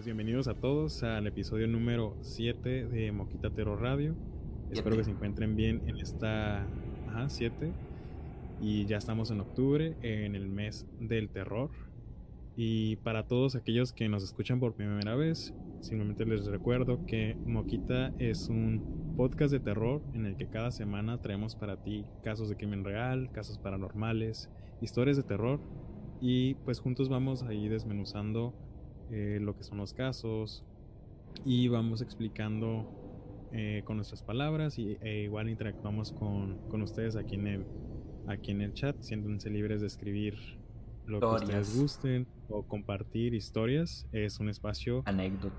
[0.00, 4.14] Pues bienvenidos a todos al episodio número 7 de Moquita Terror Radio.
[4.70, 6.66] Espero que se encuentren bien en esta
[7.28, 7.70] 7.
[8.62, 11.68] Y ya estamos en octubre, en el mes del terror.
[12.56, 18.14] Y para todos aquellos que nos escuchan por primera vez, simplemente les recuerdo que Moquita
[18.18, 22.56] es un podcast de terror en el que cada semana traemos para ti casos de
[22.56, 24.48] crimen real, casos paranormales,
[24.80, 25.60] historias de terror.
[26.22, 28.54] Y pues juntos vamos ahí desmenuzando
[29.10, 30.64] eh, lo que son los casos
[31.44, 37.34] y vamos explicando eh, con nuestras palabras y e igual interactuamos con, con, ustedes aquí
[37.34, 37.64] en el
[38.26, 40.36] aquí en el chat siéntense libres de escribir
[41.06, 44.06] lo que ustedes gusten o compartir historias.
[44.12, 45.04] Es un espacio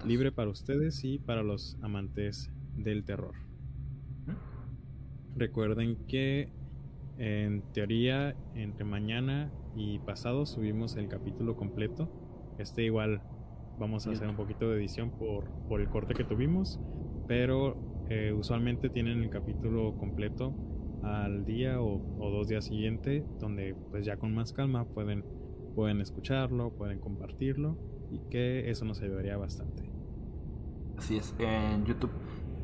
[0.05, 3.35] libre para ustedes y para los amantes del terror.
[5.35, 6.49] Recuerden que
[7.17, 12.09] en teoría entre mañana y pasado subimos el capítulo completo.
[12.57, 13.21] Este igual
[13.81, 16.79] vamos a hacer un poquito de edición por, por el corte que tuvimos,
[17.27, 17.75] pero
[18.09, 20.53] eh, usualmente tienen el capítulo completo
[21.01, 25.25] al día o, dos días siguiente, donde pues ya con más calma pueden,
[25.75, 27.75] pueden escucharlo, pueden compartirlo
[28.11, 29.89] y que eso nos ayudaría bastante.
[30.95, 32.11] Así es, en YouTube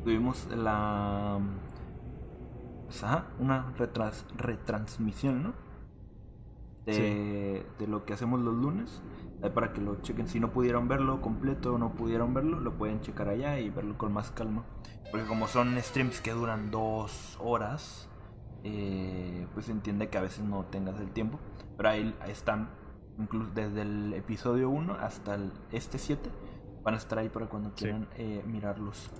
[0.04, 1.40] tuvimos la...
[2.86, 3.04] Pues,
[3.40, 3.74] una
[4.36, 5.52] retransmisión, ¿no?
[6.86, 9.02] De, de lo que hacemos los lunes
[9.40, 10.28] para que lo chequen.
[10.28, 13.96] Si no pudieron verlo completo o no pudieron verlo, lo pueden checar allá y verlo
[13.96, 14.64] con más calma.
[15.10, 18.08] Porque como son streams que duran dos horas,
[18.64, 21.38] eh, pues entiende que a veces no tengas el tiempo.
[21.76, 22.70] Pero ahí están,
[23.18, 26.28] incluso desde el episodio 1 hasta el, este 7,
[26.82, 29.10] van a estar ahí para cuando quieran eh, mirarlos.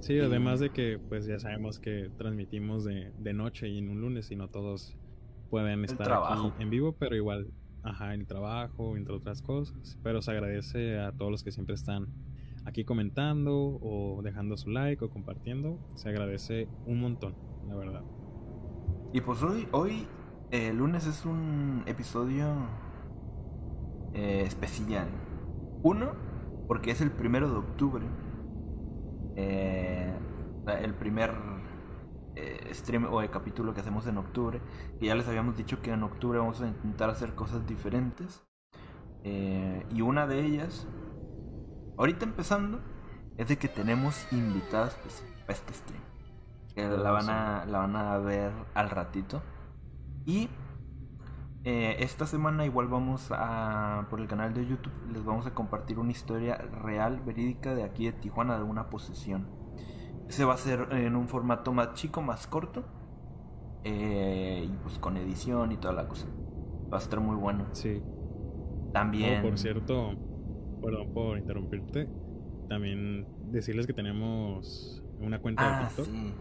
[0.00, 4.00] Sí, además de que pues ya sabemos que transmitimos de, de noche y en un
[4.00, 4.96] lunes y no todos
[5.50, 7.48] pueden estar aquí en vivo, pero igual
[7.88, 9.98] Ajá, el trabajo, entre otras cosas.
[10.02, 12.08] Pero se agradece a todos los que siempre están
[12.66, 15.78] aquí comentando o dejando su like o compartiendo.
[15.94, 17.34] Se agradece un montón,
[17.66, 18.02] la verdad.
[19.14, 20.06] Y pues hoy, hoy
[20.50, 22.68] el lunes es un episodio
[24.12, 25.08] eh, especial.
[25.82, 26.12] Uno,
[26.66, 28.04] porque es el primero de octubre.
[29.36, 30.12] Eh,
[30.82, 31.30] el primer
[32.38, 34.60] eh, stream o el capítulo que hacemos en octubre.
[35.00, 38.44] Y ya les habíamos dicho que en octubre vamos a intentar hacer cosas diferentes.
[39.24, 40.86] Eh, y una de ellas,
[41.96, 42.80] ahorita empezando,
[43.36, 46.02] es de que tenemos invitadas pues, este stream.
[46.74, 49.42] Que la van, a, la van a ver al ratito.
[50.24, 50.48] Y
[51.64, 55.98] eh, esta semana igual vamos a, por el canal de YouTube, les vamos a compartir
[55.98, 59.48] una historia real, verídica de aquí de Tijuana, de una posesión.
[60.28, 62.84] Se va a hacer en un formato más chico, más corto.
[63.84, 66.26] Eh, y pues con edición y toda la cosa.
[66.92, 67.66] Va a estar muy bueno.
[67.72, 68.02] Sí.
[68.92, 69.42] También.
[69.42, 70.14] por cierto,
[70.82, 72.08] perdón por interrumpirte.
[72.68, 76.06] También decirles que tenemos una cuenta de ah, TikTok.
[76.06, 76.34] Sí.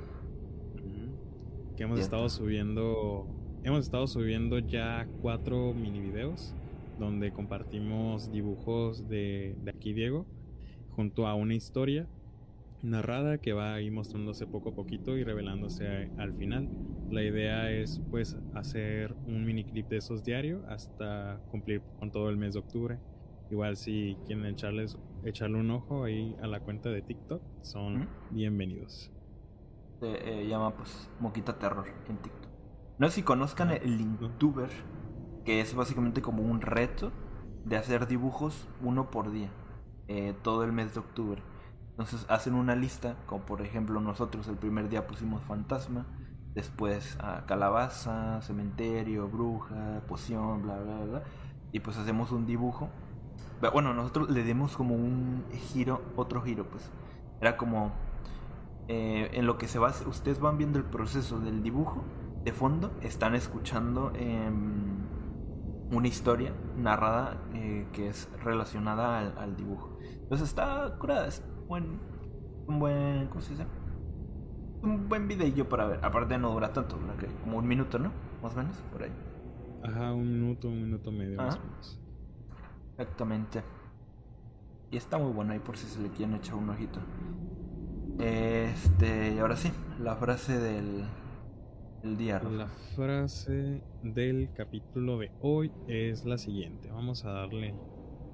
[1.76, 3.28] Que hemos estado subiendo.
[3.64, 6.54] Hemos estado subiendo ya cuatro mini videos
[7.00, 10.26] donde compartimos dibujos de, de aquí Diego
[10.96, 12.08] junto a una historia
[12.82, 16.70] narrada que va ahí mostrándose poco a poquito y revelándose al final.
[17.10, 22.30] La idea es pues hacer un mini clip de esos diarios hasta cumplir con todo
[22.30, 23.00] el mes de octubre.
[23.50, 29.12] Igual si quieren echarles, echarle un ojo ahí a la cuenta de TikTok, son bienvenidos.
[30.00, 32.52] Se eh, llama pues Moquita Terror en TikTok.
[33.00, 34.70] No sé si conozcan el Linktuber,
[35.46, 37.12] que es básicamente como un reto
[37.64, 39.50] de hacer dibujos uno por día,
[40.08, 41.42] eh, todo el mes de octubre.
[41.98, 46.06] Entonces hacen una lista, como por ejemplo nosotros el primer día pusimos fantasma,
[46.54, 51.24] después a calabaza, cementerio, bruja, poción, bla, bla, bla.
[51.72, 52.90] Y pues hacemos un dibujo.
[53.74, 56.88] Bueno, nosotros le dimos como un giro, otro giro, pues.
[57.42, 57.92] Era como
[58.88, 62.04] eh, en lo que se va, ustedes van viendo el proceso del dibujo.
[62.44, 65.00] De fondo están escuchando em,
[65.92, 69.98] una historia narrada eh, que es relacionada al, al, dibujo.
[70.02, 71.28] Entonces está curada,
[71.68, 72.00] buen,
[72.68, 73.66] un buen, ¿cómo se dice?
[74.82, 76.00] Un buen video para ver.
[76.04, 76.98] Aparte no dura tanto,
[77.44, 78.12] como un minuto, ¿no?
[78.42, 79.12] Más o menos, por ahí.
[79.84, 82.00] Ajá, un minuto, un minuto medio más o menos.
[82.98, 83.64] Exactamente.
[84.92, 87.00] Y está muy bueno ahí por si se le quieren echar un ojito.
[88.20, 91.04] Este, y ahora sí, la frase del,
[92.02, 92.42] del día.
[92.42, 96.90] La frase del capítulo de hoy es la siguiente.
[96.92, 97.76] Vamos a darle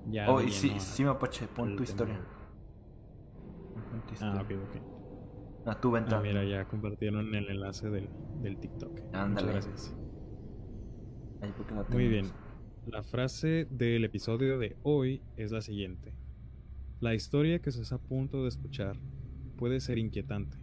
[0.09, 0.29] ya.
[0.29, 2.19] Oh, sí, sí, Mapache, pon tu historia.
[4.21, 4.81] Ah, ok, ok.
[5.65, 6.17] Ah, tu ventana.
[6.17, 8.09] Ah, mira, ya compartieron el enlace del,
[8.41, 8.99] del TikTok.
[9.13, 9.29] Ándale.
[9.29, 9.95] Muchas gracias.
[11.89, 12.25] Muy bien.
[12.85, 16.13] La frase del episodio de hoy es la siguiente.
[16.99, 18.97] La historia que se está a punto de escuchar
[19.57, 20.57] puede ser inquietante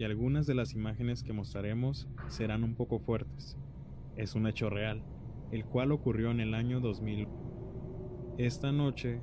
[0.00, 3.58] y algunas de las imágenes que mostraremos serán un poco fuertes.
[4.16, 5.02] Es un hecho real,
[5.50, 7.28] el cual ocurrió en el año 2000.
[8.38, 9.20] Esta noche,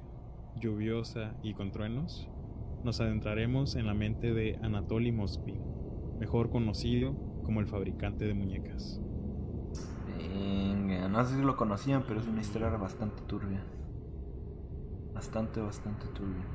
[0.56, 2.30] lluviosa y con truenos,
[2.84, 5.62] nos adentraremos en la mente de Anatoly Mospin,
[6.20, 9.02] mejor conocido como el fabricante de muñecas.
[11.10, 13.64] no sé si lo conocían, pero es una historia bastante turbia.
[15.14, 16.46] Bastante, bastante turbia.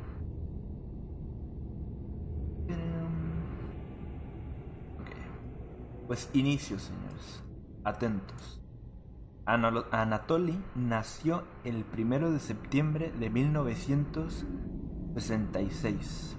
[6.07, 7.43] Pues inicio, señores.
[7.85, 8.61] Atentos.
[9.47, 13.31] Anatoly nació el primero de septiembre de
[15.15, 16.37] 1966.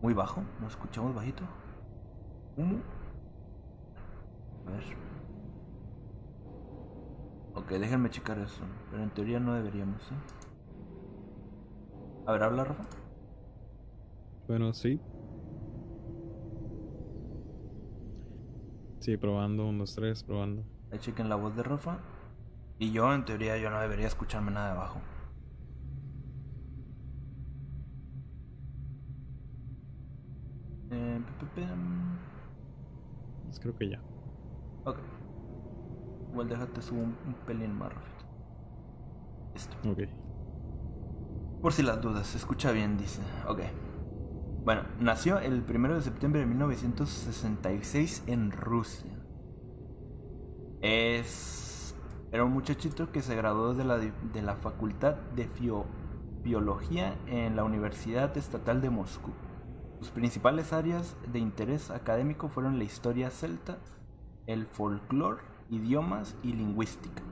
[0.00, 1.44] Muy bajo, ¿nos escuchamos bajito?
[4.66, 4.82] A ver.
[7.54, 8.62] Ok, déjenme checar eso.
[8.90, 10.14] Pero en teoría no deberíamos, ¿eh?
[12.26, 12.84] A ver, habla, Rafa.
[14.48, 15.00] Bueno, sí.
[19.00, 20.64] Sí, probando, unos tres, probando.
[20.90, 21.98] Ahí chequen la voz de Rafa.
[22.78, 25.00] Y yo, en teoría, yo no debería escucharme nada de abajo.
[30.90, 31.20] Eh,
[33.44, 34.00] pues creo que ya.
[34.84, 34.98] Ok.
[36.32, 38.14] Igual déjate subir un, pelín más rápido.
[39.54, 39.76] Listo.
[39.90, 40.00] Ok.
[41.62, 43.22] Por si las dudas, se escucha bien, dice.
[43.48, 43.62] Ok.
[44.64, 49.12] Bueno, nació el 1 de septiembre de 1966 en Rusia.
[50.82, 51.96] Es...
[52.32, 55.48] Era un muchachito que se graduó de la, de la Facultad de
[56.42, 59.32] Biología en la Universidad Estatal de Moscú.
[59.98, 63.78] Sus principales áreas de interés académico fueron la historia celta,
[64.46, 67.22] el folclore, idiomas y lingüística.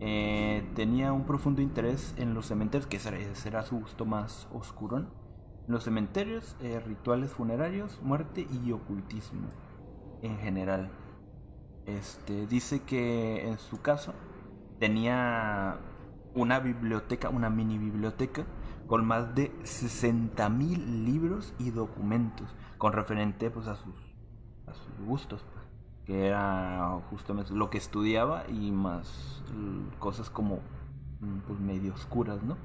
[0.00, 5.20] Eh, tenía un profundo interés en los cementerios, que será su gusto más oscurón
[5.70, 9.48] los cementerios, eh, rituales funerarios, muerte y ocultismo
[10.20, 10.90] en general.
[11.86, 14.12] Este, dice que en su caso
[14.80, 15.78] tenía
[16.34, 18.44] una biblioteca, una mini biblioteca
[18.90, 23.94] con más de 60.000 libros y documentos con referente pues a sus
[24.66, 25.64] a sus gustos, pues,
[26.04, 29.44] que era justamente lo que estudiaba y más
[30.00, 30.56] cosas como
[31.20, 32.56] mm, pues medio oscuras, ¿no?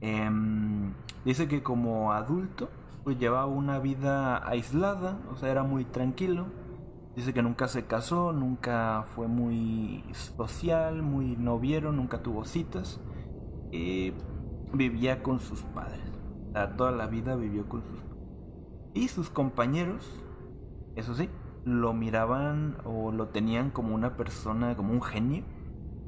[0.00, 0.92] Em,
[1.24, 2.68] dice que como adulto
[3.04, 6.46] pues llevaba una vida aislada, o sea, era muy tranquilo.
[7.14, 10.02] Dice que nunca se casó, nunca fue muy
[10.36, 13.00] social, muy noviero, nunca tuvo citas.
[13.70, 14.14] Y
[14.72, 16.00] vivía con sus padres.
[16.50, 18.18] O sea, toda la vida vivió con sus padres.
[18.94, 20.22] Y sus compañeros,
[20.96, 21.28] eso sí,
[21.64, 25.44] lo miraban o lo tenían como una persona, como un genio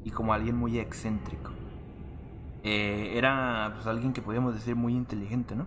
[0.03, 1.51] y como alguien muy excéntrico.
[2.63, 5.65] Eh, era pues, alguien que podríamos decir muy inteligente, ¿no?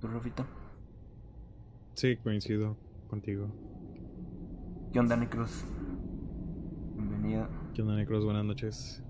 [0.00, 0.44] ¿Tú, Rafita?
[1.94, 2.76] Sí, coincido
[3.08, 3.48] contigo.
[4.92, 5.64] ¿Qué onda, Necros?
[6.96, 7.48] Bienvenido.
[7.74, 8.24] ¿Qué onda, Necros?
[8.24, 9.02] Buenas noches.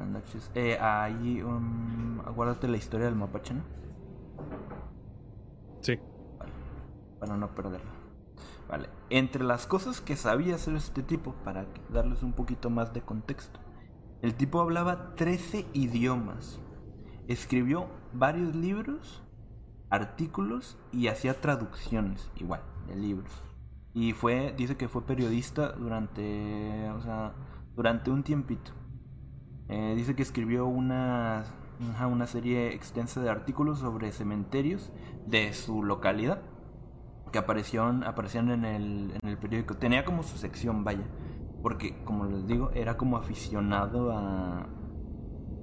[0.00, 0.50] Buenas noches.
[0.54, 3.62] Eh, ahí, um, aguárdate la historia del mapache, ¿no?
[5.82, 5.98] Sí.
[6.38, 6.52] Vale.
[7.18, 7.90] Para no perderla.
[8.66, 8.88] Vale.
[9.10, 13.60] Entre las cosas que sabía hacer este tipo, para darles un poquito más de contexto,
[14.22, 16.58] el tipo hablaba 13 idiomas.
[17.28, 19.22] Escribió varios libros,
[19.90, 23.30] artículos y hacía traducciones, igual, de libros.
[23.92, 27.34] Y fue, dice que fue periodista durante, o sea,
[27.76, 28.79] durante un tiempito.
[29.72, 31.44] Eh, dice que escribió una,
[32.10, 34.90] una serie extensa de artículos sobre cementerios
[35.26, 36.42] de su localidad
[37.30, 39.76] que aparecieron, aparecían en el, en el periódico.
[39.76, 41.06] Tenía como su sección, vaya.
[41.62, 44.66] Porque, como les digo, era como aficionado a,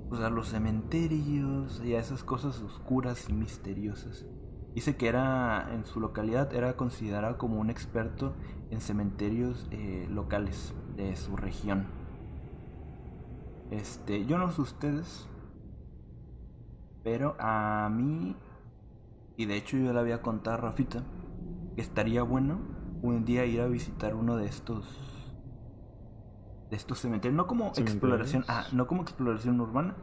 [0.08, 4.26] pues, los cementerios y a esas cosas oscuras y misteriosas.
[4.74, 8.36] Dice que era en su localidad era considerado como un experto
[8.70, 11.97] en cementerios eh, locales de su región.
[13.72, 15.28] Este, yo no sé ustedes,
[17.04, 18.36] pero a mí
[19.38, 21.04] y de hecho yo le había contado a Rafita
[21.76, 22.60] que estaría bueno
[23.04, 24.86] un día ir a visitar uno de estos
[26.70, 27.36] de estos cementerios.
[27.36, 29.96] No como exploración, ah, no como exploración urbana,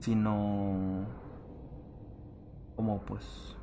[0.00, 1.06] sino
[2.76, 3.56] como pues.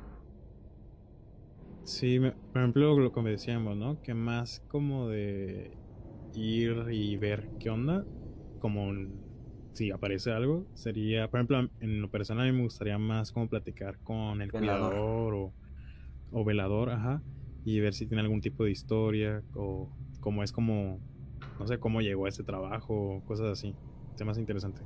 [1.84, 4.02] Sí, por ejemplo, lo que decíamos, ¿no?
[4.02, 5.78] Que más como de
[6.34, 8.04] ir y ver qué onda,
[8.58, 8.92] como
[9.76, 13.48] si aparece algo, sería, por ejemplo, en lo personal a mí me gustaría más como
[13.48, 15.52] platicar con el cuidador o,
[16.32, 17.22] o velador, ajá,
[17.64, 19.88] y ver si tiene algún tipo de historia o
[20.20, 20.98] como es como
[21.58, 23.74] no sé cómo llegó a ese trabajo, cosas así.
[24.24, 24.80] me hace interesante.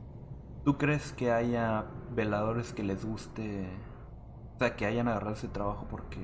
[0.65, 3.67] ¿Tú crees que haya veladores que les guste,
[4.57, 6.19] o sea, que hayan agarrado ese trabajo porque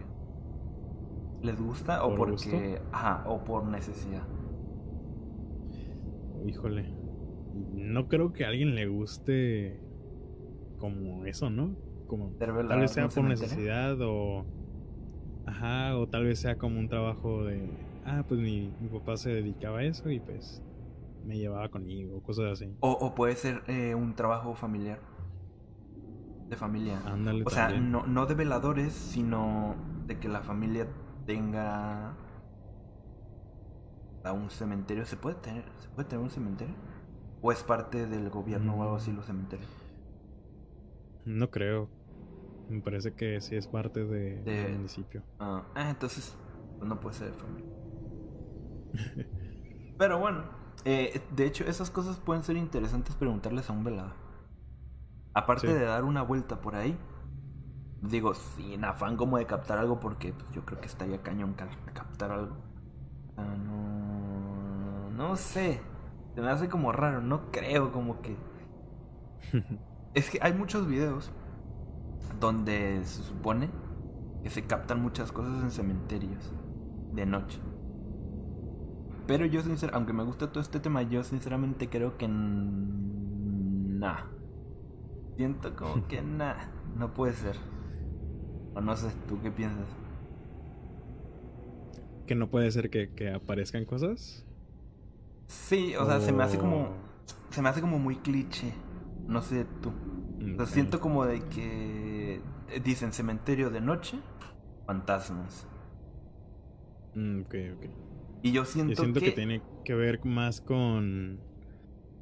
[1.43, 4.25] les gusta o ¿Por porque, ajá, o por necesidad?
[6.47, 6.96] Híjole.
[7.75, 9.81] No creo que a alguien le guste
[10.79, 11.75] como eso, ¿no?
[12.07, 14.45] Como tal vez sea por necesidad o
[15.47, 17.69] ajá, o tal vez sea como un trabajo de
[18.05, 20.63] ah, pues mi, mi papá se dedicaba a eso y pues
[21.25, 22.77] me llevaba conmigo, cosas así.
[22.81, 25.01] O, o puede ser eh, un trabajo familiar.
[26.49, 27.01] De familia.
[27.05, 29.75] Ándale O sea, no, no de veladores, sino
[30.07, 30.87] de que la familia
[31.27, 32.15] tenga
[34.23, 35.05] a un cementerio.
[35.05, 36.77] ¿Se puede tener, ¿se puede tener un cementerio?
[37.47, 39.71] ¿O es parte del gobierno o algo así los cementerios?
[41.25, 41.89] No creo.
[42.69, 45.23] Me parece que sí es parte de, De- del municipio.
[45.39, 46.37] Ah, ah, entonces
[46.77, 47.71] pues no puede ser de familia.
[49.97, 50.43] Pero bueno,
[50.85, 54.15] eh, de hecho esas cosas pueden ser interesantes preguntarles a un velador.
[55.33, 55.73] Aparte Sí.
[55.73, 56.99] de dar una vuelta por ahí,
[58.03, 61.69] digo, sin afán como de captar algo, porque pues, yo creo que estaría cañón ca-
[61.95, 62.57] captar algo.
[63.37, 65.81] Ah, no, no sé,
[66.37, 68.37] se me hace como raro, no creo como que...
[70.15, 71.33] Es que hay muchos videos
[72.41, 73.69] donde se supone
[74.43, 76.53] que se captan muchas cosas en cementerios
[77.13, 77.59] de noche.
[79.27, 84.25] Pero yo sincer aunque me gusta todo este tema, yo sinceramente creo que nah.
[85.37, 86.55] Siento como que nah,
[86.97, 87.57] no puede ser.
[88.75, 89.89] O no sé, ¿tú qué piensas?
[92.27, 94.46] que no puede ser que, que aparezcan cosas.
[95.47, 96.95] Sí, o sea, se me hace como O-
[97.51, 98.73] se me hace como muy cliché.
[99.27, 99.91] No sé tú.
[100.55, 104.19] O sea, siento como de que eh, dicen cementerio de noche,
[104.87, 105.67] fantasmas.
[107.15, 107.85] Mm, ok, ok.
[108.43, 109.27] Y yo siento, Yo siento que...
[109.27, 111.41] que, tiene que ver más con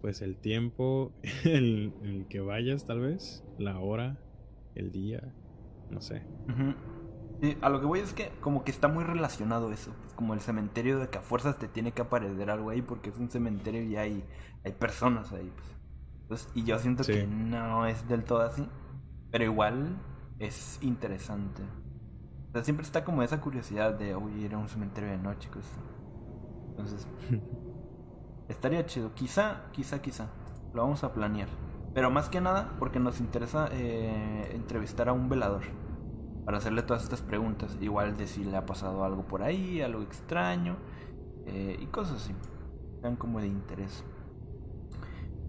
[0.01, 1.13] pues el tiempo,
[1.45, 4.19] el, el que vayas tal vez, la hora,
[4.75, 5.35] el día,
[5.91, 6.23] no sé.
[7.41, 10.41] Sí, a lo que voy es que como que está muy relacionado eso, como el
[10.41, 13.83] cementerio de que a fuerzas te tiene que aparecer algo ahí porque es un cementerio
[13.83, 14.25] y hay,
[14.65, 15.51] hay personas ahí.
[15.55, 15.77] Pues.
[16.23, 17.13] Entonces, y yo siento Sí.
[17.13, 18.67] que no es del todo así,
[19.31, 19.97] pero igual
[20.39, 21.63] es interesante.
[22.49, 25.49] O sea, siempre está como esa curiosidad de, oye, ir a un cementerio de noche.
[25.59, 25.81] así.
[26.71, 27.07] Entonces,
[28.49, 29.13] estaría chido.
[29.15, 30.29] Quizá, quizá, quizá.
[30.73, 31.49] Lo vamos a planear.
[31.95, 35.63] Pero más que nada porque nos interesa eh, entrevistar a un velador
[36.45, 37.77] para hacerle todas estas preguntas.
[37.81, 40.77] Igual de si le ha pasado algo por ahí, algo extraño
[41.47, 42.35] eh, y cosas así.
[43.01, 44.05] Sean como de interés.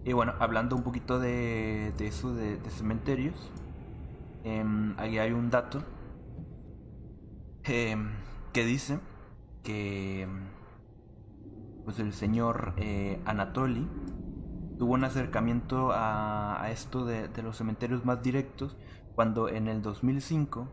[0.04, 3.50] Y bueno, hablando un poquito de, eso de, cementerios,
[4.44, 5.82] em, aquí hay un dato
[7.64, 8.10] em,
[8.52, 9.00] que dice
[9.64, 10.28] que
[11.84, 13.88] pues el señor eh, Anatoly
[14.78, 18.76] tuvo un acercamiento a, a esto de, de los cementerios más directos
[19.16, 20.68] cuando en el 2005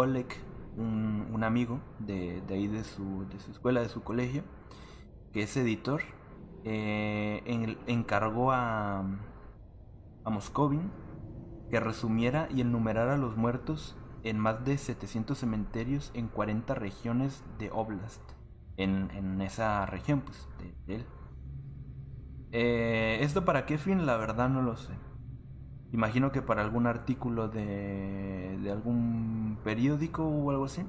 [0.00, 0.28] Oleg,
[0.76, 4.44] un, amigo de, ahí de su, de su escuela, de su colegio,
[5.32, 6.02] que es editor,
[6.62, 9.00] eh, en- encargó a,
[10.24, 10.92] a Moscovin
[11.68, 17.72] que resumiera y enumerara los muertos en más de 700 cementerios en 40 regiones de
[17.72, 18.22] Oblast,
[18.76, 21.06] en, esa región pues, de, de él.
[22.52, 24.06] Eh, ¿Esto para qué fin?
[24.06, 24.92] La verdad no lo sé.
[25.92, 30.82] Imagino que para algún artículo de, de algún periódico o algo así.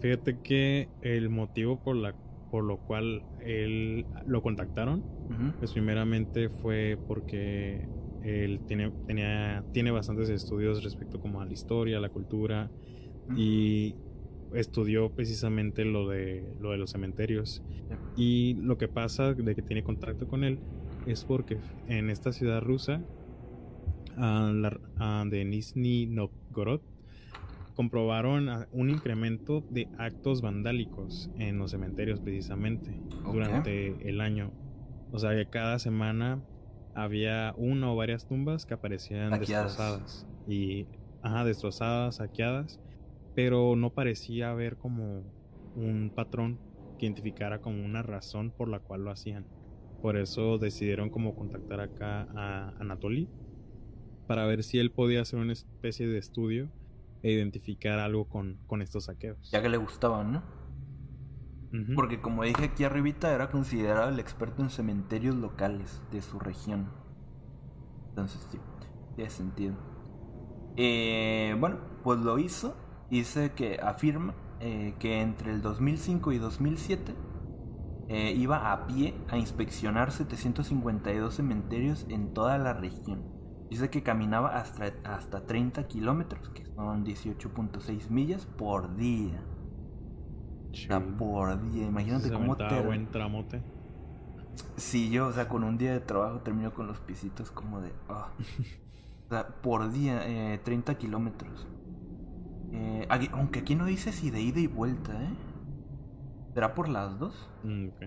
[0.00, 2.14] Fíjate que el motivo por la
[2.50, 5.58] por lo cual él lo contactaron, Ujú.
[5.58, 7.88] pues primeramente fue porque
[8.22, 12.70] él tiene, tenía, tiene bastantes estudios respecto como a la historia, la cultura
[13.38, 13.94] y
[14.52, 17.62] estudió precisamente lo de lo de los cementerios.
[18.16, 20.58] Y lo que pasa de que tiene contacto con él
[21.06, 23.02] es porque en esta ciudad rusa
[24.16, 26.80] la- de Nizhny Novgorod
[27.74, 33.00] comprobaron un incremento de actos vandálicos en los cementerios precisamente
[33.32, 34.50] durante el año.
[35.10, 36.42] O sea, que cada semana
[36.94, 39.68] había una o varias tumbas que aparecían Saqueadas.
[39.68, 40.86] destrozadas y
[41.22, 42.78] ajá, destrozadas, saqueadas,
[43.34, 45.22] pero no parecía haber como
[45.74, 46.58] un patrón
[46.98, 49.46] que identificara como una razón por la cual lo hacían.
[50.02, 53.28] Por eso decidieron como contactar acá a Anatoly
[54.32, 56.70] para ver si él podía hacer una especie de estudio
[57.22, 59.50] e identificar algo con, con estos saqueos.
[59.50, 60.42] Ya que le gustaban, ¿no?
[61.94, 66.88] Porque como dije aquí arribita, era considerado el experto en cementerios locales de su región.
[68.08, 68.58] Entonces sí,
[69.16, 69.74] tiene sentido.
[70.78, 72.74] Eh, bueno, pues lo hizo.
[73.10, 77.14] Dice que afirma eh, que entre el 2005 y 2007
[78.08, 83.31] eh, iba a pie a inspeccionar 752 cementerios en toda la región.
[83.72, 89.42] Dice que caminaba hasta, hasta 30 kilómetros, que son 18.6 millas por día.
[90.70, 91.86] O sea, por día.
[91.86, 92.82] Imagínate Se cómo te...
[92.82, 93.62] buen tramote.
[94.76, 97.92] Sí, yo, o sea, con un día de trabajo termino con los pisitos como de...
[98.10, 98.30] ah.
[99.24, 101.66] O sea, por día, eh, 30 kilómetros.
[102.72, 105.34] Eh, aunque aquí no dice si de ida y vuelta, ¿eh?
[106.52, 107.48] ¿Será por las dos?
[107.64, 108.02] Mm, ok.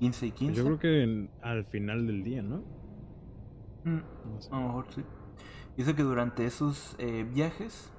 [0.00, 0.44] 15 y 15.
[0.46, 2.64] Pues yo creo que en- al final del día, ¿no?
[3.84, 4.00] Mm,
[4.34, 4.48] No sé.
[4.52, 5.04] a lo mejor sí.
[5.76, 7.90] Dice que durante esos eh, viajes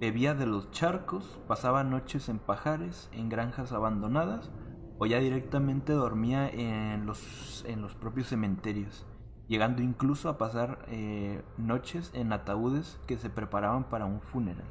[0.00, 4.50] bebía de los charcos, pasaba noches en pajares, en granjas abandonadas
[4.98, 9.06] o ya directamente dormía en los, en los propios cementerios,
[9.48, 14.68] llegando incluso a pasar eh, noches en ataúdes que se preparaban para un funeral.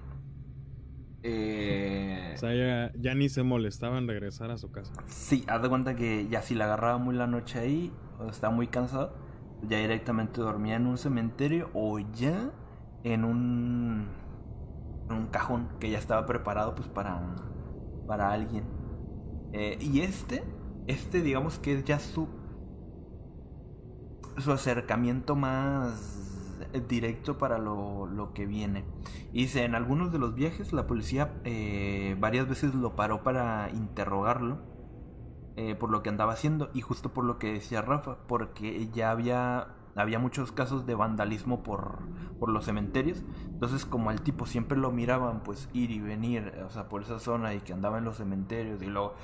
[1.24, 4.94] Eh, O sea, ya, ya ni se molestaba en regresar a su casa.
[5.08, 8.53] Sí, haz de cuenta que ya si la agarraba muy la noche ahí, o estaba
[8.56, 9.13] muy cansado,
[9.68, 12.51] ya directamente dormía en un cementerio o ya
[13.04, 14.08] en un,
[15.10, 17.36] en un cajón que ya estaba preparado pues para,
[18.08, 18.63] para alguien.
[19.54, 20.44] Eh, y este,
[20.88, 22.28] este digamos que es ya su,
[24.38, 26.28] su acercamiento más
[26.88, 28.86] directo para lo, lo que viene.
[29.32, 33.69] Y dice, en algunos de los viajes la policía eh, varias veces lo paró para
[33.72, 34.79] interrogarlo
[35.62, 39.12] eh, por lo que andaba haciendo y justo por lo que decía Rafa, porque ya
[39.12, 42.00] había, había muchos casos de vandalismo por,
[42.39, 43.26] por los cementerios.
[43.43, 47.19] Entonces como el tipo siempre lo miraban pues ir y venir, o sea, por esa
[47.19, 49.15] zona y que andaba en los cementerios y luego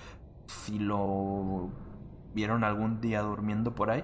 [0.48, 1.70] si lo
[2.34, 4.04] vieron algún día durmiendo por ahí,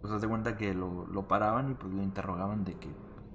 [0.00, 2.88] pues haz de cuenta que lo, lo paraban y pues lo interrogaban de que,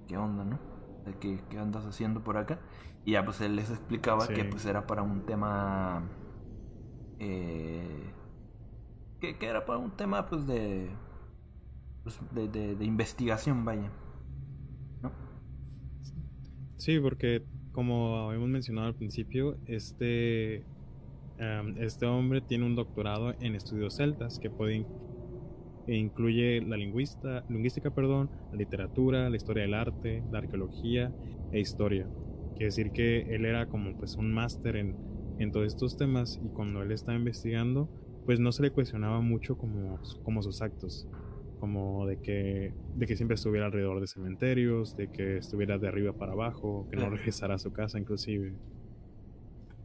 [0.07, 0.59] qué onda, ¿no?
[1.05, 2.59] De que, qué andas haciendo por acá.
[3.03, 4.33] Y ya pues él les explicaba Sí.
[4.33, 6.03] que pues era para un tema...
[7.19, 8.12] Eh,
[9.31, 10.89] que, era para un tema pues de...
[12.03, 13.89] Pues, de, de, investigación, vaya.
[15.01, 15.11] ¿No?
[16.77, 20.65] Sí, porque como habíamos mencionado al principio, este,
[21.79, 24.87] este hombre tiene un doctorado en estudios celtas que puede in-
[25.87, 31.13] incluye la lingüista, lingüística, perdón, la literatura, la historia del arte, la arqueología
[31.53, 32.05] e historia.
[32.51, 34.97] Quiere decir que él era como pues un máster en,
[35.39, 37.89] en todos estos temas y cuando él estaba investigando,
[38.25, 41.07] pues no se le cuestionaba mucho como, como sus actos
[41.63, 46.11] como de que, de que siempre estuviera alrededor de cementerios, de que estuviera de arriba
[46.11, 48.53] para abajo, que no regresara a su casa inclusive.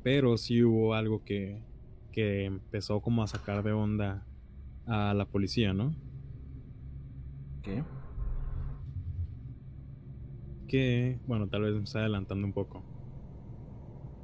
[0.02, 1.62] Pero sí hubo algo que,
[2.10, 4.26] que empezó como a sacar de onda
[4.86, 5.94] a la policía, ¿no?
[7.62, 7.84] ¿Qué?
[10.66, 12.82] Que, bueno, tal vez me está adelantando un poco.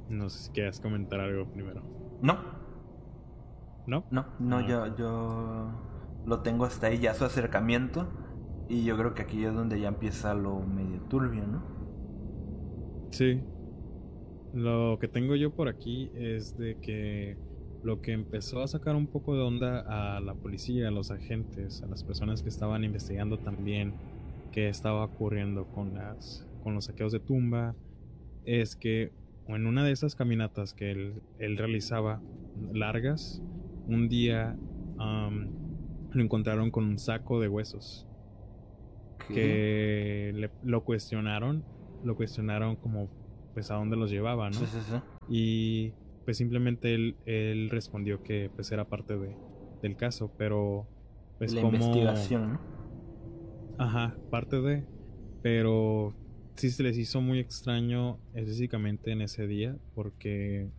[0.09, 1.83] No sé si quieres comentar algo primero.
[2.21, 2.64] No,
[3.87, 4.05] ¿No?
[4.11, 5.71] no, no, Ah, yo, yo
[6.25, 8.07] lo tengo hasta ahí ya su acercamiento.
[8.67, 11.63] Y yo creo que aquí es donde ya empieza lo medio turbio, ¿no?
[13.11, 13.41] Sí.
[14.53, 17.37] Lo que tengo yo por aquí es de que
[17.83, 21.83] lo que empezó a sacar un poco de onda a la policía, a los agentes,
[21.83, 23.93] a las personas que estaban investigando también
[24.51, 27.75] qué estaba ocurriendo con las con los saqueos de tumba
[28.45, 29.11] es que
[29.47, 32.21] en una de esas caminatas que él, él realizaba
[32.73, 33.43] largas,
[33.87, 34.59] un día
[34.97, 35.51] am,
[36.11, 38.07] lo encontraron con un saco de huesos
[39.29, 41.65] que le- lo cuestionaron,
[42.01, 43.09] lo cuestionaron como
[43.53, 44.59] pues a dónde los llevaba, ¿no?
[44.59, 44.95] Sí, sí, sí.
[45.27, 45.93] Y
[46.25, 49.37] pues simplemente él, él respondió que pues era parte de,
[49.81, 50.87] del caso, pero
[51.37, 51.75] pues la como...
[51.77, 52.59] investigación, ¿no?
[53.77, 54.85] Ajá, parte de...
[55.41, 56.15] Pero
[56.55, 60.69] sí se les hizo muy extraño específicamente en ese día porque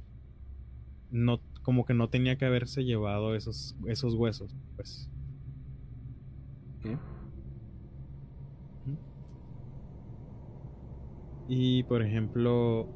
[1.10, 5.10] no como que no tenía que haberse llevado esos esos huesos, pues.
[11.48, 12.88] Y por ejemplo,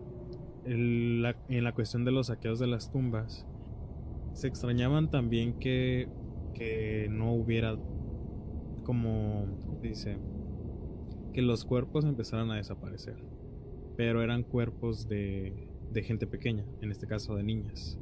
[0.65, 3.47] el- la- en la cuestión de los saqueos de las tumbas,
[4.33, 6.09] se extrañaban también que,
[6.55, 7.77] que no hubiera
[8.85, 10.19] como, ¿cómo se dice?
[11.33, 13.17] Que los cuerpos empezaran a desaparecer.
[13.97, 17.99] Pero eran cuerpos de, de gente pequeña, en este caso de niñas.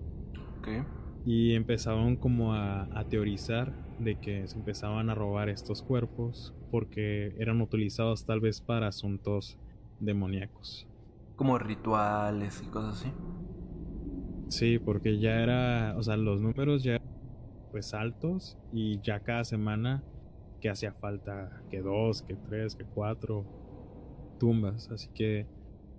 [1.25, 7.35] Y empezaron como a, a teorizar de que se empezaban a robar estos cuerpos porque
[7.39, 9.59] eran utilizados tal vez para asuntos
[9.99, 10.89] demoníacos.
[11.37, 13.13] Como rituales y cosas así.
[14.49, 16.97] Sí, porque ya era, o sea, los números ya
[17.71, 20.05] pues altos y ya cada semana
[20.61, 23.49] que hacía falta que dos, que tres, que cuatro
[24.39, 25.49] tumbas, así que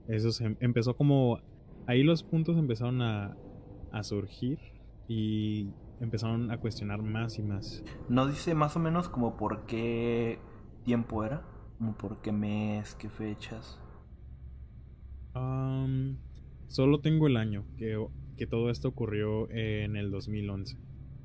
[0.07, 1.39] eso se em- empezó como
[1.87, 3.37] ahí los puntos empezaron a,
[3.91, 4.59] a surgir
[5.07, 7.83] y empezaron a cuestionar más y más.
[8.07, 10.39] ¿No dice más o menos como por qué
[10.83, 11.43] tiempo era?
[11.77, 13.79] ¿Como por qué mes, qué fechas?
[16.67, 17.97] solo tengo el año, que,
[18.37, 20.77] que todo esto ocurrió en el 2011.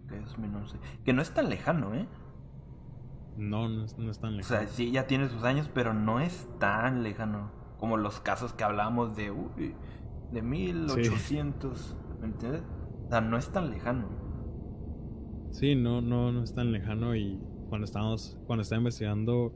[0.08, 0.78] Que 2011.
[1.04, 2.06] Que no es tan lejano, ¿eh?
[3.36, 4.40] No, no es, tan lejano.
[4.40, 7.50] O sea, sí, ya tiene sus años, pero no es tan lejano.
[7.78, 9.32] Como los casos que hablamos de,
[10.32, 12.62] de 1800, ¿me entiendes?
[13.06, 14.08] O sea, no es tan lejano.
[15.50, 19.52] Sí, no, no, no es tan lejano y cuando estábamos, cuando estaba investigando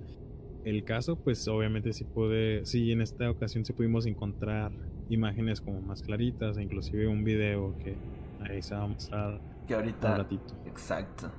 [0.64, 4.72] el caso, pues obviamente sí pude, sí, en esta ocasión sí pudimos encontrar
[5.08, 7.96] imágenes como más claritas, e inclusive un video que
[8.40, 10.54] ahí se va a mostrar que ahorita, un ratito.
[10.66, 11.30] Exacto.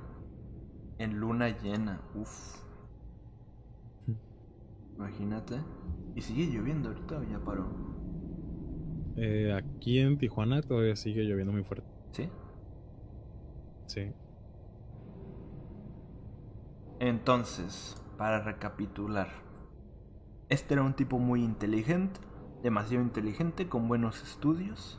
[0.98, 2.62] En luna llena, uff.
[4.96, 5.56] Imagínate.
[6.14, 7.89] Y sigue lloviendo ahorita o ya paró.
[9.22, 11.86] Eh, aquí en Tijuana todavía sigue lloviendo muy fuerte.
[12.12, 12.30] ¿Sí?
[13.86, 14.12] Sí.
[17.00, 19.28] Entonces, para recapitular.
[20.48, 22.18] Este era un tipo muy inteligente,
[22.62, 24.98] demasiado inteligente, con buenos estudios.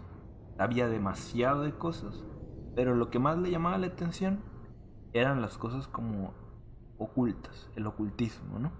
[0.55, 2.23] Sabía demasiado de cosas.
[2.75, 4.41] Pero lo que más le llamaba la atención
[5.13, 6.35] eran las cosas como
[6.99, 8.71] ocultas, el ocultismo, ¿no?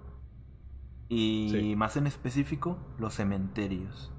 [1.10, 4.14] Y más en específico, los cementerios.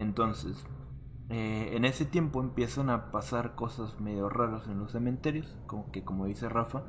[0.00, 0.66] Entonces,
[1.28, 6.02] eh, en ese tiempo empiezan a pasar cosas medio raras en los cementerios, como que
[6.02, 6.82] como dice Rafa,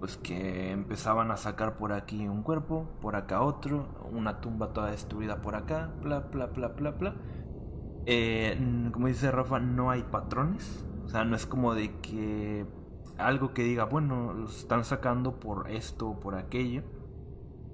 [0.00, 4.90] pues que empezaban a sacar por aquí un cuerpo, por acá otro, una tumba toda
[4.90, 7.14] destruida por acá, bla, bla, bla, bla, bla.
[8.06, 8.58] Eh,
[8.90, 12.66] como dice Rafa, no hay patrones, o sea, no es como de que
[13.18, 16.82] algo que diga, bueno, los están sacando por esto o por aquello.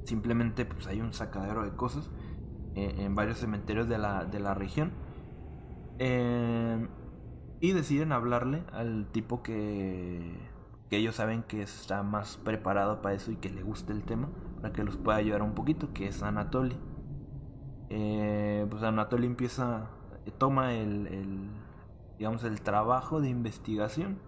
[0.05, 2.11] Simplemente pues hay un sacadero de cosas
[2.77, 4.93] en varios cementerios de la, de la región.
[5.99, 6.87] Eh,
[7.61, 10.39] y deciden hablarle al tipo que,
[10.91, 14.29] que ellos saben que está más preparado para eso y que le gusta el tema,
[14.61, 16.77] para que los pueda ayudar un poquito, que es Anatoly.
[17.89, 19.91] Eh, pues Anatoly empieza,
[20.39, 21.51] toma el, el,
[22.19, 24.19] digamos, el trabajo de investigación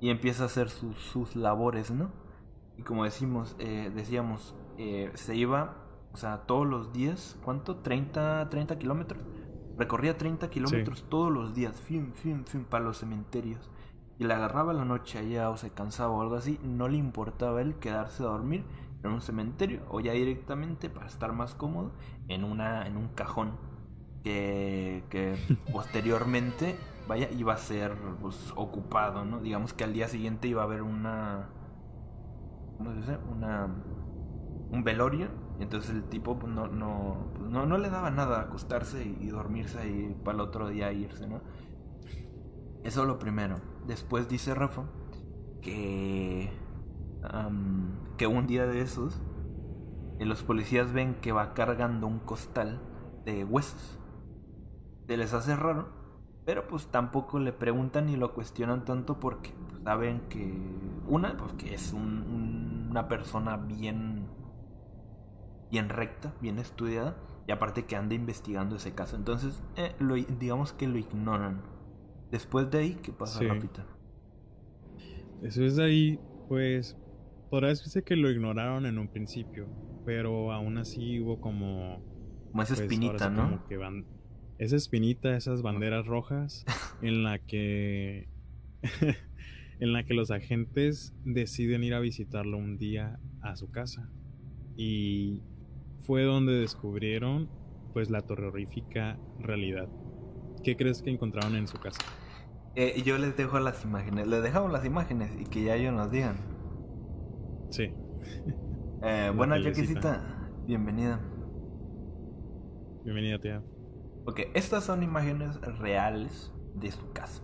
[0.00, 2.10] y empieza a hacer sus, sus labores, ¿no?
[2.76, 5.83] Y como decimos, eh, decíamos, eh, se iba,
[6.14, 7.76] o sea, todos los días, ¿cuánto?
[7.76, 9.22] 30, 30 kilómetros.
[9.76, 13.70] Recorría 30 kilómetros todos los días, fin, fin, fin, para los cementerios.
[14.18, 17.60] Y le agarraba la noche allá o se cansaba o algo así, no le importaba
[17.60, 18.64] él quedarse a dormir
[19.02, 21.92] en un cementerio o ya directamente para estar más cómodo
[22.28, 23.58] en una en un cajón
[24.22, 25.36] que, que
[25.72, 29.40] posteriormente vaya, iba a ser pues, ocupado, ¿no?
[29.40, 31.48] Digamos que al día siguiente iba a haber una.
[32.78, 33.18] ¿Cómo se dice?
[33.30, 33.68] Una.
[34.70, 35.28] Un velorio.
[35.60, 39.88] Entonces el tipo pues, no, no, pues, no, no le daba nada acostarse y, dormirse
[39.88, 41.40] y para el otro día irse, ¿no?
[42.82, 43.56] Eso es lo primero.
[43.86, 44.84] Después dice Rafa
[45.62, 46.50] que.
[48.16, 49.20] que un día de esos.
[50.18, 52.80] Eh, los policías ven que va cargando un costal
[53.24, 53.98] de huesos.
[55.06, 56.04] Se les hace raro
[56.44, 60.52] pero pues tampoco le preguntan ni lo cuestionan tanto porque pues, saben que
[61.08, 64.28] una, pues que es una persona bien
[65.74, 67.16] bien recta, bien estudiada
[67.48, 69.16] y aparte que anda investigando ese caso.
[69.16, 71.62] Entonces, eh, lo, digamos que lo ignoran.
[72.30, 73.46] Después de ahí, ¿qué pasa, sí.
[75.42, 76.96] Después de ahí, pues,
[77.50, 79.66] podrá decirse que lo ignoraron en un principio,
[80.06, 82.00] pero aún así hubo como...
[82.52, 83.42] Como esa pues, espinita, ¿no?
[83.42, 84.06] Como que van,
[84.58, 86.64] esa espinita, esas banderas rojas
[87.02, 88.28] en la que
[89.80, 94.08] en la que los agentes deciden ir a visitarlo un día a su casa
[94.76, 95.42] y
[96.06, 97.48] fue donde descubrieron
[97.92, 99.88] pues la terrorífica realidad.
[100.62, 102.00] ¿Qué crees que encontraron en su casa?
[102.74, 106.10] Eh, yo les dejo las imágenes, les dejamos las imágenes y que ya ellos nos
[106.10, 106.36] digan.
[107.70, 107.92] Sí.
[109.06, 111.20] Eh, buena Jaquecita, bienvenida.
[113.04, 113.62] Bienvenida, tía.
[114.24, 117.42] Ok, estas son imágenes reales de su casa.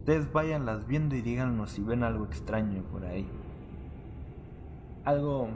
[0.00, 3.26] Ustedes váyanlas viendo y díganos si ven algo extraño por ahí.
[5.04, 5.48] Algo...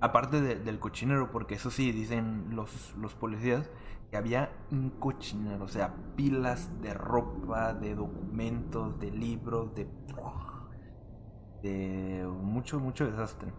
[0.00, 3.70] Aparte del cochinero, porque eso sí, dicen los, los policías,
[4.10, 9.86] que había un cochinero, o sea, pilas de ropa, de documentos, de libros, de...
[11.62, 13.52] de mucho, mucho desastre.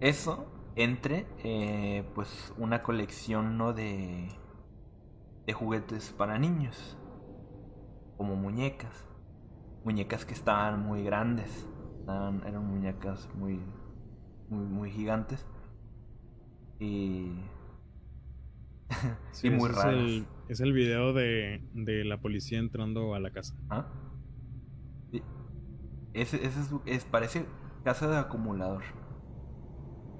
[0.00, 4.28] Eso entre eh, pues una colección no de
[5.46, 6.96] de juguetes para niños
[8.16, 9.06] como muñecas
[9.84, 11.68] muñecas que estaban muy grandes
[12.06, 13.60] eran muñecas muy
[14.48, 15.46] muy muy gigantes
[16.80, 17.32] y
[19.42, 19.94] y muy es raras.
[19.94, 23.54] el, es el video de, de la policía entrando a la casa.
[23.70, 23.86] ¿Ah?
[25.10, 25.22] Sí.
[26.12, 27.46] Ese, ese es, es- parece
[27.84, 28.82] casa de acumulador.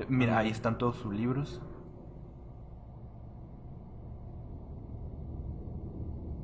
[0.08, 0.38] Mira, Ah.
[0.40, 1.60] ahí están todos sus libros.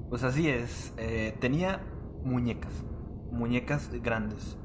[0.08, 0.92] Pues así es.
[0.96, 1.80] eh, tenía
[2.24, 2.84] muñecas.
[3.30, 4.58] Muñecas grandes.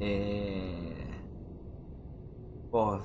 [0.00, 1.03] Eh,
[2.74, 3.02] pues,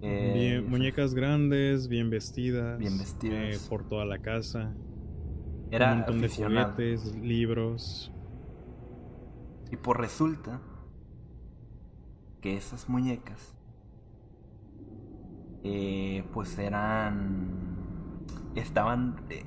[0.00, 2.78] eh, Bien- muñecas grandes, bien vestidas.
[2.78, 3.56] Bien vestidas.
[3.56, 4.72] eh, por toda la casa.
[5.70, 8.10] Era un montón de juguetes, libros.
[9.70, 10.60] Y pues resulta
[12.40, 13.54] que esas muñecas,
[15.62, 17.48] eh, pues eran,
[18.54, 19.44] estaban, eh,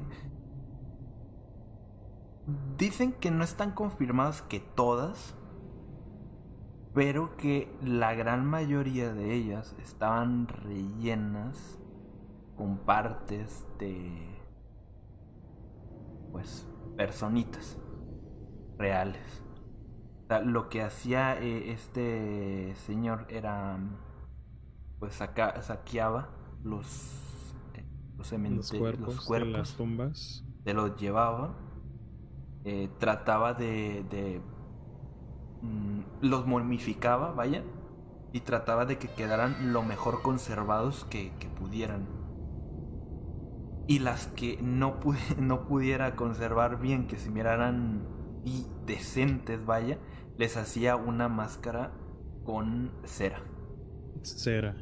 [2.78, 5.36] dicen que no están confirmadas que todas,
[6.98, 11.78] pero que la gran mayoría de ellas estaban rellenas
[12.56, 14.42] con partes de,
[16.32, 17.78] pues, personitas
[18.80, 19.44] reales.
[20.24, 23.78] O sea, lo que hacía eh, este señor era,
[24.98, 26.30] pues saca, saqueaba
[26.64, 27.86] los, eh,
[28.18, 30.44] los, cuerpos, los cuerpos, de las tumbas.
[30.64, 31.60] se los llevaba,
[32.64, 34.57] eh, trataba de, de mm,
[36.22, 37.64] los momificaba, vaya,
[38.34, 42.08] y trataba de que quedaran lo mejor conservados que, que pudieran.
[43.88, 48.08] Y las que no, pu- no pudiera conservar bien, que se miraran
[48.44, 49.98] y decentes, vaya,
[50.38, 51.92] les hacía una máscara
[52.44, 53.42] con cera.
[54.24, 54.76] Cera.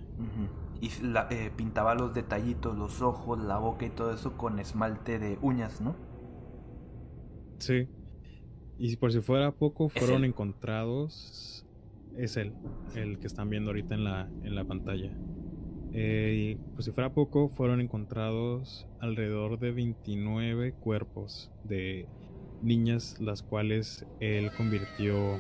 [0.82, 5.19] Y la- eh, pintaba los detallitos, los ojos, la boca y todo eso con esmalte
[5.19, 5.95] de uñas, ¿no?
[7.60, 7.94] Sí.
[8.78, 11.66] Y por si fuera poco, fueron encontrados.
[12.18, 12.54] Es él,
[12.96, 15.12] el que están viendo ahorita en la, en la pantalla.
[15.94, 22.08] Eh, y por si fuera poco, fueron encontrados alrededor de 29 cuerpos de
[22.62, 25.40] niñas, las cuales él convirtió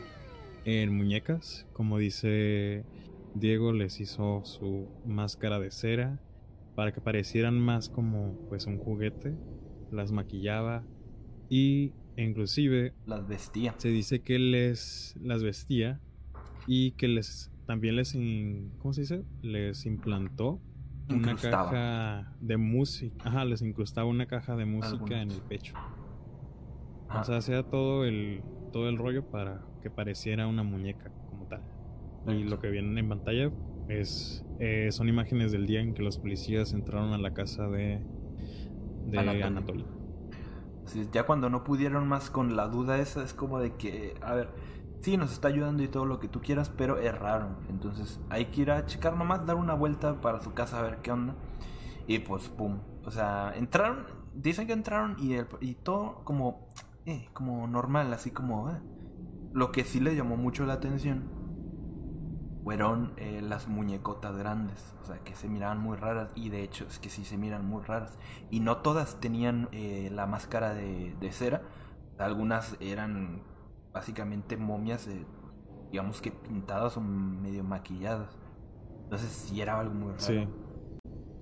[0.63, 1.67] en muñecas.
[1.73, 2.85] Como dice
[3.33, 6.19] Diego, les hizo su máscara de cera
[6.75, 9.35] para que parecieran más como pues un juguete.
[9.91, 10.83] Las maquillaba
[11.49, 11.91] y
[12.23, 13.73] inclusive Las vestía.
[13.77, 15.99] se dice que les las vestía
[16.67, 19.23] y que les también les in- ¿cómo se dice?
[19.41, 20.59] les implantó
[21.09, 25.75] una caja de música, ajá, les incrustaba una caja de música en el pecho.
[27.09, 27.21] Ajá.
[27.21, 28.41] O sea, hacía todo el
[28.73, 31.61] todo el rollo para que pareciera una muñeca como tal.
[32.27, 33.51] Y lo que vienen en pantalla
[33.87, 38.01] es eh, son imágenes del día en que los policías entraron a la casa de
[39.05, 39.43] de Anatoly.
[39.43, 39.85] Anatoly.
[41.11, 44.49] Ya cuando no pudieron más con la duda esa, es como de que, a ver,
[45.01, 47.49] sí, nos está ayudando y todo lo que tú quieras, pero es raro.
[47.69, 50.97] Entonces hay que ir a checar nomás, dar una vuelta para su casa a ver
[51.01, 51.35] qué onda.
[52.07, 52.79] Y pues, pum.
[53.05, 56.67] O sea, entraron, dicen que entraron y, el- y todo como,
[57.05, 58.69] eh, como normal, así como...
[58.69, 58.79] eh.
[59.53, 61.23] Lo que sí le llamó mucho la atención
[62.65, 66.85] fueron eh, las muñecotas grandes, o sea, que se miraban muy raras y de hecho
[66.85, 68.17] es que sí se miran muy raras.
[68.49, 71.61] Y no todas tenían eh, la máscara de, de cera,
[72.17, 73.43] algunas eran
[73.93, 75.27] básicamente momias, eh,
[75.91, 78.35] digamos que pintadas o medio maquilladas.
[79.03, 80.23] Entonces sí era algo muy raro.
[80.23, 80.47] Sí.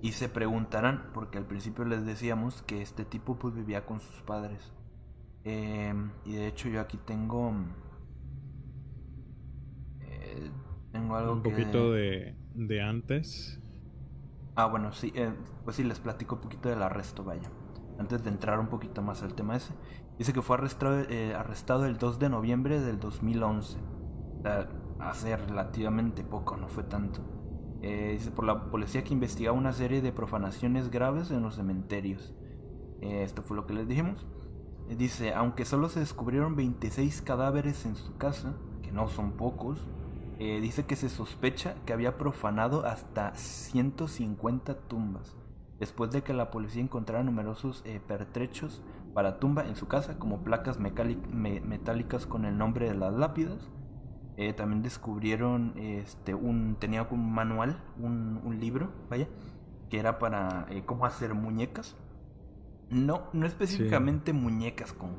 [0.02, 4.20] Y se preguntarán, porque al principio les decíamos que este tipo pues vivía con sus
[4.20, 4.74] padres.
[5.44, 7.50] Em, y de hecho yo aquí tengo...
[10.02, 10.50] eh,
[11.14, 11.50] tengo algo Un que...
[11.50, 13.60] poquito de, de antes.
[14.56, 15.32] Ah, bueno, sí, eh,
[15.64, 17.50] pues sí, les platico un poquito del arresto, vaya.
[17.98, 19.72] Antes de entrar un poquito más al tema ese.
[20.18, 23.78] Dice que fue arrestado, eh, arrestado el 2 de noviembre del 2011.
[23.78, 24.68] O sea,
[25.00, 27.20] hace relativamente poco, no fue tanto.
[27.82, 32.34] Eh, dice por la policía que investigaba una serie de profanaciones graves en los cementerios.
[33.00, 34.26] Eh, esto fue lo que les dijimos.
[34.88, 39.86] Dice, aunque solo se descubrieron 26 cadáveres en su casa, que no son pocos,
[40.38, 45.36] eh, dice que se sospecha que había profanado hasta 150 tumbas,
[45.78, 48.82] después de que la policía encontrara numerosos eh, pertrechos
[49.14, 50.78] para tumba en su casa, como placas
[51.30, 53.70] me- metálicas con el nombre de las lápidas.
[54.36, 59.28] Eh, también descubrieron este un tenía un manual, un, un libro, vaya,
[59.90, 61.94] que era para cómo hacer muñecas.
[62.90, 65.10] No, no específicamente muñecas con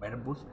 [0.00, 0.44] cuerpos,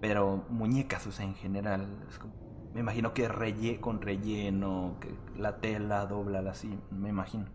[0.00, 2.04] pero muñecas, o sea, en general.
[2.08, 2.34] Es como-
[2.74, 7.46] me imagino que relle con relleno, que la tela, dobla así, me imagino.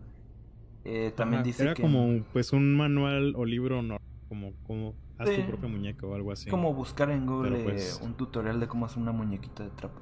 [0.84, 4.94] Eh, también Ajá, dice Era que como pues un manual o libro no, como, como
[5.18, 5.36] haz Sí.
[5.42, 6.48] tu propia muñeca o algo así.
[6.48, 10.00] como buscar en Google pues, eh, un tutorial de cómo hacer una muñequita de trapo.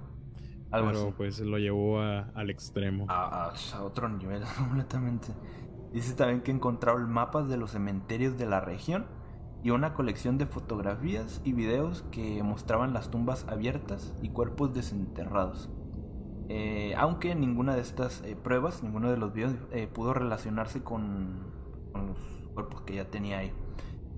[0.71, 1.15] Algo Pero así.
[1.17, 3.07] pues lo llevó a- al extremo.
[3.09, 5.29] a, a- a otro nivel completamente.
[5.93, 9.07] Dice también que encontraron mapas de los cementerios de la región
[9.67, 15.69] y una colección de fotografías y videos que mostraban las tumbas abiertas y cuerpos desenterrados.
[16.49, 21.53] Eh, aunque ninguna de estas eh, pruebas, ninguno de los videos eh, pudo relacionarse con,
[21.95, 22.17] los
[22.55, 23.53] cuerpos que ya tenía ahí.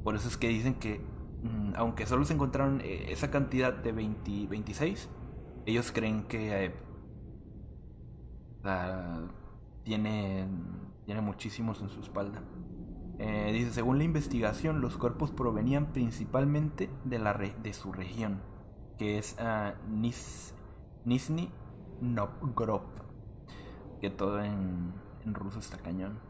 [0.04, 1.00] Por eso es que dicen que,
[1.42, 5.08] mm, aunque solo se encontraron esa cantidad de 26,
[5.64, 6.74] ellos creen que
[9.84, 10.46] tiene,
[11.06, 12.42] tiene muchísimos en su espalda.
[13.18, 18.40] Eh, dice, según la investigación, los cuerpos provenían principalmente de, la de su región,
[18.96, 20.54] que es uh, Nis
[21.04, 21.50] Nizhny
[22.00, 22.82] Novgorod,
[24.00, 24.92] que todo en,
[25.24, 26.20] en, ruso está cañón.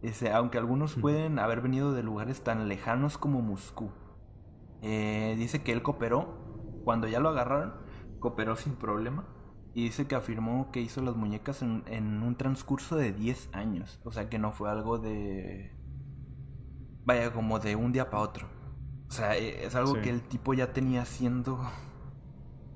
[0.00, 3.90] Dice, aunque algunos pueden haber venido de lugares tan lejanos como Moscú.
[4.80, 7.74] Eh, dice que él cooperó, cuando ya lo agarraron,
[8.20, 9.26] cooperó sin problema.
[9.74, 14.00] Y dice que afirmó que hizo las muñecas en, en un transcurso de 10 años.
[14.04, 15.77] O sea que no fue algo de
[17.08, 18.46] vaya, como de un día para otro.
[19.08, 21.58] O sea, e, es algo que el tipo ya tenía haciendo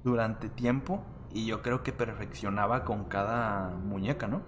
[0.02, 4.42] durante tiempo y yo creo que perfeccionaba con cada muñeca, ¿no?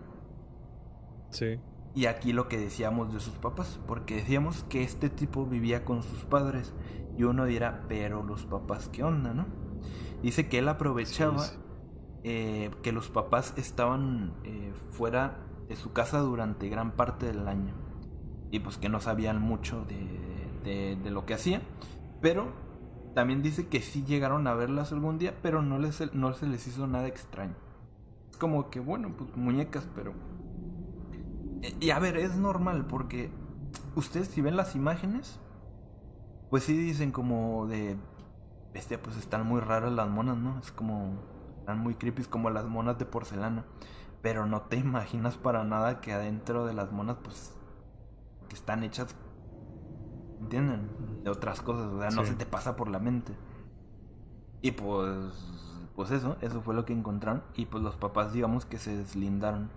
[1.30, 1.60] Sí.
[1.94, 6.02] Y aquí lo que decíamos de sus papás, porque decíamos que este tipo vivía con
[6.02, 6.72] sus padres
[7.18, 9.46] y uno dirá, pero los papás, ¿qué onda, no?
[10.22, 11.44] Dice que él aprovechaba
[12.22, 17.83] eh, que los papás estaban eh, fuera de su casa durante gran parte del año
[18.54, 21.60] y pues que no sabían mucho de, de, lo que hacía.
[22.20, 22.52] Pero
[23.12, 26.64] también dice que sí llegaron a verlas algún día, pero no, les, no se les
[26.68, 27.56] hizo nada extraño.
[28.30, 30.14] Es como que, bueno, pues muñecas, pero...
[31.80, 33.32] Y a ver, es normal porque
[33.96, 35.40] ustedes si ven las imágenes,
[36.48, 37.96] pues sí dicen como de...
[38.72, 40.60] Este, pues están muy raras las monas, ¿no?
[40.60, 41.24] Es como...
[41.58, 43.64] Están muy creepy, como las monas de porcelana.
[44.22, 47.52] Pero no te imaginas para nada que adentro de las monas, pues
[48.54, 49.16] que están hechas,
[50.40, 50.88] ¿entienden?
[51.24, 53.32] De otras cosas, o sea, no se te pasa por la mente.
[54.62, 57.42] Y pues, pues eso, eso fue lo que encontraron.
[57.56, 59.70] Y pues los papás, digamos que se deslindaron.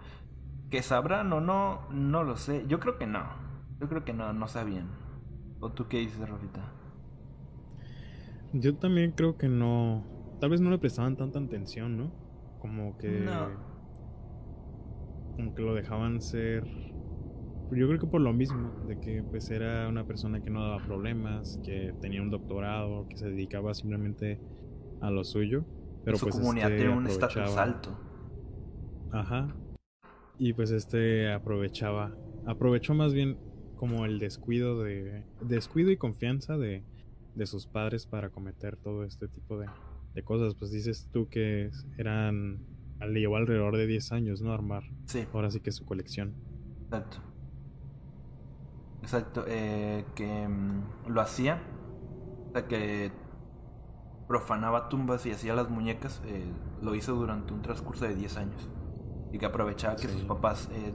[0.69, 1.81] ¿Que sabrán o no?
[1.91, 2.65] No lo sé.
[2.67, 3.23] Yo creo que no.
[3.79, 4.87] Yo creo que no, no sabían.
[5.59, 6.71] ¿O tú qué dices, Rafita?
[8.53, 10.05] Yo también creo que no.
[10.39, 12.11] Tal vez no le prestaban tanta atención, ¿no?
[12.59, 13.21] Como que.
[13.21, 13.49] No.
[15.35, 16.65] Como que lo dejaban ser
[17.71, 20.83] yo creo que por lo mismo, de que pues era una persona que no daba
[20.85, 24.39] problemas, que tenía un doctorado, que se dedicaba simplemente
[25.01, 25.65] a lo suyo.
[26.05, 27.99] Pero Su pues comunidad este un estatus alto.
[29.11, 29.55] Ajá.
[30.39, 33.37] Y pues este aprovechaba, aprovechó más bien
[33.75, 36.83] como el descuido de, descuido y confianza de,
[37.35, 39.67] de sus padres para cometer todo este tipo de,
[40.13, 40.55] de cosas.
[40.55, 42.59] Pues dices tú que eran,
[42.99, 44.53] le llevó alrededor de 10 años, ¿no?
[44.53, 44.83] Armar.
[45.05, 45.25] Sí.
[45.33, 46.33] Ahora sí que su colección.
[46.85, 47.26] Exacto.
[49.07, 51.61] Exacto, eh, que mm, lo hacía,
[52.49, 53.13] o sea, que
[54.27, 58.69] profanaba tumbas y hacía las muñecas, eh, lo hizo durante un transcurso de 10 años.
[59.31, 60.93] Y que aprovechaba que sus papás eh,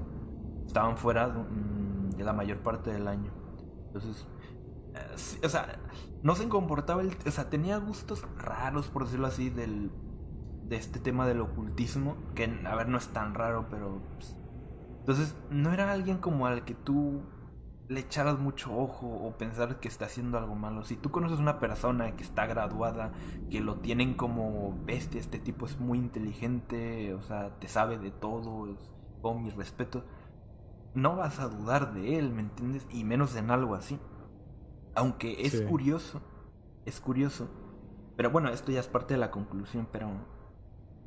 [0.66, 3.32] estaban fuera mm, de la mayor parte del año.
[3.86, 4.26] Entonces,
[5.42, 5.78] o sea,
[6.22, 9.90] no se comportaba, el, o sea, tenía gustos raros, por decirlo así, del,
[10.64, 14.02] de este tema del ocultismo, que, a ver, no es tan raro, pero...
[14.16, 14.36] Pues,
[14.98, 17.22] entonces, no era alguien como al que tú
[17.88, 20.84] le echaras mucho ojo o pensar que está haciendo algo malo.
[20.84, 23.12] Si tú conoces una persona que está graduada,
[23.50, 28.10] que lo tienen como bestia, este tipo es muy inteligente, o sea, te sabe de
[28.10, 28.76] todo,
[29.20, 30.04] con mi respeto,
[30.94, 32.86] no vas a dudar de él, ¿me entiendes?
[32.90, 33.98] Y menos en algo así.
[34.94, 36.20] Aunque es curioso,
[36.84, 37.48] es curioso.
[38.16, 40.10] Pero bueno, esto ya es parte de la conclusión, pero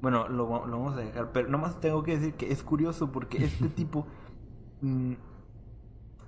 [0.01, 1.31] bueno, lo, vamos a dejar.
[1.31, 4.07] Pero nomás tengo que decir que es curioso porque este tipo...
[4.81, 5.13] Mm,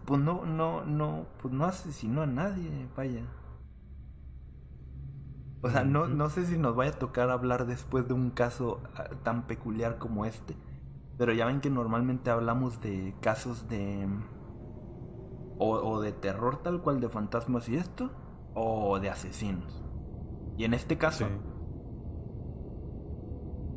[0.07, 3.25] pues no, no, no, pues no asesinó a nadie, vaya.
[5.61, 8.81] O sea, no, no sé si nos vaya a tocar hablar después de un caso
[8.95, 10.55] ah, tan peculiar como este.
[11.17, 14.07] Pero ya ven que normalmente hablamos de casos de...
[15.59, 18.11] O, de terror tal cual, de fantasmas y esto,
[18.53, 19.83] o de asesinos.
[20.55, 21.25] Y en este caso,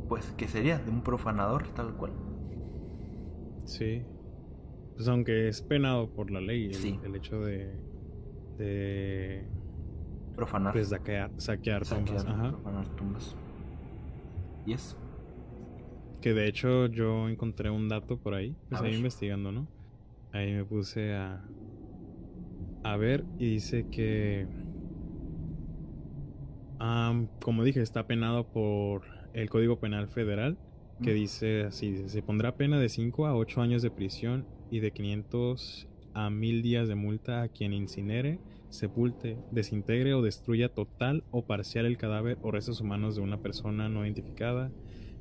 [0.09, 0.79] pues, ¿qué sería?
[0.79, 2.13] De un profanador tal cual.
[3.65, 4.05] Sí,
[5.01, 6.71] pues aunque es penado por la ley
[7.03, 7.73] el, hecho de,
[8.59, 9.47] de
[10.37, 12.51] profanar, pues saquear, saquear, tumbas, Ajá.
[12.51, 13.35] profanar tumbas.
[14.67, 14.99] Y eso.
[16.21, 19.69] Que de hecho yo encontré un dato por ahí, pues ahí investigando, ¿no?
[20.33, 21.49] Ahí me puse a
[22.83, 24.47] a ver y dice que
[27.41, 30.59] como dije está penado por el Código Penal Federal
[31.03, 34.93] que dice así, se pondrá pena de 5 a 8 años de prisión y de
[34.93, 41.45] 500 a 1000 días de multa a quien incinere, sepulte, desintegre o destruya total o
[41.47, 44.71] parcial el cadáver o restos humanos de una persona no identificada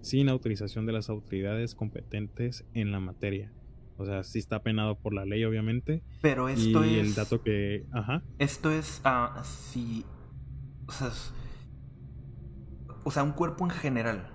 [0.02, 3.52] sin autorización de las autoridades competentes en la materia.
[3.98, 6.04] O sea, sí está penado por la ley, obviamente.
[6.22, 7.08] Pero esto y es.
[7.08, 7.86] el dato que.
[7.92, 8.24] Ajá.
[8.38, 9.02] Esto es.
[9.04, 10.06] ah, si.
[10.88, 11.08] O sea.
[11.10, 11.34] es-
[13.04, 14.30] o sea, un cuerpo en general.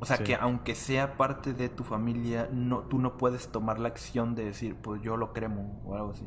[0.00, 0.24] O sea, Sí.
[0.24, 4.44] que aunque sea parte de tu familia, no, tú no puedes tomar la acción de
[4.44, 6.24] decir, pues yo lo cremo o algo así.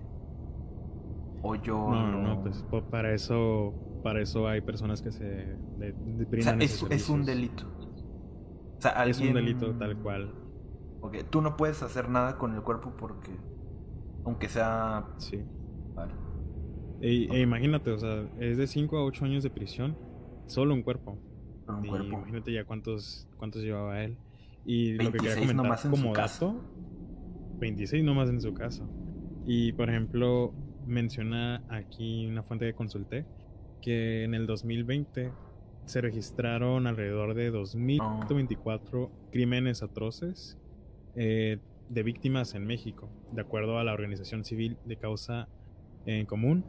[1.41, 1.75] O yo.
[1.89, 5.91] No, no, lo- no, pues para eso, para eso hay personas que se de- de-
[5.93, 7.65] O sea, brindan es, un delito.
[8.77, 10.33] O sea, Es un delito tal cual.
[11.01, 13.31] Ok, tú no puedes hacer nada con el cuerpo porque.
[14.25, 15.05] Aunque sea.
[15.17, 15.43] Sí.
[15.95, 16.13] Vale.
[17.01, 19.97] E, e imagínate, o sea, es de 5 a 8 años de prisión,
[20.45, 21.17] solo un cuerpo.
[21.71, 22.07] Con un Y cuerpo.
[22.17, 24.17] imagínate ya cuántos, cuántos llevaba él.
[24.65, 26.61] Y lo que quería 26 comentar como dato,
[27.59, 28.87] 26 nomás en su caso.
[29.45, 30.53] Y por ejemplo,
[30.85, 33.25] menciona aquí una fuente que consulté
[33.81, 35.31] que en el 2020
[35.85, 40.57] se registraron alrededor de 2.124 crímenes atroces
[41.15, 41.57] eh,
[41.89, 45.47] de víctimas en México, de acuerdo a la organización civil de causa
[46.05, 46.63] en común.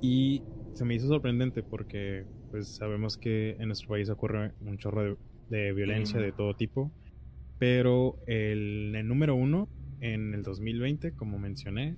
[0.00, 0.42] Y
[0.74, 5.16] se me hizo sorprendente porque pues sabemos que en nuestro país ocurre un chorro de,
[5.50, 6.22] de violencia Mm.
[6.22, 6.92] de todo tipo.
[7.58, 9.68] Pero el, el número uno
[10.00, 11.96] en el 2020, como mencioné,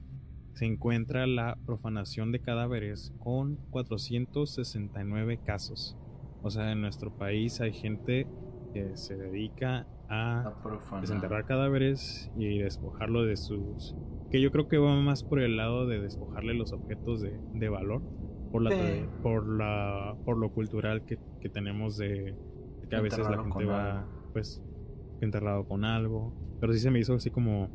[0.54, 5.96] se encuentra la profanación de cadáveres con 469 casos.
[6.42, 8.26] O sea, en nuestro país hay gente
[8.72, 13.94] que se dedica a A desenterrar cadáveres y despojarlo de sus...
[14.30, 17.68] Que yo creo que va más por el lado de despojarle los objetos de, de
[17.68, 18.02] valor,
[18.54, 19.04] por la, Sí.
[19.20, 22.36] por la por lo cultural que, que tenemos de,
[22.82, 24.08] de que a veces la gente va algo.
[24.32, 24.62] pues
[25.20, 26.32] enterrado con algo.
[26.60, 27.68] Pero sí se me hizo así como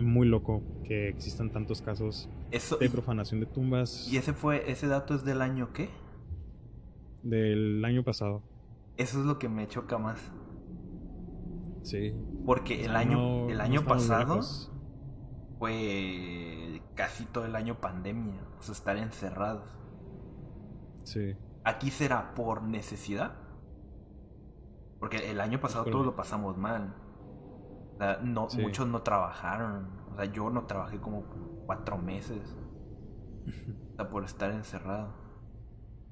[0.00, 4.86] muy loco que existan tantos casos Eso, de profanación de tumbas y ese fue, ese
[4.88, 5.90] dato es del año qué?
[7.22, 8.42] del año pasado.
[8.96, 10.20] Eso es lo que me choca más.
[11.82, 12.14] Sí.
[12.46, 14.72] Porque O el año, no- el año pasado lejos.
[15.58, 18.40] fue casi todo el año pandemia.
[18.58, 19.68] O sea, estar encerrados.
[21.04, 21.36] Sí.
[21.64, 23.36] Aquí será por necesidad.
[24.98, 26.94] Porque el año pasado todos lo pasamos mal.
[27.94, 28.60] O sea, no, Sí.
[28.60, 29.88] muchos no trabajaron.
[30.12, 31.24] O sea, yo no trabajé como
[31.66, 32.56] cuatro meses.
[33.92, 35.14] O sea, por estar encerrado.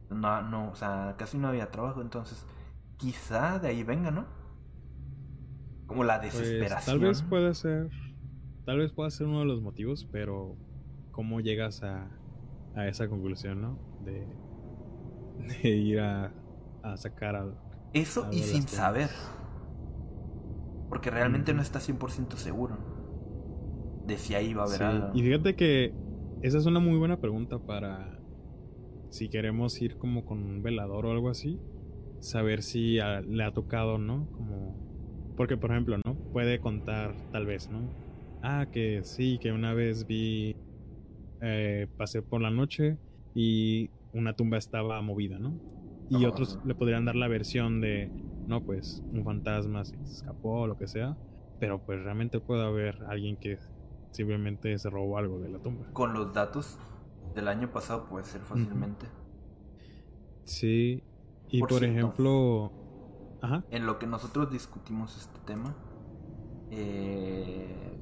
[0.09, 2.01] No, no, o sea, casi no había trabajo.
[2.01, 2.47] Entonces,
[2.97, 4.26] quizá de ahí venga, ¿no?
[5.86, 7.01] Como la Pues, desesperación.
[7.01, 7.90] tal vez puede ser,
[8.64, 10.57] tal vez pueda ser uno de los motivos, pero
[11.11, 12.09] cómo llegas a,
[12.76, 13.78] a esa conclusión, ¿no?
[14.05, 14.28] De,
[15.62, 16.34] de ir a,
[16.82, 17.55] a sacar al...
[17.93, 19.11] Eso y sin saber.
[20.88, 22.76] Porque realmente no está 100% seguro
[24.07, 25.18] de si ahí va a haber Sí, algo.
[25.18, 25.95] Y fíjate que
[26.43, 28.20] esa es una muy buena pregunta para
[29.11, 31.61] si queremos ir como con un velador o algo así,
[32.20, 34.28] saber si a- le ha tocado, ¿no?
[34.32, 34.78] Como
[35.36, 36.18] porque por ejemplo, ¿no?
[36.32, 37.90] Puede contar tal vez, ¿no?
[38.43, 40.53] Ah, que sí, que una vez vi
[41.40, 42.99] eh, pasé por la noche
[43.34, 45.60] y una tumba estaba movida, ¿no?
[46.08, 46.26] Y Ajá.
[46.26, 48.12] otros le podrían dar la versión de,
[48.46, 51.16] no, pues un fantasma se escapó o lo que sea,
[51.58, 53.58] pero pues realmente puede haber alguien que
[54.10, 55.88] simplemente se robó algo de la tumba.
[55.94, 56.76] Con los datos
[57.34, 59.06] del año pasado puede ser fácilmente.
[60.44, 61.02] Sí,
[61.48, 61.94] y Por por, cierto.
[61.96, 62.72] ejemplo,
[63.40, 65.74] ajá, En lo que nosotros discutimos este tema,
[66.70, 67.98] eh,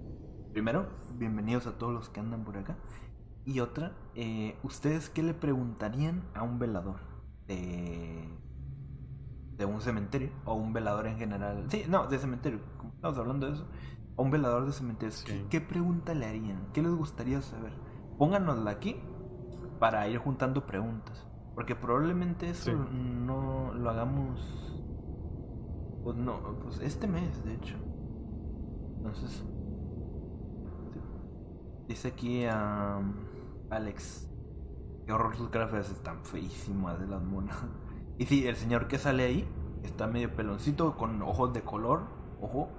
[0.52, 2.76] primero, bienvenidos a todos los que andan por acá.
[3.51, 7.01] Y otra, eh, ¿ustedes qué le preguntarían a un velador
[7.48, 8.28] de,
[9.57, 10.30] de un cementerio?
[10.44, 11.64] O un velador en general.
[11.68, 12.61] Sí, no, de cementerio.
[12.94, 13.66] Estamos hablando de eso.
[14.16, 15.11] A un velador de cementerio.
[15.12, 15.24] Sí.
[15.26, 16.68] ¿Qué, qué pregunta le harían?
[16.72, 17.72] ¿Qué les gustaría saber?
[18.18, 18.94] Pónganosla aquí
[19.80, 21.26] para ir juntando preguntas.
[21.57, 22.96] Porque probablemente eso Sí.
[23.26, 24.38] no lo hagamos.
[26.05, 27.74] Pues no, pues este mes, de hecho.
[28.98, 29.44] Entonces.
[31.88, 33.01] Dice aquí a
[33.71, 34.29] Alex.
[35.07, 37.57] Qué horror sus caras están feísimas de las monas.
[38.18, 39.49] Y sí, el señor que sale ahí
[39.83, 42.05] está medio peloncito con ojos de color.
[42.41, 42.71] Ojo.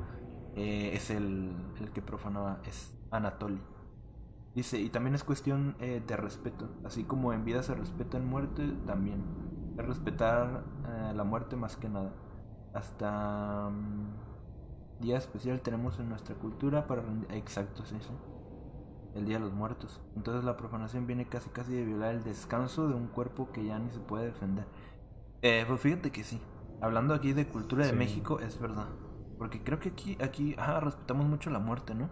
[0.56, 2.62] eh, es el, el que profanaba.
[2.66, 3.62] Es Anatoly.
[4.56, 6.70] Dice, y también es cuestión eh, de respeto.
[6.84, 9.24] Así como en vida se respeta en muerte, también.
[9.78, 12.14] Es respetar eh, la muerte más que nada.
[12.74, 14.20] Hasta mm,
[15.02, 17.32] día especial tenemos en nuestra cultura para rendir...
[17.34, 18.12] Exacto, sí, sí.
[19.16, 20.01] El Día de los Muertos.
[20.16, 23.78] Entonces la profanación viene casi casi de violar el descanso de un cuerpo que ya
[23.80, 24.66] ni se puede defender.
[25.41, 26.39] Eh, pues fíjate que sí.
[26.82, 27.97] Hablando aquí de cultura de Sí.
[27.97, 28.88] México, es verdad.
[29.38, 32.09] Porque creo que aquí, aquí, ajá, respetamos mucho la muerte, ¿no?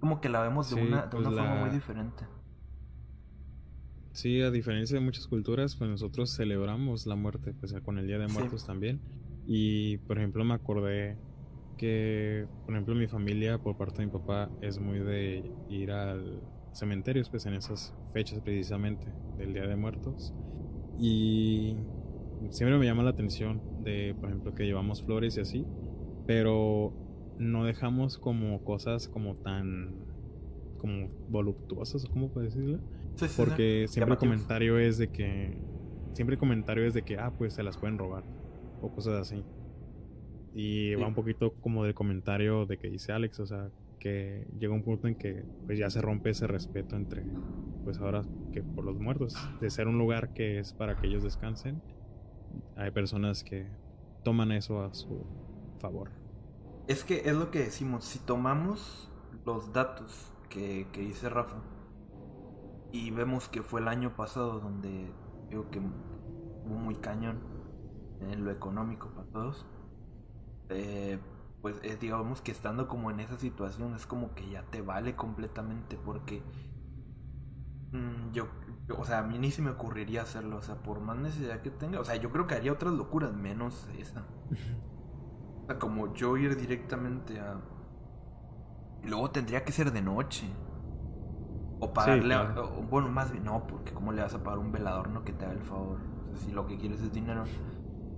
[0.00, 2.24] Como que la vemos de Sí, una, de pues una forma muy diferente.
[4.12, 8.18] Sí, a diferencia de muchas culturas, pues nosotros celebramos la muerte, pues con el Día
[8.18, 8.34] de Sí.
[8.34, 9.00] Muertos también.
[9.46, 11.18] Y por ejemplo me acordé
[11.76, 16.40] que, por ejemplo, mi familia por parte de mi papá es muy de ir al
[16.72, 19.06] cementerio, pues en esas fechas precisamente
[19.38, 20.34] del Día de Muertos.
[20.98, 21.76] Y
[22.50, 25.66] siempre me llama la atención de, por ejemplo, que llevamos flores y así,
[26.26, 26.92] pero
[27.38, 30.06] no dejamos como cosas como tan
[30.78, 32.78] como voluptuosas, o cómo puedo decirlo.
[33.14, 33.34] Sí, sí, sí.
[33.36, 35.56] Porque siempre el comentario es de que.
[36.12, 38.24] Siempre el comentario es de que, ah, pues se las pueden robar.
[38.80, 39.42] O cosas así.
[40.56, 40.94] Y Sí.
[41.02, 44.82] va un poquito como del comentario de que dice Alex, o sea, que llega un
[44.82, 47.24] punto en que pues ya se rompe ese respeto entre,
[47.84, 51.22] pues ahora que por los muertos, de ser un lugar que es para que ellos
[51.22, 51.82] descansen,
[52.74, 53.66] hay personas que
[54.24, 55.26] toman eso a su
[55.78, 56.10] favor.
[56.88, 59.10] Es que es lo que decimos, si tomamos
[59.44, 61.56] los datos que, que dice Rafa
[62.92, 65.12] y vemos que fue el año pasado donde
[65.50, 67.40] digo que hubo muy cañón
[68.20, 69.66] en lo económico para todos,
[70.70, 71.18] eh,
[71.62, 75.16] pues eh, digamos que estando como en esa situación es como que ya te vale
[75.16, 76.42] completamente porque
[77.92, 78.48] mm, yo,
[78.88, 81.60] yo- o sea, a mí ni se me ocurriría hacerlo, o sea, por más necesidad
[81.62, 84.24] que tenga, o sea, yo creo que haría otras locuras menos esa.
[85.64, 87.60] O sea, como yo ir directamente a...
[89.02, 90.46] Y luego tendría que ser de noche.
[91.84, 92.60] O pagarle a- claro.
[92.62, 95.32] o- bueno, más bien, no, porque ¿cómo le vas a pagar un velador no que
[95.32, 96.00] te haga el favor?
[96.24, 97.48] O sea, si lo que quieres es dinero.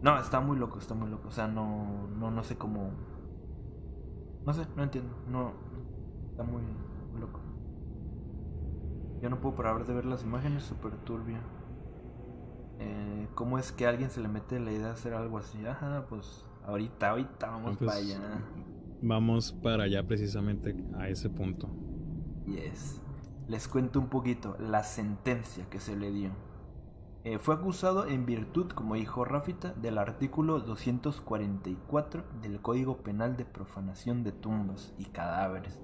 [0.02, 1.28] No, está muy loco, está muy loco.
[1.28, 2.90] O sea, no, no, no sé cómo...
[4.46, 5.14] No sé, no entiendo.
[5.28, 5.52] No,
[6.30, 6.62] está muy,
[7.12, 7.40] muy loco.
[9.20, 11.38] Yo no puedo parar de ver las imágenes, súper turbio.
[12.78, 15.66] Eh, ¿Cómo es que a alguien se le mete la idea de hacer algo así?
[15.66, 18.20] Ajá, pues ahorita, ahorita vamos Pues, para allá.
[19.02, 21.68] Vamos para allá precisamente a ese punto.
[22.46, 23.02] Yes.
[23.48, 26.30] Les cuento un poquito la sentencia que se le dio.
[27.24, 33.44] Eh, fue acusado en virtud, como dijo Rafita, del artículo 244 del Código Penal de
[33.44, 35.80] Profanación de Tumbas y Cadáveres.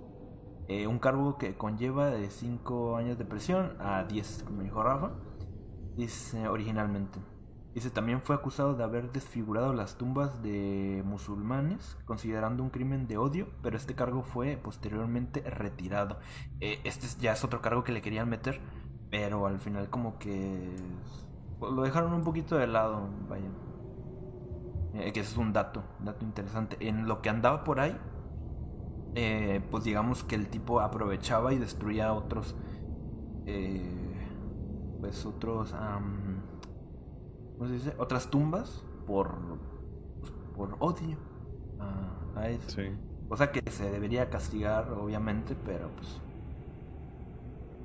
[0.68, 5.12] Eh, un cargo que conlleva de 5 años de prisión a 10, como dijo Rafa,
[5.96, 7.18] dice originalmente.
[7.74, 13.18] Dice, también fue acusado de haber desfigurado las tumbas de musulmanes, considerando un crimen de
[13.18, 16.20] odio, pero este cargo fue posteriormente retirado.
[16.60, 18.60] Eh, este es- ya es otro cargo que le querían meter,
[19.10, 20.76] pero al final como que
[21.70, 23.48] lo dejaron un poquito de lado, vaya.
[24.94, 26.76] Eh, que ese es un dato, dato interesante.
[26.80, 27.96] En lo que andaba por ahí,
[29.14, 32.54] eh, pues digamos que el tipo aprovechaba y destruía otros,
[33.46, 34.16] eh,
[35.00, 36.42] pues otros, am,
[37.56, 37.94] ¿cómo se dice?
[37.98, 39.58] Otras tumbas por,
[40.20, 41.16] pues, por odio
[41.80, 42.70] a, a eso.
[42.70, 42.90] Sí.
[43.28, 46.20] Cosa que se debería castigar, obviamente, pero pues.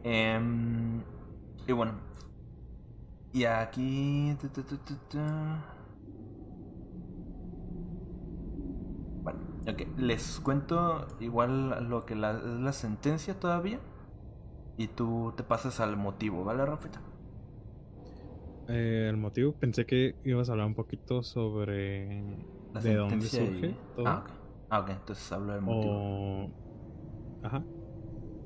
[0.03, 1.01] Em,
[1.67, 1.93] y bueno.
[3.33, 4.35] Y aquí.
[4.41, 4.63] tu, tu,
[9.67, 9.81] ok.
[9.97, 13.79] Les cuento igual lo que la, es la sentencia todavía.
[14.77, 17.01] Y tú te pasas al motivo, ¿vale, Rafita?
[18.67, 22.37] Eh, el motivo, pensé que ibas a hablar un poquito sobre
[22.73, 24.07] La de dónde sentencia surge y- todo.
[24.09, 24.29] Ah, ok.
[24.69, 26.03] Ah, ok, entonces hablo del motivo.
[26.45, 26.51] o...
[27.41, 27.65] Ajá.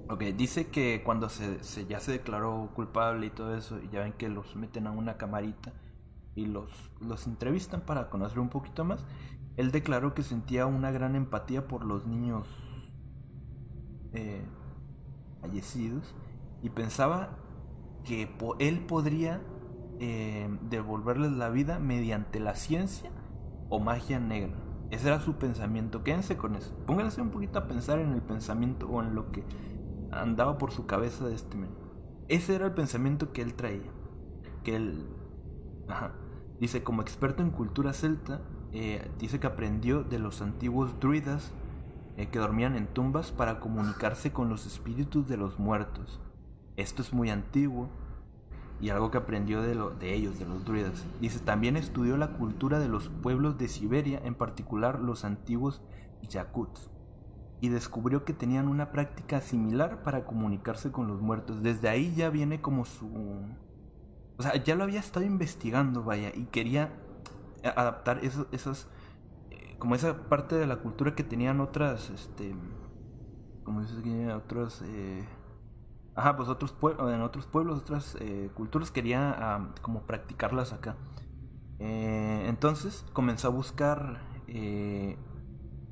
[0.10, 4.14] Ok, dice que cuando se, ya se declaró culpable y todo eso, y ya ven
[4.14, 5.72] que los meten a una camarita
[6.36, 9.06] y los, los entrevistan para conocer un poquito más,
[9.56, 12.48] él declaró que sentía una gran empatía por los niños
[14.14, 14.44] eh,
[15.42, 16.14] fallecidos
[16.62, 17.38] y pensaba
[18.04, 19.42] que po- él podría
[20.00, 23.12] eh, devolverles la vida mediante la ciencia
[23.70, 24.54] o magia negra.
[24.90, 26.04] Ese era su pensamiento.
[26.04, 26.76] Quédense con eso.
[26.86, 29.44] Pónganse un poquito a pensar en el pensamiento o en lo que
[30.22, 31.70] andaba por su cabeza de este men.
[32.28, 33.92] Ese era el pensamiento que él traía.
[34.64, 35.08] Que él.
[35.88, 36.14] Ajá.
[36.60, 38.42] Dice, como experto en cultura celta,
[38.72, 41.52] eh, dice que aprendió de los antiguos druidas
[42.16, 46.22] eh, que dormían en tumbas para comunicarse con los espíritus de los muertos.
[46.78, 47.90] Esto es muy antiguo
[48.80, 51.06] y algo que aprendió de, de ellos, de los druidas.
[51.20, 55.82] Dice, también estudió la cultura de los pueblos de Siberia, en particular los antiguos
[56.30, 56.90] yakuts,
[57.64, 61.64] y descubrió que tenían una práctica similar para comunicarse con los muertos.
[61.64, 63.08] Desde ahí ya viene como su...
[64.38, 66.92] O sea, ya lo había estado investigando, vaya, y quería
[67.64, 68.90] adaptar esas...
[69.50, 72.54] eh, como esa parte de la cultura que tenían otras, este...
[73.64, 74.82] Como dices que otros...
[74.86, 75.26] eh,
[76.16, 80.98] Ajá, pues otros pueblos, en otros pueblos, otras eh, culturas quería ah, como practicarlas acá.
[81.80, 84.20] Entonces comenzó a buscar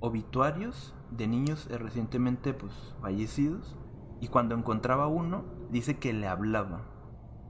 [0.01, 3.77] obituarios de niños eh, recientemente pues fallecidos
[4.19, 6.83] y cuando encontraba uno dice que le hablaba.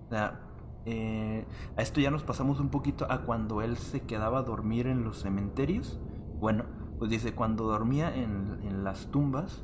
[0.06, 0.42] O sea,
[0.86, 1.46] eh,
[1.78, 5.04] a esto ya nos pasamos un poquito a cuando él se quedaba a dormir en
[5.04, 6.00] los cementerios.
[6.40, 6.66] Bueno,
[6.98, 9.64] pues dice, cuando dormía en, en las tumbas,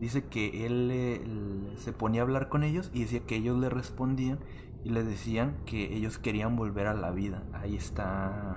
[0.00, 4.38] dice que él se ponía a hablar con ellos y decía que ellos le respondían
[4.84, 7.42] y le decían que ellos querían volver a la vida.
[7.52, 8.56] Ahí está,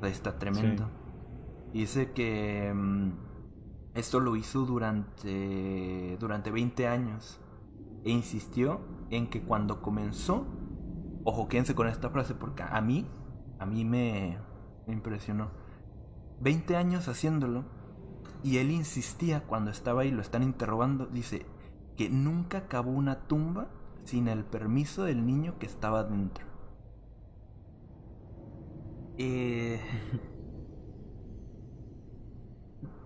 [0.00, 0.88] ahí está tremendo.
[1.72, 3.10] Dice que mm,
[3.94, 7.40] esto lo hizo durante, durante 20 años
[8.04, 8.80] e insistió
[9.10, 10.46] en que cuando comenzó,
[11.24, 13.06] ojo, quédense con esta frase porque a mí,
[13.58, 14.38] a mí me,
[14.86, 15.50] me impresionó.
[16.40, 17.64] 20 años haciéndolo
[18.42, 21.46] y él insistía cuando estaba ahí, lo están interrogando, dice
[21.96, 23.70] que nunca cavó una tumba
[24.04, 26.46] sin el permiso del niño que estaba dentro.
[29.18, 29.80] Eh,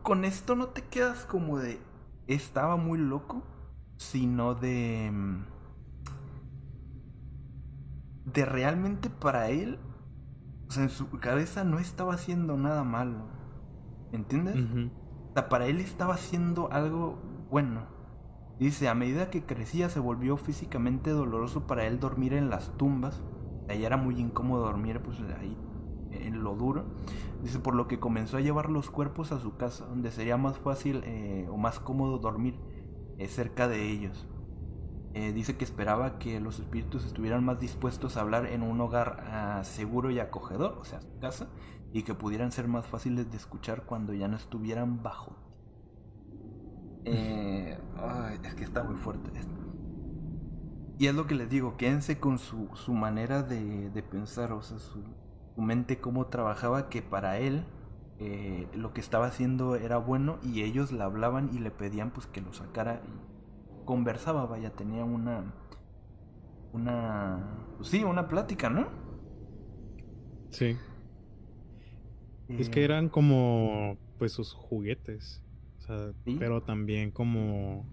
[0.07, 1.81] con esto no te quedas como de
[2.29, 3.43] estaba muy loco,
[3.97, 5.45] sino de mm,
[8.33, 9.81] de realmente para él,
[10.69, 13.27] o sea, en su cabeza no estaba haciendo nada malo.
[14.13, 14.55] ¿Entiendes?
[14.55, 17.19] O sea, para él estaba haciendo algo
[17.51, 17.89] bueno.
[18.61, 23.25] Dice, a medida que crecía se volvió físicamente doloroso para él dormir en las tumbas.
[23.69, 25.59] Ahí era muy incómodo dormir pues ahí
[26.13, 26.85] en lo duro.
[27.47, 30.59] Dice, por lo que comenzó a llevar los cuerpos a su casa, donde sería más
[30.59, 32.57] fácil eh, o más cómodo dormir
[33.18, 34.26] eh, cerca de ellos.
[35.14, 39.22] Eh, dice que esperaba que los espíritus estuvieran más dispuestos a hablar en un hogar
[39.30, 41.47] ah, seguro y acogedor, o sea, su casa,
[41.92, 45.36] y que pudieran ser más fáciles de escuchar cuando ya no estuvieran bajo
[47.05, 49.55] es que está muy fuerte esto.
[50.99, 54.62] Y es lo que les digo, quédense con su, su manera de, de, pensar, o
[54.62, 55.05] sea, su,
[55.63, 57.65] mente cómo trabajaba, que para él
[58.19, 62.27] eh, lo que estaba haciendo era bueno y ellos le hablaban y le pedían pues
[62.27, 65.55] que lo sacara y conversaba, vaya, tenía una...
[66.73, 67.43] Una...
[67.77, 68.89] Pues sí, una plática, ¿no?
[70.51, 70.77] Sí.
[72.49, 75.43] es que eh, eran como pues sus juguetes
[76.39, 77.87] pero también como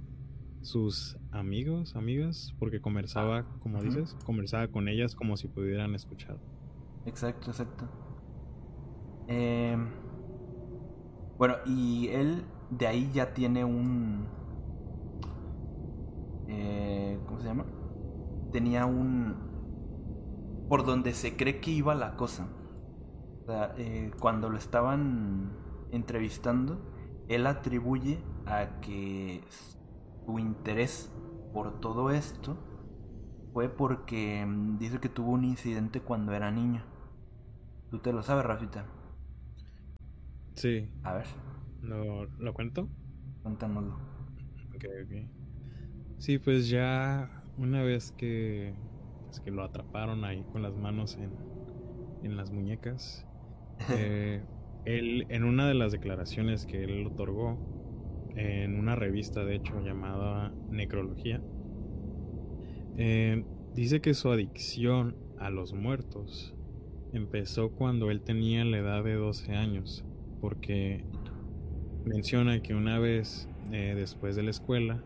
[0.61, 6.37] sus amigos, amigas, porque conversaba, ah, como dices, conversaba con ellas como si pudieran escuchar.
[7.05, 7.85] Exacto, exacto.
[9.27, 9.89] Em,
[11.37, 14.27] bueno, y él de ahí ya tiene un...
[16.47, 17.65] Eh, ¿Cómo se llama?
[18.51, 19.35] Tenía un...
[20.67, 22.47] Por donde se cree que iba la cosa.
[23.77, 25.51] Eh, cuando lo estaban
[25.91, 26.79] entrevistando,
[27.27, 29.43] él atribuye a que
[30.25, 31.11] su interés
[31.53, 32.57] por todo esto
[33.53, 36.83] fue porque mm, dice que tuvo un incidente cuando era niño.
[37.93, 38.87] ¿Tú te lo sabes, Rafita?
[40.55, 40.89] Sí.
[41.03, 41.27] A ver.
[41.83, 42.89] ¿Lo, lo cuento?
[43.43, 43.93] Cuéntanoslo.
[44.73, 45.27] Ok, ok.
[46.17, 48.73] Sí, pues ya una vez que,
[49.27, 51.33] pues que lo atraparon ahí con las manos en,
[52.23, 53.27] en las muñecas,
[53.91, 54.43] eh,
[54.85, 57.59] él, en una de las declaraciones que él otorgó,
[58.35, 61.43] en una revista de hecho llamada Necrología,
[62.97, 66.55] eh, dice que su adicción a los muertos
[67.13, 70.03] empezó cuando él tenía la edad de 12 años,
[70.41, 71.05] porque
[72.05, 75.03] menciona que una vez eh, después de la escuela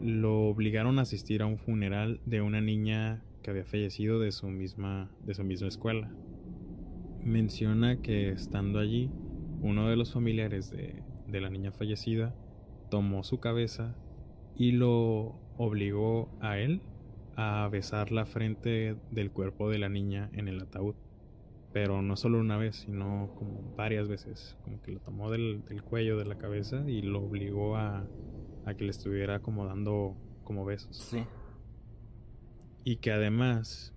[0.00, 4.48] lo obligaron a asistir a un funeral de una niña que había fallecido de su
[4.48, 6.10] misma, de su misma escuela
[7.26, 9.10] menciona que estando allí,
[9.60, 11.02] uno de los familiares de,
[11.40, 12.34] la niña fallecida
[12.88, 13.96] tomó su cabeza
[14.56, 16.80] y lo obligó a él
[17.34, 20.94] a besar la frente del cuerpo de la niña en el ataúd.
[21.76, 24.56] Pero no solo una vez, sino como varias veces.
[24.64, 28.08] Como que lo tomó del, cuello de la cabeza y lo obligó a,
[28.64, 30.96] a, que le estuviera como dando como besos.
[30.96, 31.26] Sí.
[32.82, 33.94] Y que además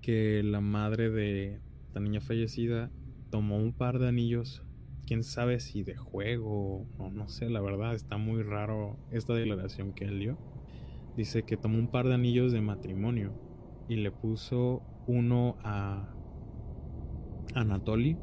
[0.00, 1.58] que la madre de,
[1.92, 2.92] la niña fallecida
[3.30, 4.62] tomó un par de anillos,
[5.04, 9.92] quién sabe si de juego o no sé, la verdad está muy raro esta declaración
[9.92, 10.38] que él dio.
[11.16, 13.32] Dice que tomó un par de anillos de matrimonio
[13.88, 16.11] y le puso uno a
[17.54, 18.16] Anatoly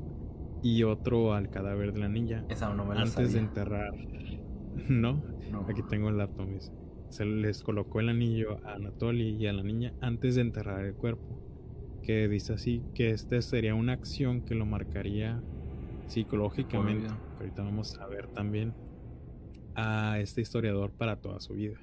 [0.62, 2.46] y otro al cadáver de la niña.
[2.50, 3.94] Esa no me antes de enterrar.
[4.90, 5.22] ¿No?
[5.68, 6.46] Aquí tengo el dato.
[7.10, 10.94] Se les colocó el anillo a Anatoly y a la niña antes de enterrar el
[10.94, 11.40] cuerpo
[12.10, 15.42] que dice así que esta sería una acción que lo marcaría
[16.08, 17.08] psicológicamente.
[17.38, 18.74] Ahorita vamos a ver también
[19.76, 21.78] a este historiador para toda su vida.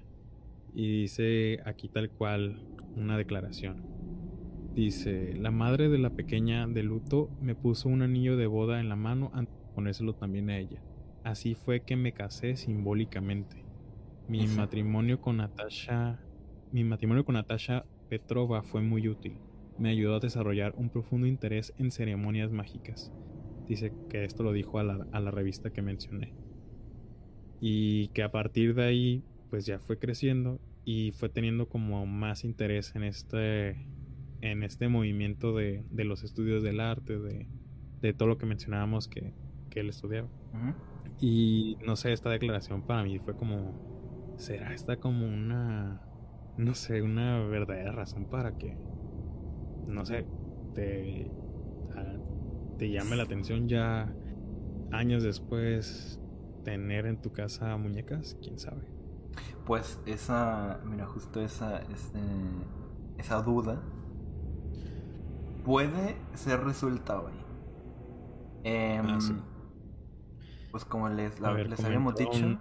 [0.75, 2.61] Y dice aquí tal cual
[2.97, 3.96] una declaración.
[4.77, 8.91] Dice, la madre de la pequeña de luto me puso un anillo de boda en
[8.91, 10.83] la mano antes de ponérselo también a ella.
[11.25, 13.65] así fue que me casé simbólicamente.
[14.29, 16.21] Mi matrimonio con Natasha,
[16.73, 19.39] mi matrimonio con Natasha Petrova fue muy útil.
[19.79, 23.11] Me ayudó a desarrollar un profundo interés en ceremonias mágicas.
[23.67, 26.35] Dice que esto lo dijo a la, a la revista que mencioné.
[27.63, 32.45] Y que a partir de ahí, pues ya fue creciendo y fue teniendo como más
[32.45, 33.87] interés en este,
[34.41, 37.47] en este movimiento de, de los estudios del arte, de,
[38.01, 39.33] de todo lo que mencionábamos que,
[39.71, 40.29] que él estudiaba.
[41.21, 46.03] Y no sé, esta declaración para mí fue como, ¿será esta como una,
[46.57, 48.77] no sé, una verdadera razón para que,
[49.87, 50.27] no sé,
[50.75, 51.31] te,
[52.79, 54.15] te llame la atención ya
[54.93, 56.21] años después
[56.65, 58.37] tener en tu casa muñecas?
[58.43, 58.83] ¿Quién sabe?
[59.65, 62.21] Pues esa, mira, justo esa, este,
[63.19, 63.83] esa duda
[65.67, 67.33] puede ser resuelta hoy.
[68.65, 69.35] Em, Ah, sí.
[70.71, 72.59] Pues como les, A ver, les habíamos dicho,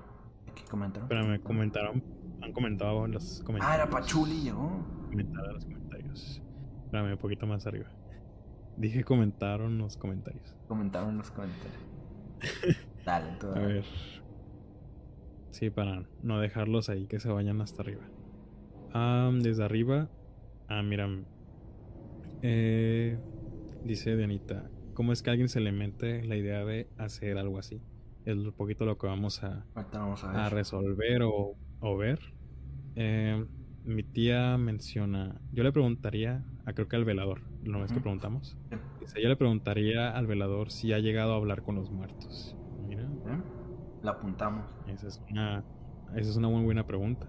[0.55, 1.07] ¿qué comentaron?
[1.07, 2.03] Pero me comentaron,
[2.41, 3.71] han comentado en los comentarios.
[3.79, 4.83] Ah, era Pachuli, llegó.
[5.09, 6.41] Comentaron en los comentarios.
[6.85, 7.87] Espérame, un poquito más arriba.
[8.77, 10.55] Dije comentaron los comentarios.
[10.67, 11.81] Comentaron en los comentarios.
[13.05, 13.63] Dale, A entonces.
[13.63, 13.85] ver.
[15.51, 18.03] Sí, para no dejarlos ahí que se vayan hasta arriba.
[18.93, 20.09] Ah, desde arriba.
[20.67, 21.07] Ah, mira.
[22.47, 23.17] Eh,
[23.83, 24.69] dice Dianita.
[24.93, 27.81] ¿Cómo es que a alguien se le mete la idea de hacer algo así?
[28.23, 30.37] Es un poquito lo que vamos a, Ahorita vamos a ver.
[30.39, 32.19] a resolver o, o ver.
[32.95, 33.43] Eh,
[33.83, 35.41] mi tía menciona.
[35.53, 36.45] Yo le preguntaría.
[36.65, 37.41] A creo que al velador.
[37.63, 38.55] ¿No es que preguntamos?
[38.99, 42.55] Dice, yo le preguntaría al velador si ha llegado a hablar con los muertos.
[42.87, 43.03] Mira.
[43.03, 43.41] ¿Eh?
[44.03, 44.65] La apuntamos.
[44.87, 45.63] Esa es una,
[46.15, 47.27] esa es una muy buena pregunta.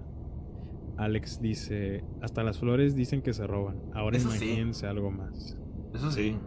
[0.96, 3.76] Alex dice, hasta las flores dicen que se roban.
[3.94, 4.44] Ahora Eso sí.
[4.44, 5.56] imagínense algo más.
[5.94, 6.38] Eso sí.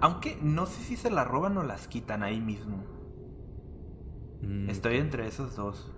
[0.00, 2.84] Aunque no sé si se las roban o las quitan ahí mismo.
[4.42, 5.92] Mm, Estoy entre esos dos.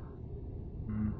[0.86, 1.11] Mm.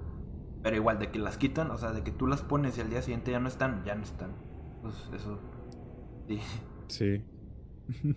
[0.63, 2.91] Pero igual, de que las quitan, o sea, de que tú las pones y al
[2.91, 4.31] día siguiente ya no están, ya no están.
[4.83, 5.39] Pues eso.
[6.29, 6.41] Sí.
[6.89, 7.23] Sí.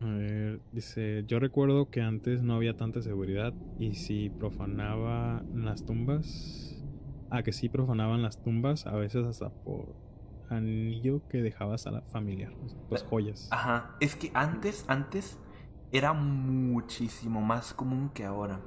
[0.00, 5.86] A ver, dice, yo recuerdo que antes no había tanta seguridad y si profanaba las
[5.86, 6.73] tumbas,
[7.34, 9.94] ah, que sí profanaban las tumbas, a veces hasta por
[10.50, 12.50] anillo que dejabas a la sea,
[12.88, 13.48] pues joyas.
[13.50, 13.96] Ajá.
[14.00, 15.38] Es que antes, antes
[15.92, 18.60] era muchísimo más común que ahora.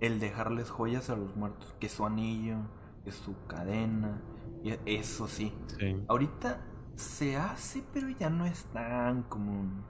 [0.00, 1.74] El dejarles joyas a los muertos.
[1.78, 2.58] Que su anillo,
[3.04, 4.20] que su cadena.
[4.64, 5.54] y Eso sí.
[5.78, 5.96] Sí.
[6.08, 6.60] Ahorita
[6.96, 9.84] se hace, pero ya no es tan común.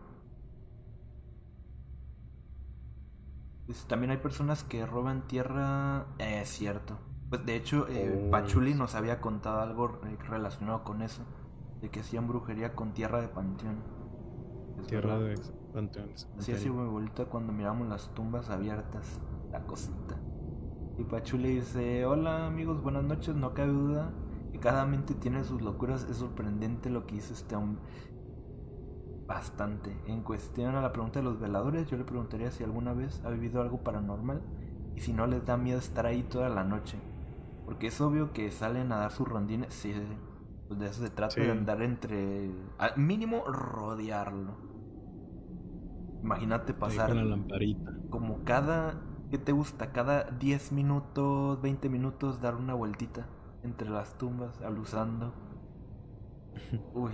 [3.66, 6.06] Pues también hay personas que roban tierra.
[6.18, 6.98] Eh, Es cierto.
[7.32, 11.22] Pues de hecho, eh, Oh, Pachuli nos había contado algo eh, relacionado con eso.
[11.80, 13.76] De que hacían brujería con tierra de panteón.
[14.86, 15.42] Tierra verdad.
[15.42, 16.28] de panteones.
[16.38, 19.18] Así así muy bonita cuando miramos las tumbas abiertas.
[19.50, 20.20] La cosita.
[20.98, 24.12] Y Pachuli dice, hola amigos, buenas noches, no cabe duda
[24.52, 27.80] que cada mente tiene sus locuras, es sorprendente lo que hizo este hombre.
[29.26, 29.96] Bastante.
[30.06, 33.30] En cuestión a la pregunta de los veladores, yo le preguntaría si alguna vez ha
[33.30, 34.42] vivido algo paranormal
[34.94, 36.98] y si no les da miedo estar ahí toda la noche.
[37.64, 39.94] Porque es obvio que salen a dar sus rondines, sí,
[40.68, 41.40] pues de eso se trata, Sí.
[41.42, 42.50] de andar entre...
[42.78, 44.56] Al mínimo rodearlo.
[46.22, 47.90] Imagínate pasar la lamparita.
[48.10, 49.00] como cada,
[49.30, 49.92] ¿qué te gusta?
[49.92, 53.26] Cada 10 minutos, 20 minutos dar una vueltita
[53.64, 55.34] entre las tumbas, alusando.
[56.94, 57.12] Uy,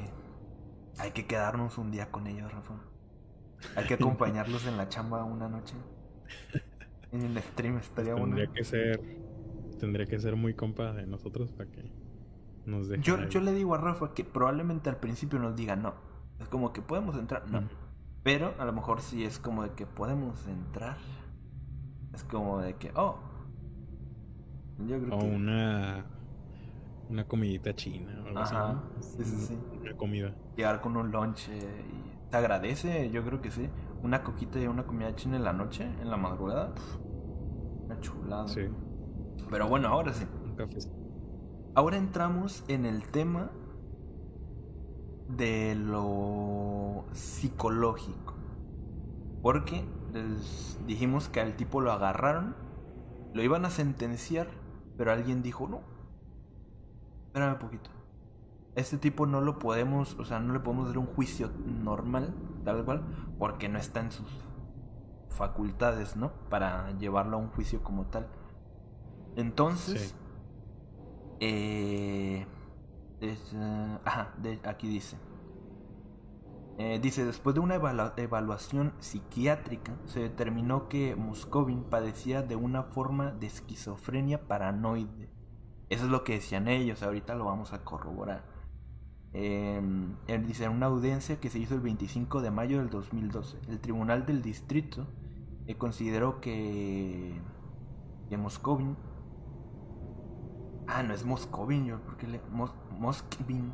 [0.99, 2.75] hay que quedarnos un día con ellos, Rafa.
[3.77, 5.75] Hay que acompañarlos en la chamba una noche.
[7.11, 8.37] En el stream estaría bueno.
[8.37, 9.01] Tendría que ser,
[9.79, 11.91] tendría que ser muy compa de nosotros para que
[12.67, 13.03] nos dejen.
[13.03, 15.95] Yo, yo le digo a Rafa que probablemente al principio nos diga no.
[16.41, 17.63] Es como que podemos entrar, no.
[18.23, 20.97] Pero a lo mejor sí es como de que podemos entrar.
[22.13, 23.19] Es como de que, oh.
[24.87, 25.27] Yo creo O que.
[25.27, 26.05] una,
[27.09, 28.75] una comidita china o algo Ajá, así.
[28.75, 29.03] ¿no?
[29.03, 29.59] sí, sí, sí.
[29.81, 30.35] Una comida.
[30.57, 33.69] llegar con un lunch eh, y te agradece, yo creo que sí.
[34.03, 36.75] Una coquita y una comida china en la noche, en la madrugada.
[36.75, 36.99] pf,
[37.87, 38.47] una chulada.
[38.49, 38.61] Sí,
[39.51, 40.25] Pero bueno, ahora sí.
[41.75, 43.51] Ahora entramos en el tema
[45.29, 48.35] de lo psicológico.
[49.43, 52.57] Porque les dijimos que al tipo lo agarraron,
[53.35, 54.49] lo iban a sentenciar,
[54.97, 55.81] pero alguien dijo, no,
[57.27, 57.91] espérame un poquito.
[58.75, 62.35] Este tipo no lo podemos, o sea, no le podemos dar un juicio normal,
[62.65, 63.03] tal cual,
[63.39, 64.29] porque no está en sus
[65.29, 66.33] facultades, ¿no?
[66.49, 68.29] Para llevarlo a un juicio como tal.
[69.39, 70.15] Entonces, Sí.
[71.41, 72.47] eh,
[73.21, 75.17] es, eh, ajá, de- aquí dice.
[76.79, 77.77] Eh, dice, después de una
[78.17, 85.31] evaluación psiquiátrica, se determinó que Muscovin padecía de una forma de esquizofrenia paranoide.
[85.89, 88.45] Eso es lo que decían ellos, ahorita lo vamos a corroborar.
[89.33, 93.59] Em, él dice, en una audiencia que se hizo el 25 de mayo del 2012,
[93.69, 95.07] el Tribunal del Distrito
[95.67, 97.41] eh, consideró que,
[98.29, 98.97] que Moscovin...
[100.89, 102.41] Ah, no es Moscovin, yo, porque le...
[102.51, 103.73] Mos, Moscovin,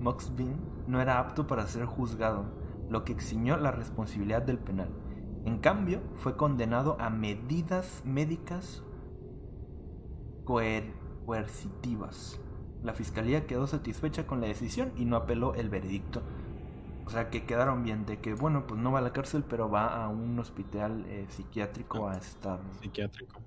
[0.00, 2.44] Moxbin no era apto para ser juzgado,
[2.90, 4.90] lo que eximió la responsabilidad del penal.
[5.44, 8.82] En cambio, fue condenado a medidas médicas
[10.44, 12.40] coercitivas.
[12.82, 16.22] La fiscalía quedó satisfecha con la decisión y no apeló el veredicto.
[17.06, 19.70] O sea que quedaron bien de que, bueno, pues no va a la cárcel, pero
[19.70, 22.60] va a un hospital eh, psiquiátrico a estar.
[22.80, 23.40] Psiquiátrico.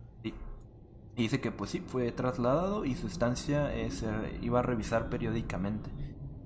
[1.15, 4.07] Y dice que pues sí, fue trasladado y su estancia eh, se
[4.41, 5.91] iba a revisar periódicamente.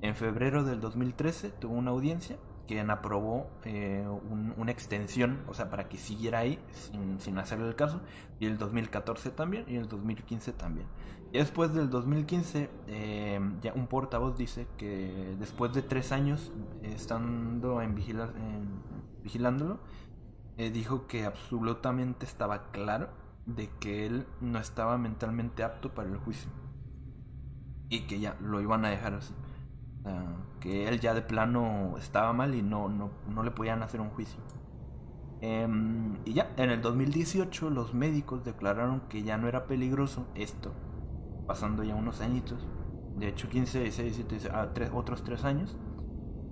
[0.01, 2.37] En febrero del 2013 tuvo una audiencia
[2.67, 4.03] que aprobó eh,
[4.57, 8.01] una extensión, o sea, para que siguiera ahí sin, sin hacerle el caso,
[8.39, 10.87] y el 2014 también, y el 2015 también.
[11.31, 16.51] Y después del 2015, eh, ya un portavoz dice que después de tres años
[16.81, 18.81] estando en, vigilar, en
[19.21, 19.79] vigilándolo,
[20.57, 23.09] dijo que absolutamente estaba claro
[23.45, 26.49] de que él no estaba mentalmente apto para el juicio
[27.89, 29.33] y que ya lo iban a dejar así.
[30.59, 34.09] que él ya de plano estaba mal y no, no, no le podían hacer un
[34.09, 34.39] juicio.
[35.41, 40.73] Em, y ya, en el 2018 los médicos declararon que ya no era peligroso esto,
[41.45, 42.67] pasando ya unos añitos,
[43.17, 45.77] de hecho 15, 16, 17, otros 3 años,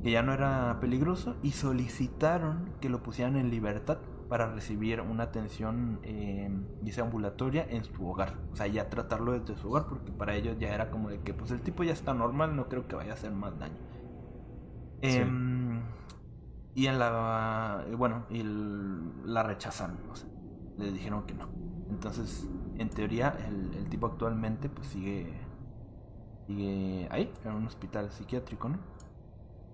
[0.03, 3.97] que ya no era peligroso y solicitaron que lo pusieran en libertad
[4.33, 6.49] para recibir una atención, eh,
[6.81, 8.33] dice, ambulatoria en su hogar.
[8.51, 11.35] O sea, ya tratarlo desde su hogar, porque para ellos ya era como de que,
[11.35, 13.77] pues el tipo ya está normal, no creo que vaya a hacer más daño.
[15.03, 15.83] Em,
[16.73, 18.41] y en la, bueno, y
[19.23, 20.27] la rechazaron, o sea,
[20.79, 21.49] le dijeron que no.
[21.91, 25.31] Entonces, en teoría, el, el tipo actualmente, pues sigue,
[26.47, 28.79] sigue ahí, en un hospital psiquiátrico, ¿no?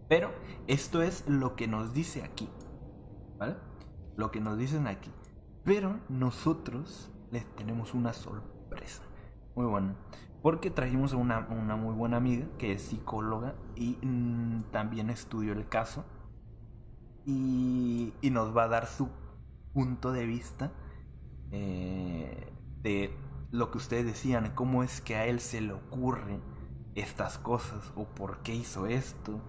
[0.09, 0.31] Pero
[0.67, 2.49] esto es lo que nos dice aquí,
[3.37, 3.68] ¿vale?
[4.19, 5.11] Lo que nos dicen aquí.
[5.63, 9.01] Pero nosotros les tenemos una sorpresa.
[9.55, 9.95] Muy bueno.
[10.41, 15.67] Porque trajimos a una, muy buena amiga que es psicóloga y mm, también estudió el
[15.67, 16.05] caso.
[17.25, 19.09] Y, nos va a dar su
[19.73, 20.71] punto de vista
[21.51, 22.51] eh,
[22.81, 23.13] de
[23.51, 26.39] lo que ustedes decían, cómo es que a él se le ocurre
[26.95, 29.39] estas cosas o por qué hizo esto.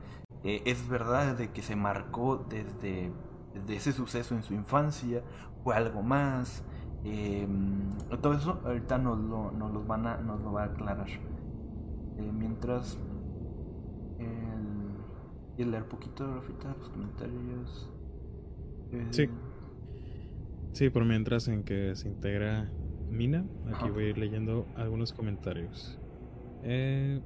[0.44, 3.12] Eh, es verdad de que se marcó desde
[3.54, 5.22] de ese suceso en su infancia,
[5.62, 6.64] fue algo más.
[7.04, 7.90] Em,
[8.20, 11.08] todo eso ahorita nos lo, nos lo, van a, nos lo va a aclarar.
[11.08, 12.98] Eh, mientras
[14.18, 17.90] el, leer poquito Rafita, los comentarios.
[18.92, 19.28] Eh, sí.
[20.72, 22.70] Sí, por mientras en que se integra
[23.10, 25.98] Mina, aquí voy a ir leyendo algunos comentarios.
[26.62, 27.20] Eh,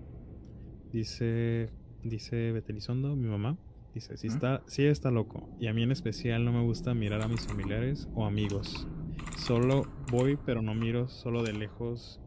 [0.92, 1.68] dice,
[2.02, 3.58] dice Betelizondo, mi mamá.
[3.94, 5.48] Dice, si está, sí está loco.
[5.60, 8.88] Y a mí en especial no me gusta mirar a mis familiares o amigos.
[9.36, 12.20] Solo voy, pero no miro solo de lejos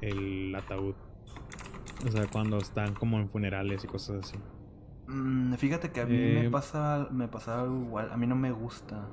[0.00, 0.94] el ataúd.
[2.06, 4.38] O sea, cuando están como en funerales y cosas así.
[5.08, 8.10] Mm, fíjate que a mí me eh, pasa me pasa algo igual.
[8.12, 9.08] A mí no me gusta.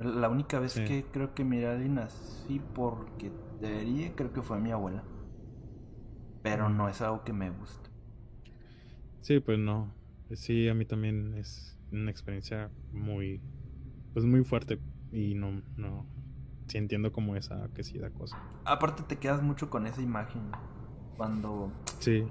[0.00, 3.30] La única vez que creo que miré a alguien así porque
[3.60, 5.04] debería, creo que fue mi abuela.
[6.42, 7.90] Pero no es algo que me gusta.
[9.20, 9.99] Sí, pues no.
[10.34, 13.40] Sí, a mí también es una experiencia muy,
[14.12, 14.78] pues muy fuerte
[15.12, 16.06] y no, no,
[16.68, 18.40] sí entiendo como esa que sí da cosa.
[18.64, 20.42] Aparte te quedas mucho con esa imagen
[21.16, 21.72] cuando...
[21.98, 22.24] Sí.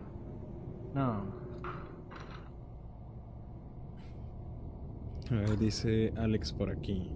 [0.95, 1.49] No.
[5.59, 7.11] dice Alex por aquí.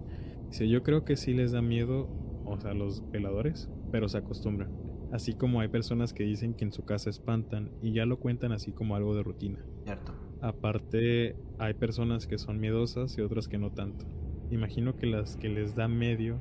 [0.48, 2.08] Dice, yo creo que sí les da miedo,
[2.44, 4.70] o sea, los veladores, pero se acostumbran.
[5.12, 8.52] Así como hay personas que dicen que en su casa espantan y ya lo cuentan
[8.52, 9.64] así como algo de rutina.
[9.84, 10.23] Cierto.
[10.44, 14.04] Aparte, hay personas que son miedosas y otras que no tanto.
[14.50, 16.38] Imagino que las que les da medio,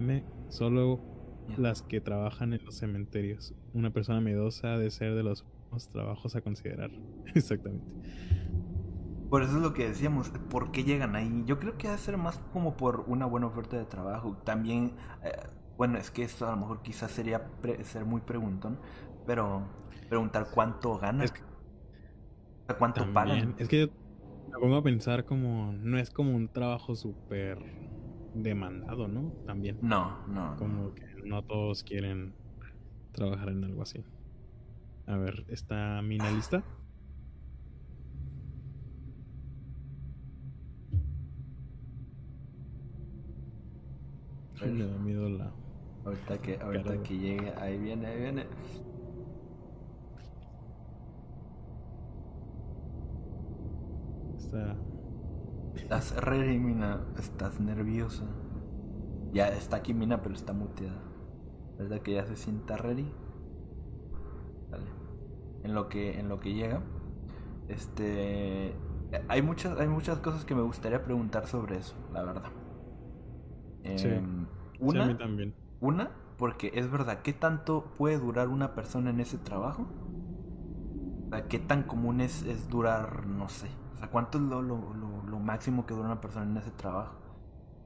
[0.00, 1.00] me, solo
[1.58, 3.54] las que trabajan en los cementerios.
[3.74, 5.44] Una persona miedosa ha de ser de los
[5.92, 6.92] trabajos a considerar.
[7.34, 7.84] Exactamente.
[9.28, 11.42] Por eso es lo que decíamos, ¿por qué llegan ahí?
[11.44, 14.34] Yo creo que va a ser más como por una buena oferta de trabajo.
[14.44, 14.94] También,
[15.24, 15.30] eh,
[15.76, 17.50] bueno, es que esto a lo mejor quizás sería
[17.84, 18.78] ser muy preguntón,
[19.26, 19.64] pero
[20.08, 21.24] preguntar cuánto gana.
[21.24, 21.51] ¿A
[22.78, 23.54] ¿Cuánto También.
[23.58, 23.88] Es que yo
[24.52, 27.58] me pongo a pensar como, no es como un trabajo súper
[28.34, 29.32] demandado, ¿no?
[29.46, 29.78] También.
[29.80, 30.56] No, no.
[30.56, 32.34] Como que no todos quieren
[33.12, 34.04] trabajar en algo así.
[35.06, 36.62] A ver, ¿está Mina lista?
[44.60, 45.52] Le da miedo la.
[46.04, 48.46] Ahorita que, ahorita que llegue, ahí viene, ahí viene.
[54.52, 54.76] Está.
[55.74, 57.06] Estás ready, Mina.
[57.18, 58.24] Estás nerviosa.
[59.32, 61.02] Ya está aquí Mina, pero está muteada.
[61.78, 63.10] ¿Verdad que ya se sienta ready?
[64.70, 64.92] Vale.
[65.62, 66.82] En lo que, en lo que llega.
[67.68, 68.82] Este.
[69.28, 72.52] Hay muchas, hay muchas cosas que me gustaría preguntar sobre eso, la verdad.
[73.96, 74.08] Sí.
[74.08, 74.46] Em,
[74.86, 75.54] Sí, una, a mí también.
[75.80, 79.86] una, porque es verdad, ¿qué tanto puede durar una persona en ese trabajo?
[81.48, 83.68] ¿qué tan común es, es durar, no sé?
[84.02, 87.14] Sea, ¿cuánto es lo, máximo que dura una persona en ese trabajo?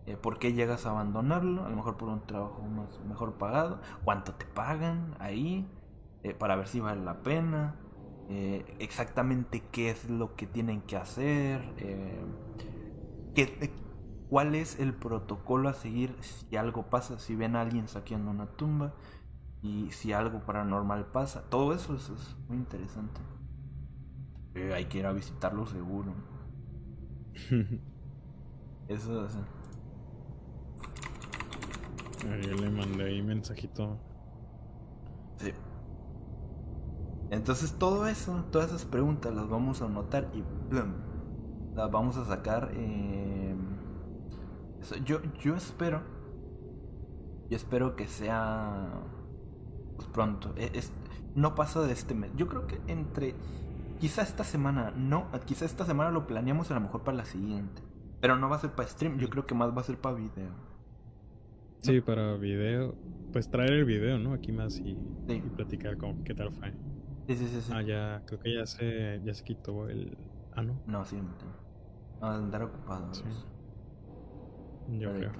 [0.06, 1.66] Eh, ¿Por qué llegas a abandonarlo?
[1.66, 3.80] A lo mejor por un trabajo más, mejor pagado.
[4.02, 5.68] ¿Cuánto te pagan ahí?
[6.22, 7.74] Eh, para ver si vale la pena.
[8.30, 11.60] Eh, exactamente qué es lo que tienen que hacer.
[14.30, 17.18] ¿Cuál es el protocolo a seguir si algo pasa?
[17.18, 18.94] Si ven a alguien saqueando una tumba
[19.60, 21.42] y si algo paranormal pasa.
[21.50, 23.20] Todo eso es, es muy interesante.
[24.56, 26.14] Eh, hay que ir a visitarlo seguro.
[28.88, 29.36] Eso es...
[32.42, 33.98] Yo le mandé ahí mensajito.
[35.36, 35.52] Sí.
[37.30, 40.92] Entonces todo eso, todas esas preguntas las vamos a anotar y ¡plum!
[41.74, 42.70] las vamos a sacar.
[42.72, 43.54] eh,
[44.80, 44.96] eso.
[45.04, 46.02] Yo, yo espero,
[47.50, 48.88] yo espero que sea
[49.96, 50.52] pues, pronto.
[50.56, 50.92] E- es-
[51.34, 52.32] no pasa de este mes.
[52.34, 53.34] Yo creo que entre,
[53.98, 57.82] quizá esta semana, no, quizá esta semana lo planeamos a lo mejor para la siguiente.
[58.20, 60.16] Pero no va a ser para stream, yo creo que más va a ser para
[60.16, 60.50] video.
[61.80, 62.94] Sí, para video.
[63.32, 64.32] Pues traer el video, ¿no?
[64.32, 64.96] Aquí más y,
[65.28, 65.34] Sí.
[65.34, 66.72] y platicar con qué tal fue.
[67.26, 67.72] Sí, sí, sí, sí.
[67.74, 70.16] Ah, ya, creo que ya se, ya se quitó el.
[70.54, 70.80] Ah, no.
[70.86, 71.52] No, sí, no tengo.
[72.20, 73.12] No, andar ocupado.
[73.12, 73.22] Sí.
[74.98, 75.32] Yo creo.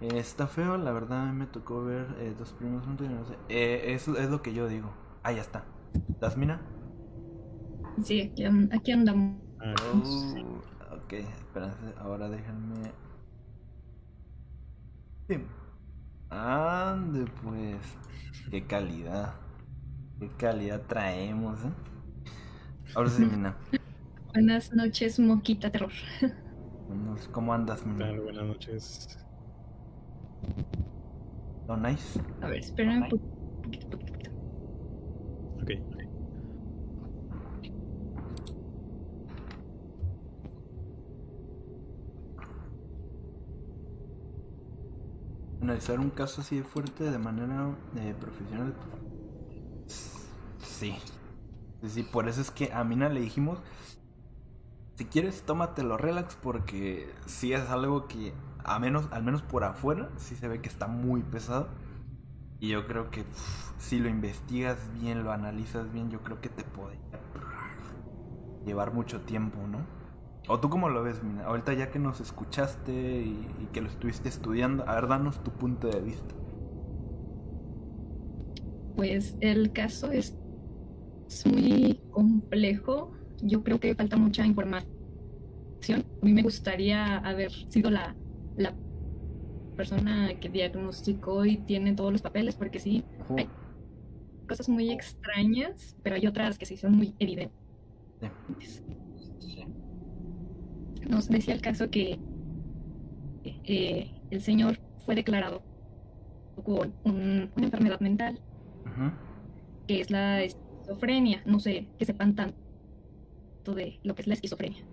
[0.00, 3.24] Eh, está feo, la verdad a me tocó ver eh, dos primos juntos y no
[3.24, 3.36] sé.
[3.48, 4.92] Eh, eso es lo que yo digo.
[5.22, 5.64] Ah, ya está.
[6.20, 6.60] ¿Dasmina?
[8.04, 9.40] Sí, aquí, an- aquí andamos.
[9.60, 12.90] Ah, Oh, ok, espérense, ahora déjenme.
[15.28, 15.36] Sí.
[16.30, 17.76] Ande pues.
[18.50, 19.34] Qué calidad.
[20.18, 21.72] Qué calidad traemos, eh.
[22.94, 23.56] Ahora sí, Mina.
[24.34, 25.92] Buenas noches, Moquita Terror.
[27.32, 28.06] ¿Cómo andas, ¿qué Mina?
[28.06, 28.20] tal?
[28.20, 29.18] Buenas noches.
[31.66, 32.20] ¿Todo nice?
[32.40, 33.18] A ver, espérame un po-
[33.62, 34.30] poquito, poquito, poquito.
[35.62, 35.70] Ok.
[45.62, 48.74] Analizar un caso así de fuerte de manera eh, profesional.
[50.58, 50.96] Sí.
[51.88, 53.58] Sí, por eso es que a Mina le dijimos,
[54.96, 58.34] si quieres tómatelo relax porque sí es algo que
[58.64, 61.68] a menos, al menos por afuera sí se ve que está muy pesado.
[62.60, 63.24] Y yo creo que
[63.78, 66.96] si lo investigas bien, lo analizas bien, yo creo que te puede
[68.64, 70.01] llevar mucho tiempo, ¿no?
[70.48, 71.44] ¿O tú cómo lo ves, Mina?
[71.44, 75.52] Ahorita ya que nos escuchaste y, y que lo estuviste estudiando, a ver, danos tu
[75.52, 76.34] punto de vista.
[78.96, 80.36] Pues el caso es,
[81.28, 83.12] es muy complejo.
[83.40, 84.90] Yo creo que falta mucha información.
[85.88, 88.14] A mí me gustaría haber sido la,
[88.56, 88.74] la
[89.76, 93.04] persona que diagnosticó y tiene todos los papeles, porque sí,
[93.36, 93.48] Ay.
[94.48, 97.56] cosas muy extrañas, pero hay otras que sí son muy evidentes.
[101.08, 102.18] Nos decía el caso que
[103.44, 105.62] eh, el señor fue declarado
[106.64, 108.40] con un- una enfermedad mental
[109.86, 111.42] que es la esquizofrenia.
[111.46, 112.56] No sé que sepan tanto
[113.74, 114.84] de lo que es la esquizofrenia.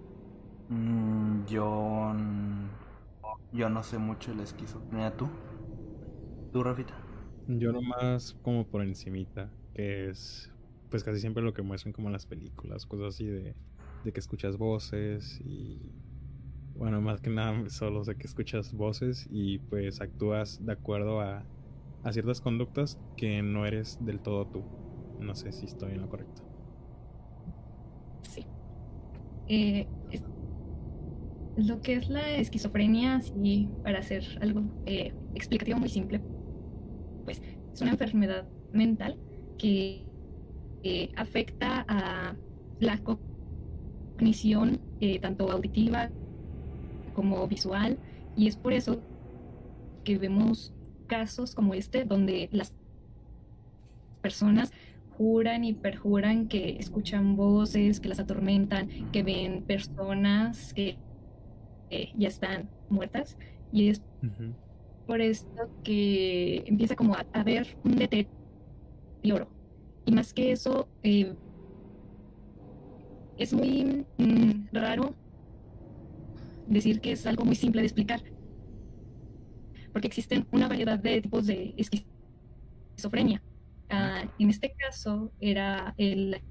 [0.70, 2.14] Mm, yo.
[3.52, 5.16] Yo no sé mucho de la esquizofrenia.
[5.16, 5.28] ¿Tú?
[6.52, 6.94] ¿Tú, Rafita?
[7.48, 10.52] Yo nomás como por encimita, que es
[10.90, 13.56] pues casi siempre lo que muestran como en las películas, cosas así de,
[14.04, 15.99] de que escuchas voces y
[16.80, 21.44] bueno, más que nada solo sé que escuchas voces y pues actúas de acuerdo a,
[22.04, 24.64] a ciertas conductas que no eres del todo tú.
[25.20, 26.42] No sé si estoy en lo correcto.
[28.22, 28.46] Sí.
[29.50, 29.88] Eh,
[31.58, 36.22] lo que es la esquizofrenia, sí, para hacer algo eh, explicativo muy simple,
[37.26, 37.42] pues
[37.74, 39.20] es una enfermedad mental
[39.58, 40.06] que
[40.84, 42.38] eh, afecta a
[42.80, 46.10] la cognición, eh, tanto auditiva
[47.20, 47.98] como visual,
[48.38, 49.02] y es por eso
[50.06, 50.74] que vemos
[51.08, 52.74] casos como este, donde las
[54.22, 54.72] personas
[55.18, 60.98] juran y perjuran que escuchan voces, que las atormentan, que ven personas que
[61.90, 63.38] eh, ya están muertas,
[63.74, 64.02] y es
[65.06, 69.50] por esto que empieza como a haber un deterioro.
[70.06, 71.36] Y más que eso, eh,
[73.38, 75.16] es muy mm, raro
[76.70, 78.22] decir que es algo muy simple de explicar,
[79.92, 83.42] porque existen una variedad de tipos de esquizofrenia.
[83.90, 86.42] Ah, en este caso era el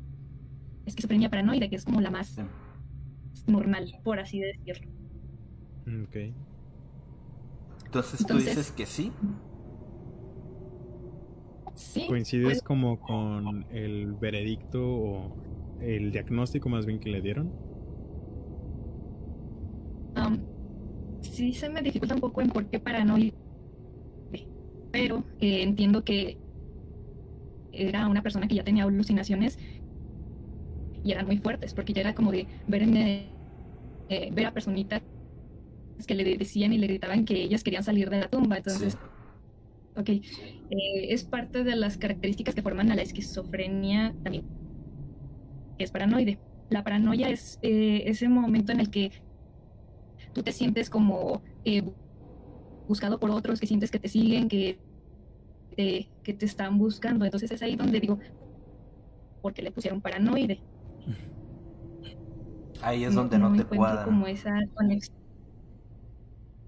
[0.86, 2.36] esquizofrenia paranoide, que es como la más
[3.46, 4.90] normal, por así decirlo.
[5.86, 6.16] Mm, ok.
[7.86, 9.12] Entonces, tú dices que sí.
[11.74, 12.06] Sí.
[12.08, 15.36] ¿Coincides pues, como con el veredicto o
[15.80, 17.52] el diagnóstico más bien que le dieron?
[20.14, 20.38] Am,
[21.20, 23.34] sí se me dificulta un poco en por qué paranoide,
[24.90, 26.38] pero eh, entiendo que
[27.72, 29.58] era una persona que ya tenía alucinaciones
[31.04, 33.28] y eran muy fuertes, porque ya era como de ver, en, eh,
[34.08, 35.02] eh, ver a personitas
[36.06, 38.56] que le decían y le gritaban que ellas querían salir de la tumba.
[38.56, 38.98] Entonces, Sí.
[40.00, 44.44] ok, eh, es parte de las características que forman a la esquizofrenia también,
[45.76, 46.38] que es paranoide.
[46.70, 49.10] La paranoia es eh, ese momento en el que
[50.38, 51.82] tú te sientes como eh,
[52.86, 54.78] buscado por otros, que sientes que te siguen, que
[55.76, 57.24] te, que te están buscando.
[57.24, 58.20] Entonces es ahí donde digo,
[59.42, 60.60] ¿por qué le pusieron paranoide?
[62.82, 64.04] Ahí es donde no, te encuentro cuadra.
[64.04, 65.18] como esa conexión.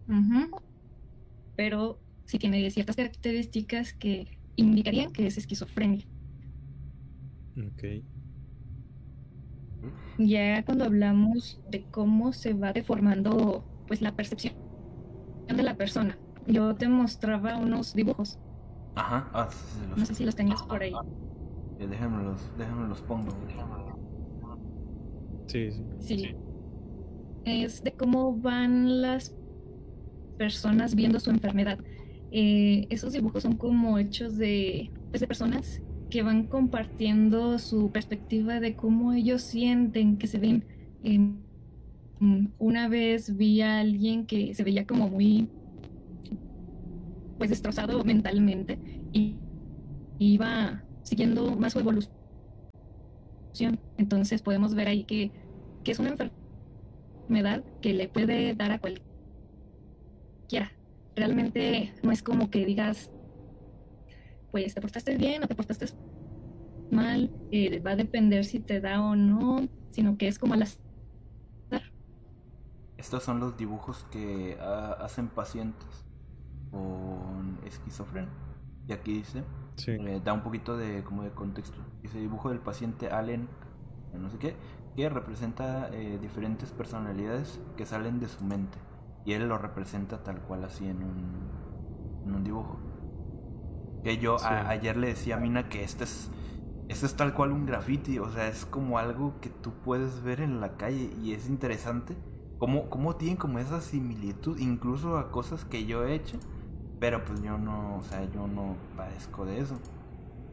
[0.08, 0.60] Ujú.
[1.54, 6.04] Pero sí tiene ciertas características que indicarían que es esquizofrenia.
[7.56, 8.02] Ok.
[10.18, 14.55] Ya cuando hablamos de cómo se va deformando pues la percepción
[15.49, 18.39] de la persona, yo te mostraba unos dibujos,
[18.95, 19.28] Ajá.
[19.33, 20.93] Ah, sí, sí, los- no sé si los tenías por ahí.
[21.78, 23.31] eh, déjenme los, déjenme los pongo.
[25.47, 25.85] Sí, sí.
[25.99, 26.35] Sí.
[27.45, 29.35] Es de cómo van las
[30.37, 31.78] personas viendo su enfermedad.
[32.31, 38.61] Eh, esos dibujos son como hechos de, pues, de personas que van compartiendo su perspectiva
[38.61, 40.64] de cómo ellos sienten que se ven.
[41.02, 41.38] Em,
[42.58, 45.48] una vez vi a alguien que se veía como muy
[47.38, 48.78] pues destrozado mentalmente
[49.12, 49.36] y
[50.18, 52.12] iba siguiendo más su evolución.
[53.96, 55.30] Entonces podemos ver ahí que,
[55.82, 59.06] que es una enfermedad que le puede dar a cualquiera.
[61.16, 63.11] Realmente no es como que digas,
[64.51, 65.86] pues te portaste bien o te portaste
[66.90, 70.62] mal, eh, va a depender si te da o no, sino que es como al
[70.62, 70.78] azar.
[72.96, 76.05] Estos son los dibujos que ah, hacen pacientes
[76.70, 78.31] con esquizofrenia.
[78.86, 79.44] Y aquí dice,
[79.77, 79.93] Sí.
[79.98, 81.78] eh, da un poquito de como de contexto.
[82.02, 83.48] Dice dibujo del paciente Allen,
[84.12, 84.56] eh, no sé qué,
[84.97, 88.78] que representa eh, diferentes personalidades que salen de su mente.
[89.24, 91.51] Y él lo representa tal cual así en un,
[92.27, 92.78] en un dibujo.
[94.05, 96.31] Que yo a- ayer le decía a Mina que este es,
[96.89, 100.40] este es tal cual un graffiti, o sea, es como algo que tú puedes ver
[100.40, 102.16] en la calle y es interesante.
[102.59, 106.39] Cómo, cómo tienen como esa similitud, incluso a cosas que yo he hecho,
[106.98, 109.78] pero pues yo no, o sea, yo no padezco de eso.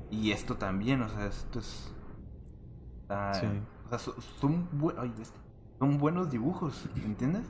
[0.09, 1.93] Y esto también, o sea, esto es...
[3.01, 3.47] está- Sí.
[3.85, 4.67] O sea, so- son,
[5.79, 7.45] son buenos dibujos, ¿entiendes?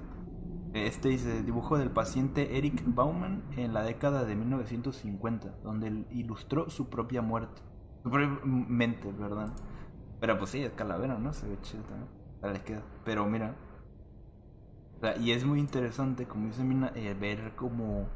[0.85, 6.69] Este dice dibujo del paciente Eric Bauman en la década de 1950, donde él ilustró
[6.69, 7.61] su propia muerte.
[8.03, 9.53] Su propia mente, ¿verdad?
[10.19, 11.33] Pero pues sí, es calavera, ¿no?
[11.33, 12.09] Se ve chido también.
[12.41, 12.83] Ya le queda.
[13.03, 13.55] Pero mira.
[14.97, 18.07] O sea, y es muy interesante, como dice Mina, eh, ver cómo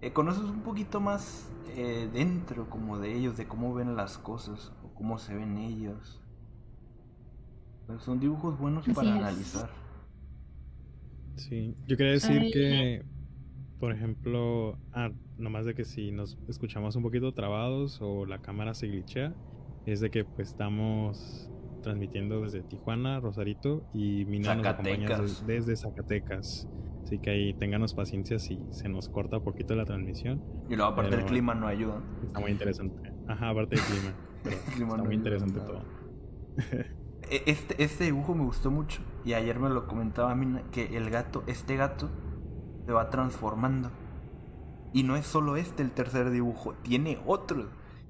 [0.00, 4.72] eh, conoces un poquito más eh, dentro como de ellos, de cómo ven las cosas,
[4.84, 6.20] o cómo se ven ellos.
[7.86, 9.16] Pues son dibujos buenos Así para es.
[9.16, 9.83] analizar.
[11.36, 12.50] Sí, yo quería decir Ay.
[12.52, 13.02] que,
[13.80, 18.74] por ejemplo, ah, nomás de que si nos escuchamos un poquito trabados o la cámara
[18.74, 19.34] se glitchea,
[19.86, 21.50] es de que pues estamos
[21.82, 26.68] transmitiendo desde Tijuana, Rosarito y Mina nos acompaña desde Zacatecas.
[27.02, 30.42] Así que ahí ténganos paciencia si se nos corta un poquito la transmisión.
[30.70, 32.02] Y luego aparte el Pero- clima no ayuda.
[32.24, 33.12] Está muy interesante.
[33.28, 34.14] Ajá, aparte del clima.
[34.42, 35.82] pero El clima está no muy interesante todo.
[37.30, 40.96] E- Este, este dibujo me gustó mucho y ayer me lo comentaba a mí que
[40.96, 42.10] el gato, este gato,
[42.86, 43.90] se va transformando.
[44.92, 47.66] Y no es solo este el tercer dibujo, tiene otros,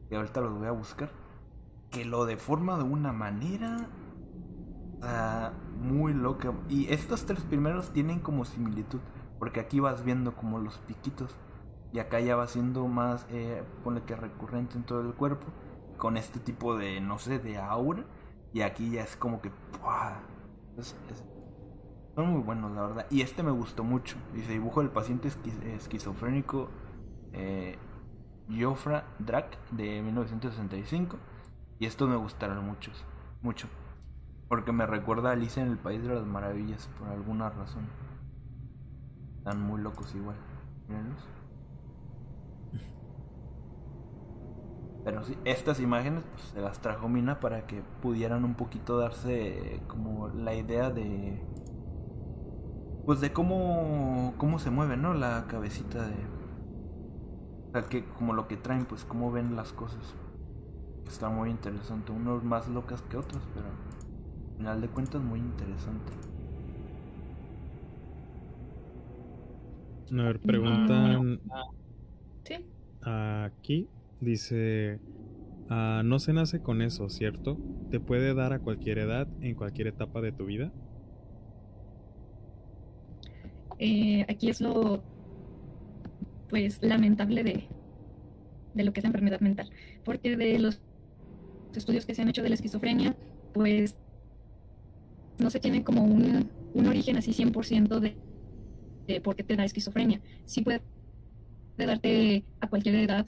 [0.08, 1.10] que ahorita los voy a buscar,
[1.90, 3.88] que lo deforma de una manera
[5.02, 6.52] ah, muy loca.
[6.68, 9.00] Y estos tres primeros tienen como similitud,
[9.38, 11.34] porque aquí vas viendo como los piquitos
[11.92, 15.46] y acá ya va siendo más, eh, ponle que recurrente en todo el cuerpo,
[15.96, 18.04] con este tipo de, no sé, de aura.
[18.54, 19.50] Y aquí ya es como que.
[20.78, 20.96] Es-
[22.14, 23.06] son muy buenos, la verdad.
[23.10, 24.16] Y este me gustó mucho.
[24.32, 26.70] Dice: dibujo del paciente esqui- esquizofrénico
[27.32, 27.76] eh,
[28.48, 31.18] Jofra Drac de 1965.
[31.80, 32.92] Y esto me gustaron mucho,
[33.42, 33.66] mucho.
[34.48, 37.88] Porque me recuerda a Alicia en el País de las Maravillas por alguna razón.
[39.38, 40.36] Están muy locos igual.
[40.88, 41.28] Mírenlos.
[45.04, 49.80] Pero sí, estas imágenes pues, se las trajo Mina para que pudieran un poquito darse
[49.86, 51.38] como la idea de
[53.04, 55.14] pues de cómo cómo se mueve, ¿no?
[55.14, 56.14] La cabecita de
[57.74, 60.14] o sea, que como lo que traen, pues cómo ven las cosas.
[61.08, 66.12] Está muy interesante, unos más locas que otros, pero al final de cuentas muy interesante.
[70.10, 71.40] A ver, preguntan
[72.44, 72.64] Sí.
[73.02, 73.88] aquí,
[74.20, 75.00] dice,
[75.68, 77.58] ah, no se nace con eso, ¿cierto?
[77.90, 80.72] ¿Te puede dar a cualquier edad, en cualquier etapa de tu vida?
[83.78, 85.02] Eh, aquí es lo
[86.48, 87.68] pues lamentable de,
[88.74, 89.70] de lo que es la enfermedad mental,
[90.04, 90.80] porque de los
[91.74, 93.16] estudios que se han hecho de la esquizofrenia,
[93.52, 93.98] pues
[95.38, 98.16] no se tiene como un, un origen así 100% de,
[99.06, 100.20] de por qué te da esquizofrenia.
[100.44, 100.82] Sí puede
[101.76, 103.26] darte a cualquier edad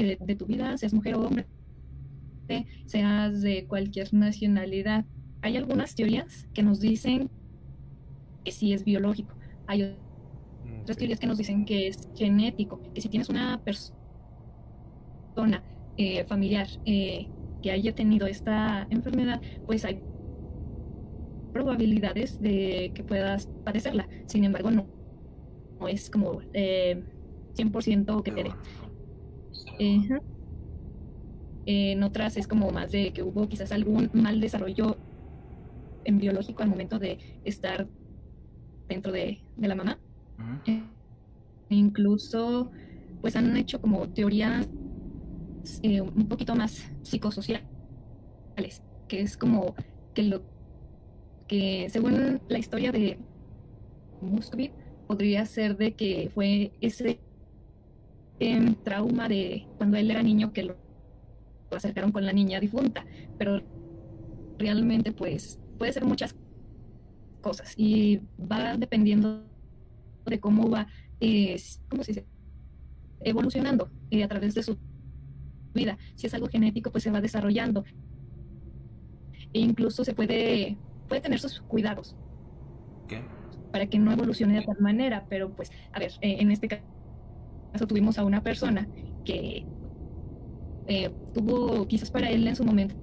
[0.00, 1.46] eh, de, tu vida, seas mujer o hombre,
[2.86, 5.04] seas de cualquier nacionalidad.
[5.42, 7.30] Hay algunas teorías que nos dicen
[8.44, 9.34] que sí es biológico.
[9.66, 9.96] Hay
[10.82, 15.62] otras teorías que nos dicen que es genético, que si tienes una persona
[15.96, 17.28] eh, familiar eh,
[17.62, 20.00] que haya tenido esta enfermedad, pues hay
[21.52, 24.08] probabilidades de que puedas padecerla.
[24.26, 24.86] Sin embargo, no,
[25.78, 27.02] no es como eh,
[27.54, 28.50] 100% que te dé.
[29.54, 30.20] Ajá.
[31.66, 34.96] En otras es como más de que hubo quizás algún mal desarrollo
[36.04, 37.86] en biológico al momento de estar
[38.88, 39.98] dentro de, de la mamá.
[40.66, 40.82] Eh,
[41.68, 42.70] incluso,
[43.20, 44.68] pues han hecho como teorías
[45.82, 47.62] eh, un poquito más psicosociales,
[49.06, 49.74] que es como
[50.14, 50.42] que lo
[51.46, 53.18] que según la historia de
[54.20, 54.70] Muscovy
[55.06, 57.20] podría ser de que fue ese
[58.82, 60.76] trauma de cuando él era niño que lo,
[61.70, 63.04] lo acercaron con la niña difunta,
[63.38, 63.62] pero
[64.58, 66.34] realmente pues puede ser muchas
[67.40, 69.44] cosas y va dependiendo
[70.26, 70.86] de cómo va,
[71.20, 72.26] eh, ¿cómo se dice?
[73.20, 74.78] Evolucionando eh, a través de su
[75.74, 75.98] vida.
[76.14, 77.84] Si es algo genético, pues se va desarrollando.
[79.52, 80.76] E incluso se puede,
[81.08, 82.16] puede tener sus cuidados
[83.08, 83.22] ¿Qué?
[83.72, 86.82] para que no evolucione de tal manera, pero pues, a ver, eh, en este caso
[87.86, 88.88] tuvimos a una persona
[89.24, 89.64] que
[90.86, 92.94] eh, tuvo, quizás para él en su momento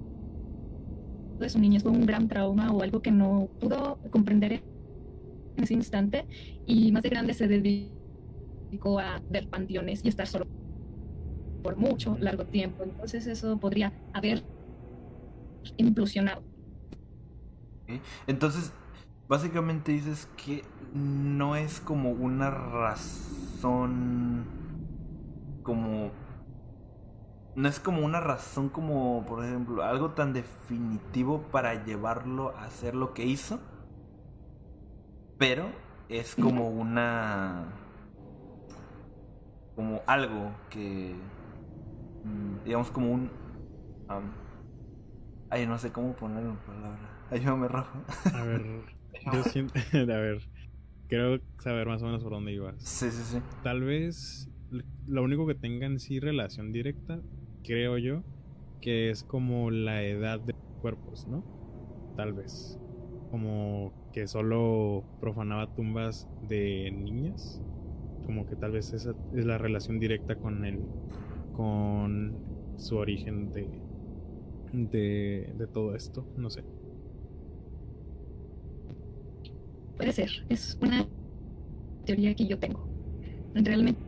[1.38, 4.62] de su niñez fue un gran trauma o algo que no pudo comprender
[5.56, 6.26] en ese instante
[6.66, 10.46] y más de grande se dedicó a ver panteones y estar solo
[11.62, 12.84] por mucho largo tiempo.
[12.84, 14.44] Entonces eso podría haber
[15.76, 16.42] implosionado.
[18.26, 18.72] Entonces,
[19.28, 20.64] básicamente dices que
[20.94, 24.46] no es como una razón
[25.62, 26.10] como
[27.54, 32.94] no es como una razón como por ejemplo algo tan definitivo para llevarlo a hacer
[32.94, 33.60] lo que hizo
[35.36, 35.66] pero
[36.08, 37.66] es como una
[39.76, 41.14] como algo que
[42.24, 43.30] mm, digamos como un
[45.50, 47.98] ay no sé cómo ponerlo en palabra ayúdame Rafa.
[48.34, 48.82] A ver,
[49.32, 50.40] yo siento, a ver,
[51.08, 52.76] creo saber más o menos por dónde ibas.
[52.78, 54.48] sí sí sí Tal vez
[55.06, 57.20] lo único que tenga en sí relación directa,
[57.64, 58.22] creo yo,
[58.80, 61.44] que es como la edad de cuerpos, ¿no?
[62.16, 62.78] Tal vez.
[63.30, 67.62] Como que solo profanaba tumbas de niñas.
[68.24, 70.80] Como que tal vez esa es la relación directa con el.
[71.52, 72.36] con
[72.76, 73.68] su origen de.
[74.72, 76.26] de, de todo esto.
[76.36, 76.64] No sé.
[79.98, 81.06] Puede ser, es una
[82.06, 82.88] teoría que yo tengo.
[83.52, 84.00] Realmente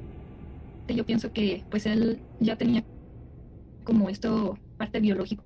[0.88, 2.84] yo pienso que pues él ya tenía
[3.84, 5.44] como esto parte biológico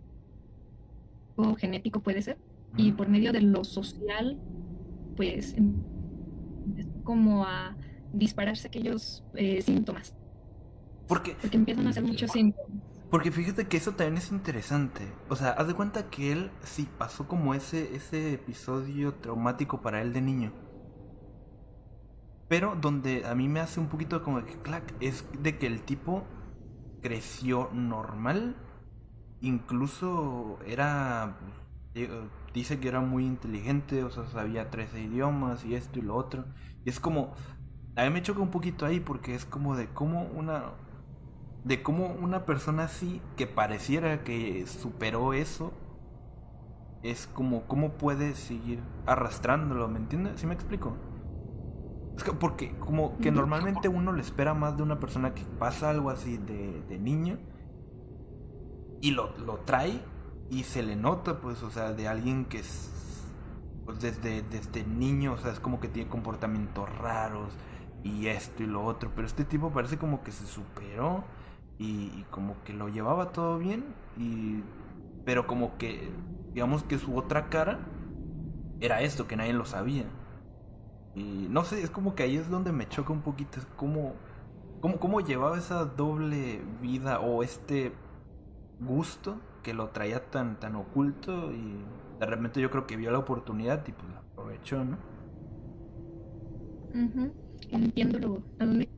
[1.36, 2.38] o genético puede ser
[2.76, 4.38] y por medio de lo social
[5.16, 5.56] pues
[7.04, 7.76] como a
[8.12, 10.14] dispararse aquellos eh, síntomas.
[11.08, 15.07] Porque porque empiezan a hacer muchos síntomas Porque fíjate que eso también es interesante.
[15.28, 20.03] O sea, haz de cuenta que él sí pasó como ese, ese episodio traumático para
[20.03, 20.53] él de niño.
[22.49, 25.82] Pero donde a mí me hace un poquito como que clac, es de que el
[25.82, 26.24] tipo
[27.03, 28.57] creció normal.
[29.41, 31.36] Incluso era.
[31.95, 32.11] eh,
[32.53, 36.47] Dice que era muy inteligente, o sea, sabía 13 idiomas y esto y lo otro.
[36.85, 37.32] Y es como.
[37.95, 40.73] a mí me choca un poquito ahí porque es como de cómo una
[41.65, 45.73] de cómo una persona así que pareciera que superó eso
[47.03, 50.41] es como cómo puede seguir arrastrándolo, ¿me entiendes?
[50.41, 50.97] ¿Sí me explico?
[52.16, 55.91] Es que porque como que normalmente uno le espera más de una persona que pasa
[55.91, 57.39] algo así de, de niño
[59.01, 60.01] y lo, lo trae
[60.51, 62.91] y se le nota, pues, o sea, de alguien que es,
[63.85, 67.53] pues desde, desde niño, o sea, es como que tiene comportamientos raros
[68.03, 71.24] y esto y lo otro, pero este tipo parece como que se superó
[71.78, 73.84] y, como que lo llevaba todo bien
[74.16, 74.62] y
[75.24, 76.10] pero como que
[76.52, 77.80] digamos que su otra cara
[78.80, 80.05] era esto que nadie lo sabía.
[81.14, 84.14] Y no sé es como que ahí es donde me choca un poquito es como
[84.80, 87.92] como cómo llevaba esa doble vida o este
[88.80, 91.84] gusto que lo traía tan tan oculto y
[92.18, 94.98] de repente yo creo que vio la oportunidad y pues la aprovechó no
[97.70, 98.88] entiendo lo, a dónde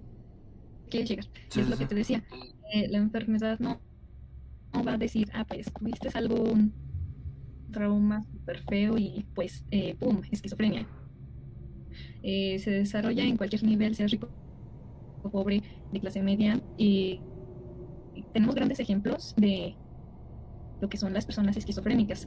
[0.91, 1.27] quieres llegar.
[1.55, 2.25] Es lo que te decía
[2.73, 3.81] eh, la enfermedad no,
[4.73, 6.73] no, va a decir, ah, pues tuviste algo, un
[7.73, 10.87] trauma súper feo y pues, eh, ¡pum!, esquizofrenia.
[12.23, 14.29] Eh, se desarrolla en cualquier nivel, sea rico
[15.23, 15.63] o pobre,
[15.93, 17.21] de clase media, y,
[18.33, 19.75] tenemos grandes ejemplos de
[20.81, 22.27] lo que son las personas esquizofrénicas.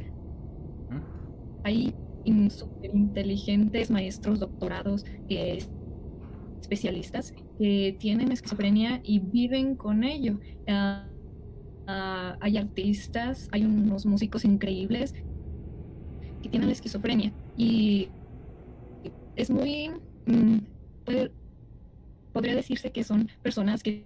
[1.64, 1.94] Hay
[2.49, 5.06] súper inteligentes maestros, doctorados,
[6.61, 10.40] especialistas que tienen esquizofrenia y viven con ello.
[10.68, 11.07] Ah,
[11.88, 15.14] ah, hay artistas, hay unos músicos increíbles
[16.41, 18.10] que tienen esquizofrenia y
[19.36, 19.91] es muy...
[20.26, 20.60] Mm,
[22.34, 24.06] podría decirse que son personas que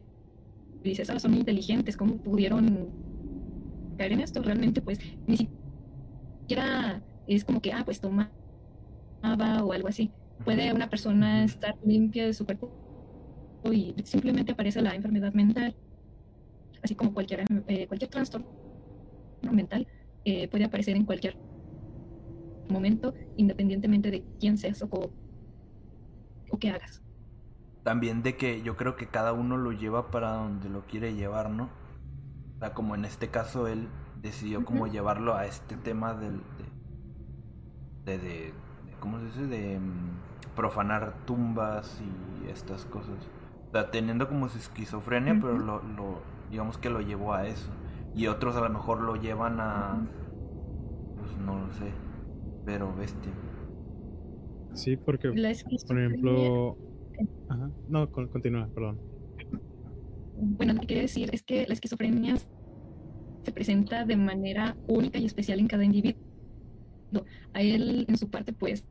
[0.83, 2.89] dices, ah, son inteligentes, ¿cómo pudieron
[3.97, 4.41] caer en esto?
[4.41, 8.31] Realmente pues ni siquiera es como que, ah, pues tomaba
[9.63, 10.11] o algo así.
[10.45, 12.71] Puede una persona estar limpia de su cuerpo
[13.71, 15.75] y simplemente aparece la enfermedad mental,
[16.83, 18.47] así como cualquier, eh, cualquier trastorno
[19.51, 19.87] mental
[20.25, 21.37] eh, puede aparecer en cualquier
[22.69, 25.11] momento, independientemente de quién seas o,
[26.49, 27.01] o qué hagas.
[27.83, 31.49] También de que yo creo que cada uno lo lleva para donde lo quiere llevar,
[31.49, 31.69] ¿no?
[32.55, 33.89] O sea, como en este caso él
[34.21, 36.41] decidió como llevarlo a este tema del
[38.05, 38.53] de, de,
[38.99, 39.47] ¿cómo se dice?
[39.47, 43.29] de mm, profanar tumbas y estas cosas.
[43.69, 46.21] O sea, teniendo como su esquizofrenia, pero lo, lo,
[46.51, 47.71] digamos que lo llevó a eso.
[48.15, 50.07] Y otros a lo mejor lo llevan a...
[51.17, 51.91] Pues no lo sé,
[52.65, 53.31] pero bestia.
[54.73, 55.29] Sí, porque,
[55.87, 56.77] por ejemplo...
[57.49, 57.69] Ajá.
[57.89, 58.99] No, continúa, perdón.
[60.35, 62.35] Bueno, lo que quiero decir es que la esquizofrenia
[63.43, 66.21] se presenta de manera única y especial en cada individuo.
[67.53, 68.85] A él, en su parte, pues,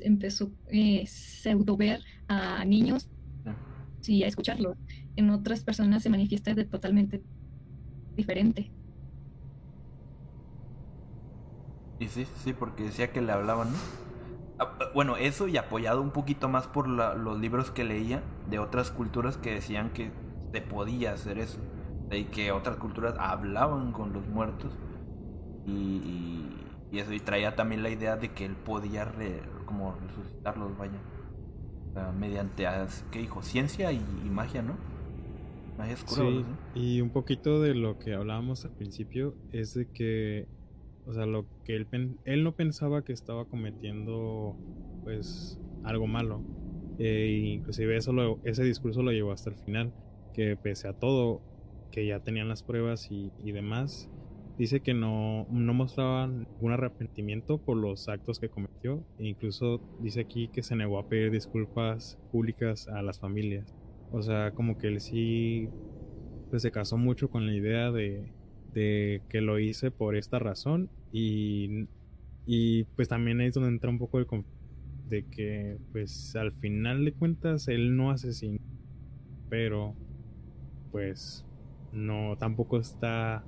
[0.00, 3.08] empezó eh, pseudo ver a niños
[4.06, 4.76] y a escucharlo.
[5.16, 7.22] En otras personas se manifiesta de totalmente
[8.16, 8.72] diferente.
[11.98, 13.68] Y sí, sí, porque decía que le hablaban,
[14.58, 18.58] ah, ah, Bueno, eso y apoyado un poquito más por los libros que leía de
[18.58, 20.10] otras culturas que decían que
[20.52, 21.60] se podía hacer eso.
[22.10, 24.72] Y que otras culturas hablaban con los muertos.
[25.64, 26.50] Y,
[26.90, 29.04] y, eso, y traía también la idea de que él podía
[29.72, 31.00] como resucitarlos, vaya.
[32.18, 32.66] mediante,
[33.10, 33.42] ¿qué dijo?
[33.42, 34.00] Ciencia y,
[34.30, 34.76] magia, ¿no?
[35.78, 36.22] Magia oscura.
[36.22, 36.44] Sí,
[36.74, 40.46] y un poquito de lo que hablábamos al principio es de que,
[41.06, 41.86] o sea, lo que él,
[42.24, 44.56] él no pensaba que estaba cometiendo,
[45.04, 46.42] pues, algo malo.
[46.98, 49.92] E inclusive eso ese discurso lo llevó hasta el final,
[50.34, 51.40] que pese a todo,
[51.90, 54.10] que ya tenían las pruebas y, y demás,
[54.62, 60.20] dice que no, no mostraba ningún arrepentimiento por los actos que cometió e incluso dice
[60.20, 63.74] aquí que se negó a pedir disculpas públicas a las familias.
[64.12, 65.68] O sea, como que él sí
[66.48, 68.30] pues, se casó mucho con la idea de,
[68.72, 71.88] de que lo hice por esta razón y,
[72.46, 74.26] y pues también es donde entra un poco el
[75.08, 78.60] de que pues al final de cuentas él no asesinó
[79.50, 79.96] pero
[80.92, 81.44] pues
[81.92, 83.44] no tampoco está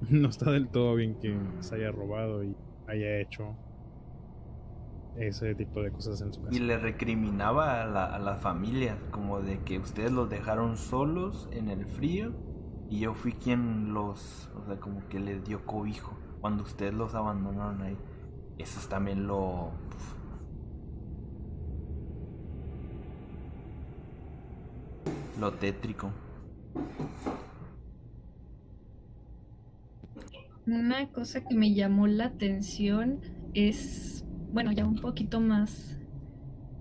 [0.10, 2.54] no está del todo bien que se haya robado y
[2.86, 3.56] haya hecho
[5.16, 6.54] ese tipo de cosas en su casa.
[6.54, 11.48] Y le recriminaba a la, a la familia, como de que ustedes los dejaron solos
[11.52, 12.32] en el frío
[12.88, 17.14] y yo fui quien los, o sea, como que les dio cobijo cuando ustedes los
[17.14, 17.98] abandonaron ahí.
[18.58, 19.72] Eso es también lo...
[25.38, 26.10] Lo tétrico.
[30.68, 33.20] Una cosa que me llamó la atención
[33.54, 34.22] es,
[34.52, 35.98] bueno, ya un poquito más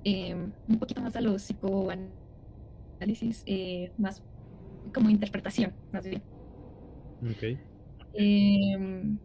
[0.04, 4.22] em, un poquito más a los psicoanálisis, eh, más
[4.94, 6.22] como interpretación, más bien.
[7.22, 7.58] Ok.
[8.14, 9.18] Em,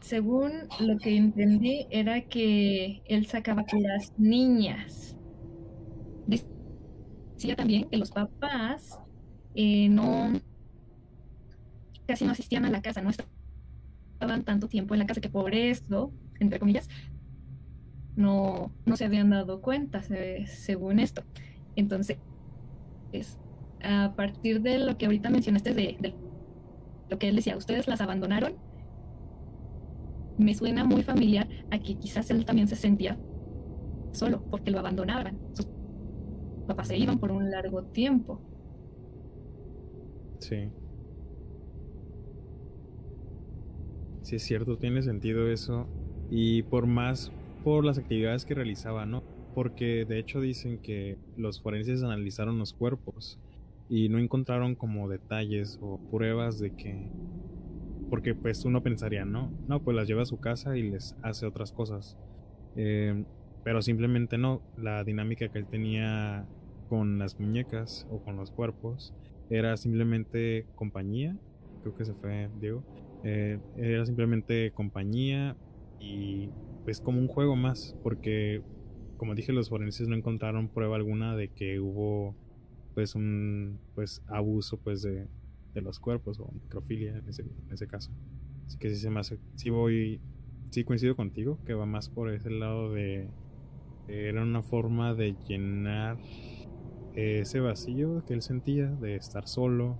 [0.00, 5.14] según lo que entendí, era que él sacaba que las niñas.
[6.26, 8.98] Decía también que los papás
[9.54, 10.32] eh, no
[12.06, 15.54] casi no asistían a la casa, no estaban tanto tiempo en la casa, que por
[15.54, 16.88] eso, entre comillas,
[18.14, 20.02] no, no se habían dado cuenta,
[20.46, 21.22] según esto.
[21.74, 22.18] Entonces,
[23.82, 26.14] a partir de lo que ahorita mencionaste de, de
[27.08, 28.54] lo que él decía, ustedes las abandonaron,
[30.38, 33.18] me suena muy familiar a que quizás él también se sentía
[34.12, 35.38] solo porque lo abandonaban.
[35.54, 35.68] Sus
[36.66, 38.40] papás se iban por un largo tiempo.
[40.40, 40.70] Sí.
[44.26, 45.86] Sí, es cierto, tiene sentido eso.
[46.32, 47.30] Y por más
[47.62, 49.22] por las actividades que realizaba, ¿no?
[49.54, 53.38] Porque de hecho dicen que los forenses analizaron los cuerpos
[53.88, 57.08] y no encontraron como detalles o pruebas de que
[58.10, 59.52] porque pues uno pensaría, ¿no?
[59.68, 62.16] No, pues las lleva a su casa y les hace otras cosas.
[62.74, 63.24] Eh,
[63.62, 66.48] pero simplemente no, la dinámica que él tenía
[66.88, 69.14] con las muñecas o con los cuerpos
[69.50, 71.36] era simplemente compañía,
[71.82, 72.82] creo que se fue Diego,
[73.22, 75.56] eh, era simplemente compañía
[76.00, 76.50] y
[76.84, 78.62] pues como un juego más, porque
[79.16, 82.36] como dije los forenses no encontraron prueba alguna de que hubo
[82.94, 85.26] pues un pues abuso pues de,
[85.74, 88.10] de los cuerpos o microfilia en ese, en ese caso.
[88.66, 89.38] Así que sí se me hace,
[89.70, 90.20] voy,
[90.70, 93.28] sí coincido contigo, que va más por ese lado de,
[94.08, 96.18] era una forma de llenar
[97.14, 99.98] ese vacío que él sentía de estar solo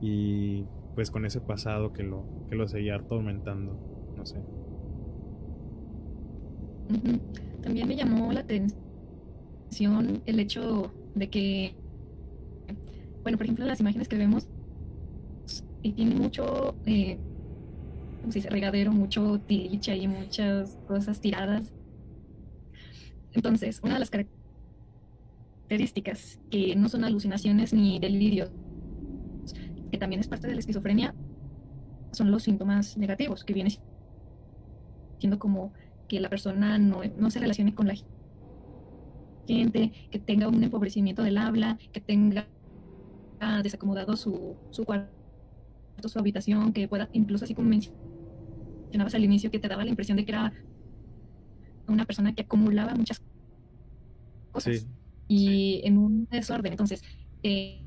[0.00, 0.64] y
[0.98, 3.78] pues con ese pasado que lo, que lo seguía atormentando,
[4.16, 4.42] no sé.
[7.62, 11.76] También me llamó la atención el hecho de que,
[13.22, 14.48] bueno, por ejemplo, las imágenes que vemos
[15.84, 17.16] y tiene mucho, eh,
[18.20, 18.40] ¿cómo se?
[18.50, 21.72] Regadero, mucho tiliche y muchas cosas tiradas.
[23.34, 28.50] Entonces, una de las características que no son alucinaciones ni delirios,
[29.90, 31.14] que también es parte de la esquizofrenia,
[32.12, 33.78] son los síntomas negativos, que viene
[35.18, 35.72] siendo como
[36.08, 37.94] que la persona no, no se relacione con la
[39.46, 42.46] gente, que tenga un empobrecimiento del habla, que tenga
[43.62, 45.18] desacomodado su, su cuarto
[46.06, 50.16] su habitación, que pueda, incluso así como mencionabas al inicio, que te daba la impresión
[50.16, 50.52] de que era
[51.88, 53.20] una persona que acumulaba muchas
[54.52, 54.86] cosas
[55.26, 56.72] y en un desorden.
[56.72, 57.02] Entonces,
[57.42, 57.82] eh,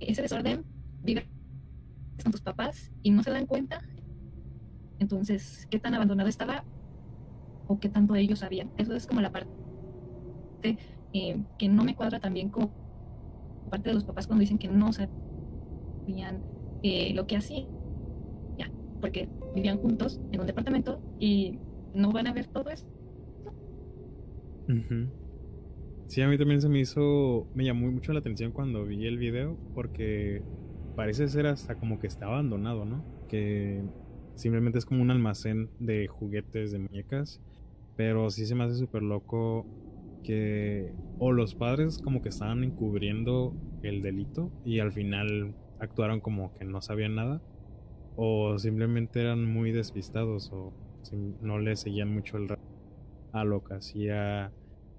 [0.00, 0.64] ese desorden
[1.02, 1.28] vive
[2.22, 3.82] con tus papás y no se dan cuenta.
[4.98, 6.64] Entonces, ¿qué tan abandonado estaba
[7.66, 8.70] o qué tanto ellos sabían?
[8.76, 9.48] Eso es como la parte
[11.12, 12.70] eh, que no me cuadra también como
[13.70, 16.42] parte de los papás cuando dicen que no sabían
[16.82, 17.66] eh, lo que hacía,
[18.58, 18.70] ya,
[19.00, 21.58] porque vivían juntos en un departamento y
[21.94, 22.86] no van a ver todo eso.
[26.06, 29.18] Sí, a mí también se me hizo, me llamó mucho la atención cuando vi el
[29.18, 30.42] video porque
[30.96, 33.04] parece ser hasta como que está abandonado, ¿no?
[33.28, 33.82] Que
[34.34, 37.40] simplemente es como un almacén de juguetes, de muñecas,
[37.96, 39.66] pero sí se me hace súper loco
[40.22, 46.52] que o los padres como que estaban encubriendo el delito y al final actuaron como
[46.54, 47.40] que no sabían nada
[48.16, 50.74] o simplemente eran muy despistados o
[51.40, 52.48] no le seguían mucho el
[53.32, 54.52] a lo que hacía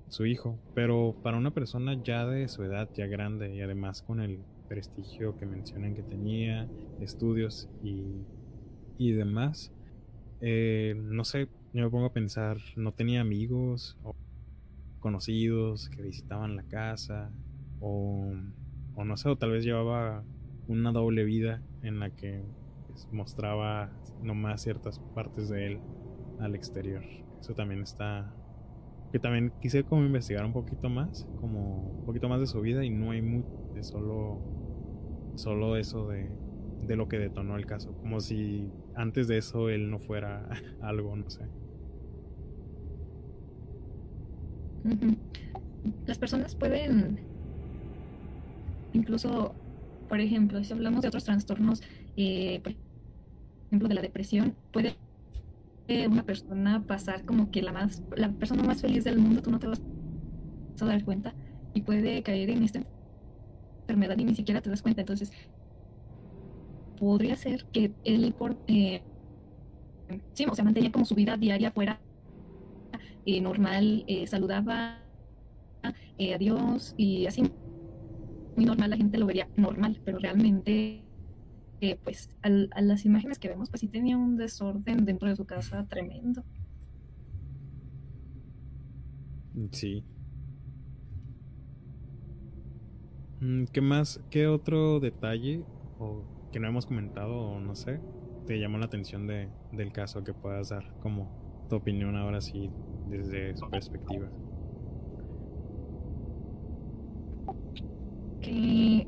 [0.07, 0.59] su hijo.
[0.73, 4.39] Pero para una persona ya de su edad, ya grande y además con el
[4.72, 6.69] prestigio que mencionan que tenía,
[7.02, 8.23] estudios y,
[8.98, 9.73] y demás,
[10.39, 14.15] eh, no sé, yo me pongo a pensar, no tenía amigos o
[15.02, 17.34] conocidos que visitaban la casa
[17.81, 18.31] o,
[18.95, 20.23] no sé, o tal vez llevaba
[20.69, 22.41] una doble vida en la que
[22.88, 23.91] pues, mostraba
[24.23, 25.80] nomás ciertas partes de él
[26.39, 27.03] al exterior.
[27.41, 28.34] Eso también está...
[29.11, 32.85] Que también quise como investigar un poquito más, como un poquito más de su vida
[32.85, 33.49] y no hay mucho,
[33.81, 34.39] solo,
[35.36, 36.30] solo eso de,
[36.88, 40.49] de lo que detonó el caso, como si antes de eso él no fuera
[40.82, 41.45] algo, no sé.
[46.06, 47.20] Las personas pueden
[48.94, 49.53] incluso
[50.12, 51.82] por ejemplo, si hablamos de otros trastornos,
[52.18, 52.74] eh, por
[53.70, 54.98] ejemplo, de la depresión, puede
[56.10, 59.60] una persona pasar como que la más la persona más feliz del mundo, tú no
[59.60, 59.82] te vas
[60.82, 61.34] a dar cuenta
[61.74, 62.84] y puede caer en esta
[63.82, 65.02] enfermedad y ni siquiera te das cuenta.
[65.02, 65.32] Entonces,
[66.98, 68.36] podría ser que él
[68.68, 69.03] eh,
[70.34, 72.02] sí, o sea, mantenía como su vida diaria fuera
[73.26, 75.08] eh, normal, saludaba
[76.18, 77.44] eh, adiós y así
[78.56, 81.10] muy normal la gente lo vería normal, pero realmente
[81.82, 85.45] eh, pues a las imágenes que vemos pues sí tenía un desorden dentro de su
[85.45, 86.44] casa tremendo.
[89.72, 90.03] Sí.
[90.03, 90.03] Mm,
[93.72, 94.22] ¿Qué más?
[94.30, 95.63] ¿Qué otro detalle
[95.97, 97.99] o que no hemos comentado o no sé
[98.45, 102.69] te llamó la atención de, del caso que puedas dar como tu opinión ahora sí
[103.09, 104.30] desde su perspectiva?
[108.41, 109.07] Que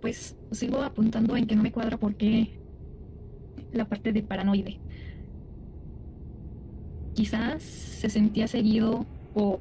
[0.00, 2.58] pues sigo apuntando en que no me cuadra porque
[3.72, 4.80] la parte de paranoide.
[7.12, 9.60] Quizás se sentía seguido por,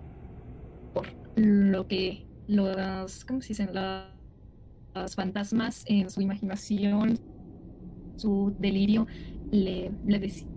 [0.93, 3.73] por lo que los, ¿cómo se dicen?
[3.73, 7.19] Las, fantasmas en su imaginación,
[8.15, 9.07] su delirio,
[9.51, 10.53] le, le decían.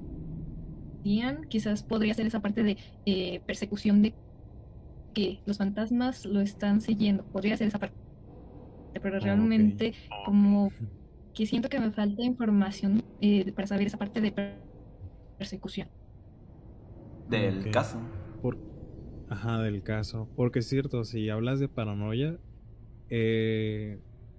[1.49, 2.77] Quizás podría ser esa parte de
[3.07, 4.15] eh, persecución de
[5.15, 7.25] que los fantasmas lo están siguiendo.
[7.25, 7.97] Podría ser esa parte.
[9.01, 9.95] Pero realmente,
[10.25, 10.71] como
[11.33, 14.35] que siento que me falta información eh, para saber esa parte de
[15.39, 15.89] persecución.
[17.29, 17.99] Del caso.
[18.43, 18.59] Por...
[19.29, 20.29] Ajá, del caso.
[20.37, 22.39] Porque es cierto, si hablas de paranoia,
[23.09, 23.99] eh,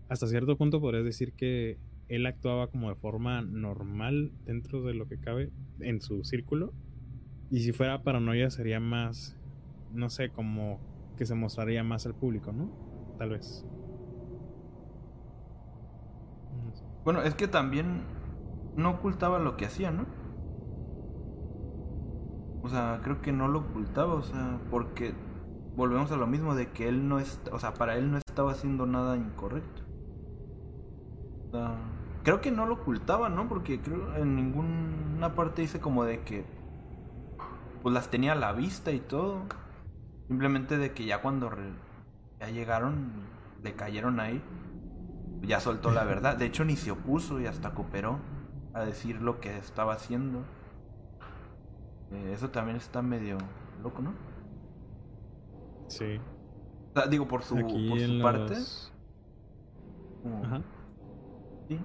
[0.09, 1.77] hasta cierto punto podrías decir que
[2.07, 6.73] él actuaba como de forma normal dentro de lo que cabe en su círculo.
[7.49, 9.37] Y si fuera paranoia sería más,
[9.93, 10.79] no sé, como
[11.17, 12.69] que se mostraría más al público, ¿no?
[13.17, 13.65] Tal vez.
[17.03, 18.03] Bueno, es que también
[18.75, 20.05] no ocultaba lo que hacía, ¿no?
[22.67, 25.13] O sea, creo que no lo ocultaba, o sea, porque
[25.77, 28.51] volvemos a lo mismo de que él no es, o sea, para él no estaba
[28.51, 29.83] haciendo nada incorrecto.
[31.47, 31.77] O sea,
[32.23, 33.47] creo que no lo ocultaba, ¿no?
[33.47, 36.43] Porque creo en ninguna parte dice como de que
[37.81, 39.43] pues las tenía a la vista y todo.
[40.27, 41.49] Simplemente de que ya cuando
[42.41, 43.13] ya llegaron,
[43.63, 44.43] le cayeron ahí,
[45.41, 46.35] ya soltó la verdad.
[46.35, 48.19] De hecho ni se opuso y hasta cooperó
[48.73, 50.43] a decir lo que estaba haciendo.
[52.11, 53.37] Eh, eso también está medio
[53.83, 54.13] loco, ¿no?
[55.87, 56.19] Sí.
[57.09, 58.55] digo, por su, por su parte.
[60.43, 60.61] Ajá.
[61.67, 61.79] Sí.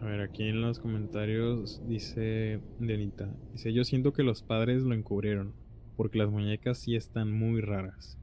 [0.00, 4.94] A ver, aquí en los comentarios dice Denita, dice, yo siento que los padres lo
[4.94, 5.54] encubrieron,
[5.96, 8.18] porque las muñecas sí están muy raras.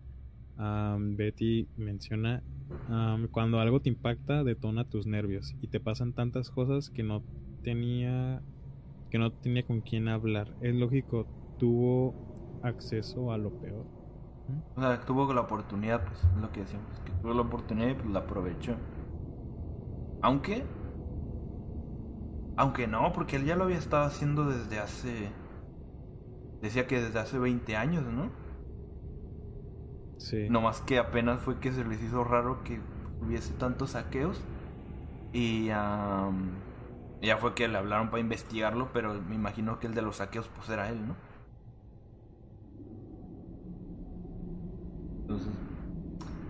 [0.56, 2.44] Betty menciona,
[3.32, 7.24] cuando algo te impacta, detona tus nervios y te pasan tantas cosas que no
[7.64, 8.44] tenía
[9.14, 10.56] que no tenía con quién hablar.
[10.60, 11.28] Es lógico,
[11.60, 12.16] tuvo
[12.64, 13.86] acceso a lo peor.
[14.76, 17.94] O sea, tuvo la oportunidad, pues, es lo que decíamos, que tuvo la oportunidad y
[17.94, 18.76] pues la aprovechó.
[20.24, 20.66] Aunque,
[22.58, 25.30] aunque no, porque él ya lo había estado haciendo desde hace,
[26.64, 28.32] decía que desde hace 20 años, ¿no?
[30.18, 30.50] Sí.
[30.50, 32.80] No más que apenas fue que se les hizo raro que
[33.22, 34.44] hubiese tantos saqueos
[35.34, 35.70] y
[37.28, 40.50] ya fue que le hablaron para investigarlo, pero me imagino que el de los saqueos
[40.50, 41.16] pues era él, ¿no?
[45.22, 45.54] Entonces,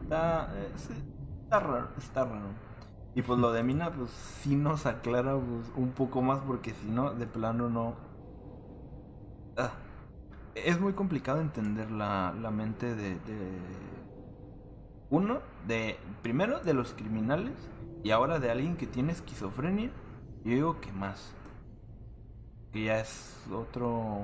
[0.01, 0.71] está, eh,
[1.43, 2.47] está raro, está raro.
[3.15, 6.87] Y pues lo de Mina, pues sí nos aclara pues, un poco más, porque si
[6.89, 7.95] no, de plano no.
[9.55, 9.71] Ah,
[10.55, 13.59] es muy complicado entender la, la mente de, de.
[15.11, 15.99] Uno, de.
[16.23, 17.53] Primero, de los criminales,
[18.03, 19.91] y ahora de alguien que tiene esquizofrenia
[20.43, 21.33] yo digo que más.
[22.71, 24.21] Que ya es otro.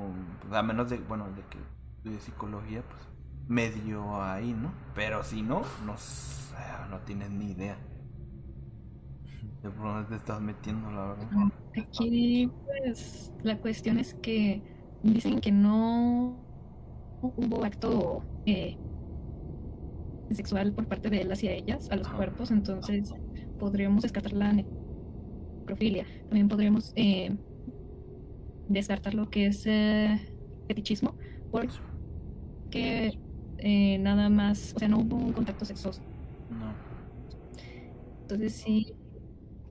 [0.51, 0.97] A menos de.
[0.97, 2.09] Bueno, de que.
[2.09, 3.01] De psicología, pues.
[3.47, 4.71] Medio ahí, ¿no?
[4.93, 5.95] Pero si no, no,
[6.89, 7.77] no tienes ni idea.
[9.63, 11.29] De por dónde te estás metiendo, la verdad.
[11.77, 13.31] Aquí, pues.
[13.43, 14.61] La cuestión es que.
[15.03, 16.45] Dicen que no.
[17.21, 18.23] Hubo acto.
[18.45, 18.77] Eh,
[20.31, 23.13] sexual por parte de él hacia ellas, a los cuerpos, entonces
[23.57, 24.53] podríamos descartar la
[25.75, 27.35] también podríamos eh,
[28.67, 30.19] descartar lo que es eh,
[30.67, 31.15] fetichismo,
[31.51, 33.17] porque
[33.57, 36.01] eh, nada más, o sea, no hubo un contacto sexoso.
[36.49, 36.73] No.
[38.21, 38.93] Entonces sí,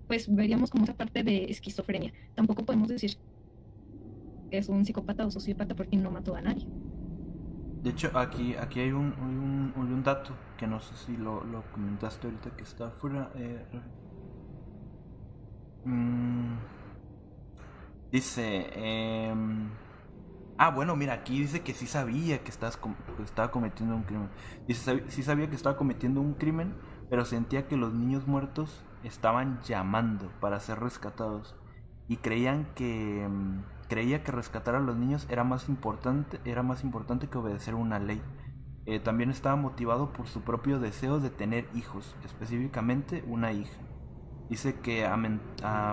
[0.07, 2.13] pues veríamos como esa parte de esquizofrenia.
[2.35, 3.17] Tampoco podemos decir
[4.51, 6.67] que es un psicópata o sociópata porque no mató a nadie.
[7.83, 11.63] De hecho, aquí, aquí hay un, un, un dato que no sé si lo, lo
[11.71, 13.31] comentaste ahorita que está fuera.
[13.37, 13.65] Eh,
[15.85, 16.59] Mm.
[18.11, 18.71] dice,
[19.31, 19.71] em,
[20.59, 22.79] ah, bueno, mira, aquí dice que sí sabía que, estás
[23.25, 24.31] estaba cometiendo un crimen.
[24.67, 26.75] Dice, sí sabía que estaba cometiendo un crimen,
[27.11, 31.57] pero sentía que los niños muertos estaban llamando para ser rescatados
[32.09, 36.85] y creían que, em, creía que rescatar a los niños era más importante, era más
[36.85, 38.23] importante que obedecer una ley.
[38.87, 43.88] Eh, también estaba motivado por su propio deseo de tener hijos, específicamente una hija.
[44.49, 45.17] Dice que a,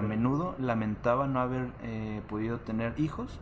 [0.02, 3.42] menudo lamentaba no haber eh, podido tener hijos.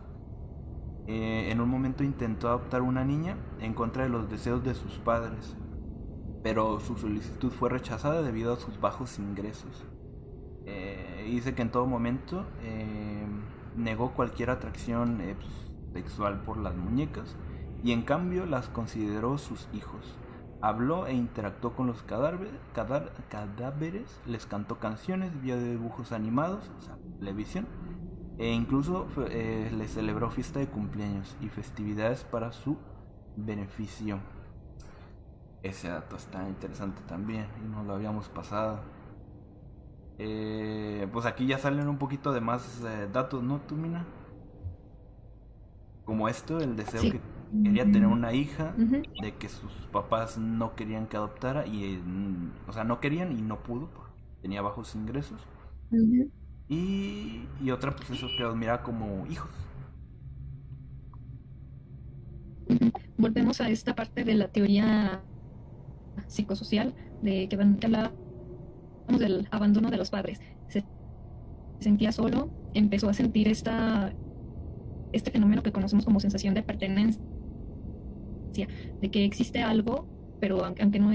[1.07, 4.93] Eh, en un momento intentó adoptar una niña en contra de los deseos de sus
[4.99, 5.55] padres,
[6.41, 9.85] pero su solicitud fue rechazada debido a sus bajos ingresos.
[11.25, 12.45] dice que en todo momento
[13.75, 15.19] negó cualquier atracción
[15.93, 17.35] sexual por las muñecas
[17.83, 20.17] y en cambio las consideró sus hijos.
[20.63, 26.95] Habló e interactuó con los cadáveres, cadáveres les cantó canciones, vio dibujos animados, o sea,
[27.19, 27.67] televisión,
[28.37, 32.77] e incluso eh, les celebró fiesta de cumpleaños y festividades para su
[33.35, 34.21] beneficio.
[35.63, 38.79] Ese dato está interesante también y no lo habíamos pasado.
[40.17, 44.05] Eh, pues aquí ya salen un poquito de más eh, datos, ¿no, Tumina?
[46.05, 47.19] Como esto, el deseo que
[47.61, 52.73] quería tener una hija, de que sus papás no querían que adoptara, y, mm, o
[52.73, 53.89] sea, no querían y no pudo,
[54.41, 55.41] tenía bajos ingresos.
[56.69, 59.51] y, y, otra, pues eso que los mira como hijos.
[63.17, 65.21] Volvemos a esta parte de la teoría
[66.27, 67.55] psicosocial, de que
[67.85, 68.13] hablábamos
[69.19, 70.39] del abandono de los padres.
[70.67, 70.83] Se
[71.79, 74.13] sentía solo, empezó a sentir esta
[75.11, 77.21] este fenómeno que conocemos como sensación de pertenencia
[78.53, 80.07] de que existe algo,
[80.39, 81.11] pero aunque no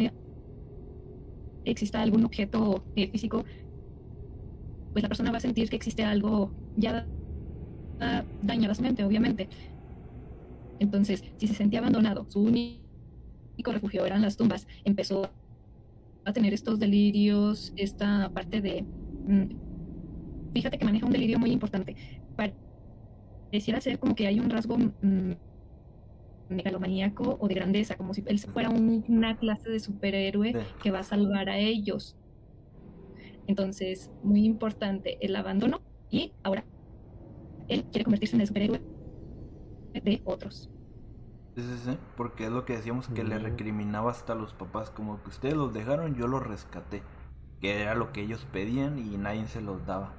[1.64, 3.44] exista algún objeto eh, físico,
[4.92, 7.06] pues la persona va a sentir que existe algo ya
[8.42, 9.48] daña su mente, obviamente.
[10.78, 15.30] Entonces, si se sentía abandonado, su único refugio eran las tumbas, empezó
[16.24, 18.84] a tener estos delirios, esta parte de...
[19.26, 21.96] Mm, fíjate que maneja un delirio muy importante.
[22.36, 25.32] Pareciera ser como que hay un rasgo mm,
[26.48, 31.04] megalomaníaco o de grandeza, como si él fuera una clase de superhéroe que va a
[31.04, 32.16] salvar a ellos.
[33.46, 35.80] Entonces, muy importante el abandono
[36.10, 36.64] y ahora
[37.68, 38.80] él quiere convertirse en el superhéroe
[39.94, 40.70] de otros.
[41.56, 44.90] Sí, sí, sí, porque es lo que decíamos que le recriminaba hasta a los papás,
[44.90, 47.02] como que ustedes los dejaron, yo los rescaté,
[47.60, 50.14] que era lo que ellos pedían y nadie se los daba.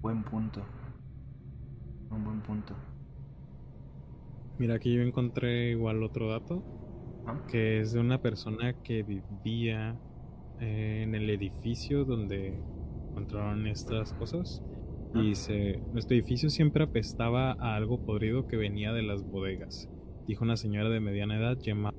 [0.00, 0.62] Buen punto.
[2.10, 2.74] Un buen punto.
[4.58, 6.64] Mira, aquí yo encontré igual otro dato,
[7.48, 9.96] que es de una persona que vivía
[10.60, 12.60] eh, en el edificio donde
[13.10, 14.60] encontraron estas cosas.
[15.14, 19.88] Y dice, nuestro edificio siempre apestaba a algo podrido que venía de las bodegas,
[20.26, 21.96] dijo una señora de mediana edad llamada,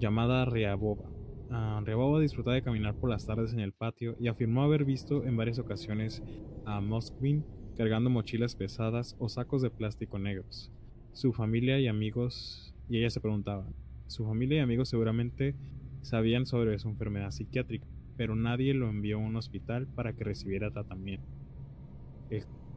[0.00, 1.08] llamada Riaboba.
[1.48, 5.24] Uh, Riaboba disfrutaba de caminar por las tardes en el patio y afirmó haber visto
[5.24, 6.24] en varias ocasiones
[6.66, 7.46] a Moskvin
[7.76, 10.72] cargando mochilas pesadas o sacos de plástico negros
[11.18, 13.66] su familia y amigos, y ella se preguntaba,
[14.06, 15.56] su familia y amigos seguramente
[16.00, 20.70] sabían sobre su enfermedad psiquiátrica, pero nadie lo envió a un hospital para que recibiera
[20.70, 21.26] tratamiento.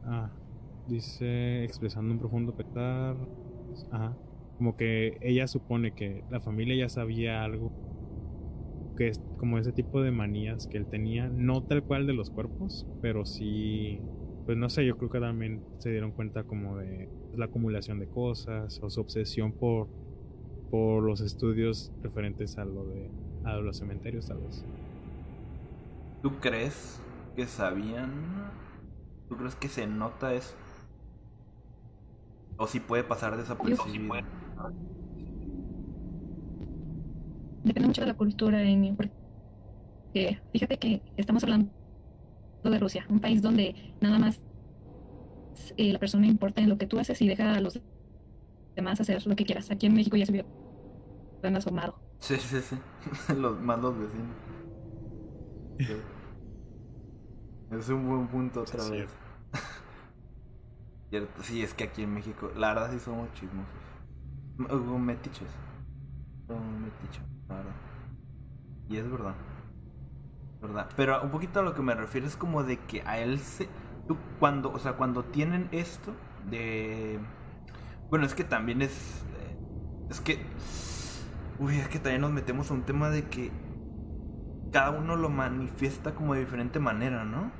[0.02, 0.32] ah,
[0.88, 3.16] dice, expresando un profundo pesar,
[4.58, 7.70] como que ella supone que la familia ya sabía algo,
[8.96, 12.30] que es como ese tipo de manías que él tenía, no tal cual de los
[12.30, 14.00] cuerpos, pero sí
[14.46, 18.06] pues no sé, yo creo que también se dieron cuenta como de la acumulación de
[18.06, 19.88] cosas o su obsesión por,
[20.70, 23.10] por los estudios referentes a lo de
[23.44, 24.64] a los cementerios tal vez.
[26.22, 27.00] ¿Tú crees
[27.34, 28.10] que sabían?
[29.28, 30.54] ¿Tú crees que se nota eso?
[32.56, 34.14] ¿O si puede pasar desapercibido?
[37.64, 41.70] Depende mucho de la cultura, Amy, porque fíjate que estamos hablando
[42.64, 44.40] de Rusia, un país donde nada más
[45.76, 47.80] eh, la persona importa en lo que tú haces y deja a los
[48.74, 49.70] demás hacer lo que quieras.
[49.70, 50.44] Aquí en México ya se vio
[51.40, 51.98] transformado.
[52.18, 52.76] Sí, sí, sí.
[53.36, 54.36] los, más los vecinos.
[57.70, 59.10] Es un buen punto otra vez.
[61.10, 63.72] Cierto, sí, es que aquí en México, la verdad sí somos chismosos.
[65.00, 65.48] Metiches.
[66.46, 67.74] Somos metichos, la verdad.
[68.88, 69.34] Y es verdad.
[70.62, 70.88] ¿verdad?
[70.96, 73.68] Pero un poquito a lo que me refiero es como de que a él se...
[74.12, 76.12] Tú cuando, o sea, cuando tienen esto
[76.50, 77.18] de...
[78.10, 79.24] Bueno, es que también es...
[79.38, 79.56] Eh,
[80.10, 80.44] es que...
[81.58, 83.50] Uy, es que también nos metemos a un tema de que
[84.70, 87.52] cada uno lo manifiesta como de diferente manera, ¿no?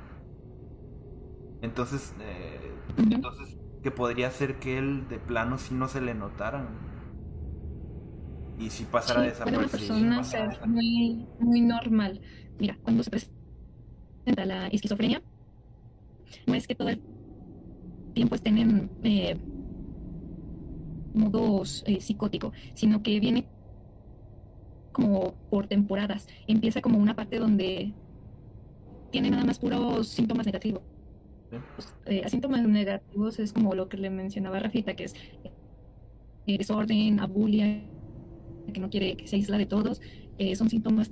[1.61, 6.67] Entonces, eh, entonces, que podría ser que él de plano si no se le notaran.
[8.59, 9.97] Y si pasara sí, desapercibido.
[9.97, 12.21] Una persona muy, muy normal.
[12.59, 15.21] Mira, cuando se presenta la esquizofrenia,
[16.45, 17.01] no es que todo el
[18.13, 19.37] tiempo estén en eh,
[21.13, 23.47] modos eh, psicótico, sino que viene
[24.91, 26.27] como por temporadas.
[26.47, 27.93] Empieza como una parte donde
[29.11, 30.81] tiene nada más puros síntomas negativos.
[32.05, 35.15] Eh, síntomas negativos es como lo que le mencionaba Rafita, que es
[36.47, 37.83] eh, desorden, abulia,
[38.73, 40.01] que no quiere que se aísla de todos.
[40.37, 41.11] Eh, son síntomas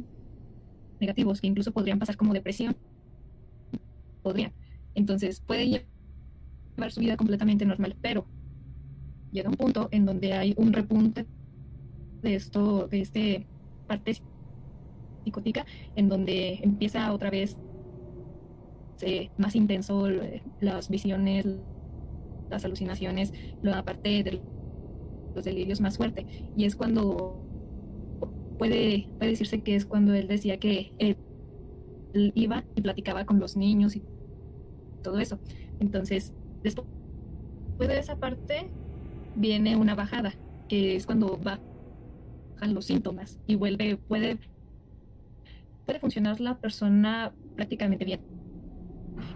[0.99, 2.75] negativos que incluso podrían pasar como depresión.
[4.23, 4.53] Podrían.
[4.95, 8.25] Entonces puede llevar su vida completamente normal, pero
[9.31, 11.25] llega un punto en donde hay un repunte
[12.21, 13.47] de esto, de este
[13.87, 14.21] parte
[15.23, 15.65] psicótica,
[15.95, 17.57] en donde empieza otra vez
[19.01, 20.07] eh, más intenso
[20.59, 21.45] las visiones,
[22.49, 24.41] las alucinaciones, la parte de
[25.33, 26.25] los delirios más fuerte.
[26.55, 27.41] Y es cuando
[28.57, 31.17] puede, puede decirse que es cuando él decía que él,
[32.13, 34.03] iba y platicaba con los niños y
[35.01, 35.39] todo eso.
[35.79, 36.33] Entonces,
[36.63, 36.87] después
[37.79, 38.69] de esa parte
[39.35, 40.33] viene una bajada,
[40.67, 44.37] que es cuando bajan los síntomas y vuelve, puede,
[45.85, 48.21] puede funcionar la persona prácticamente bien.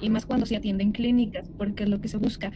[0.01, 2.51] Y más cuando se atiende en clínicas, porque lo que se busca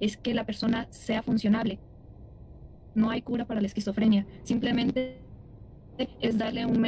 [0.00, 1.78] es que la persona sea funcionable.
[2.94, 5.20] No hay cura para la esquizofrenia, simplemente
[6.20, 6.84] es darle un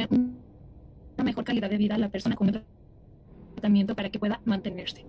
[1.15, 2.63] una mejor calidad de vida a la persona con el
[3.53, 5.05] tratamiento para que pueda mantenerse.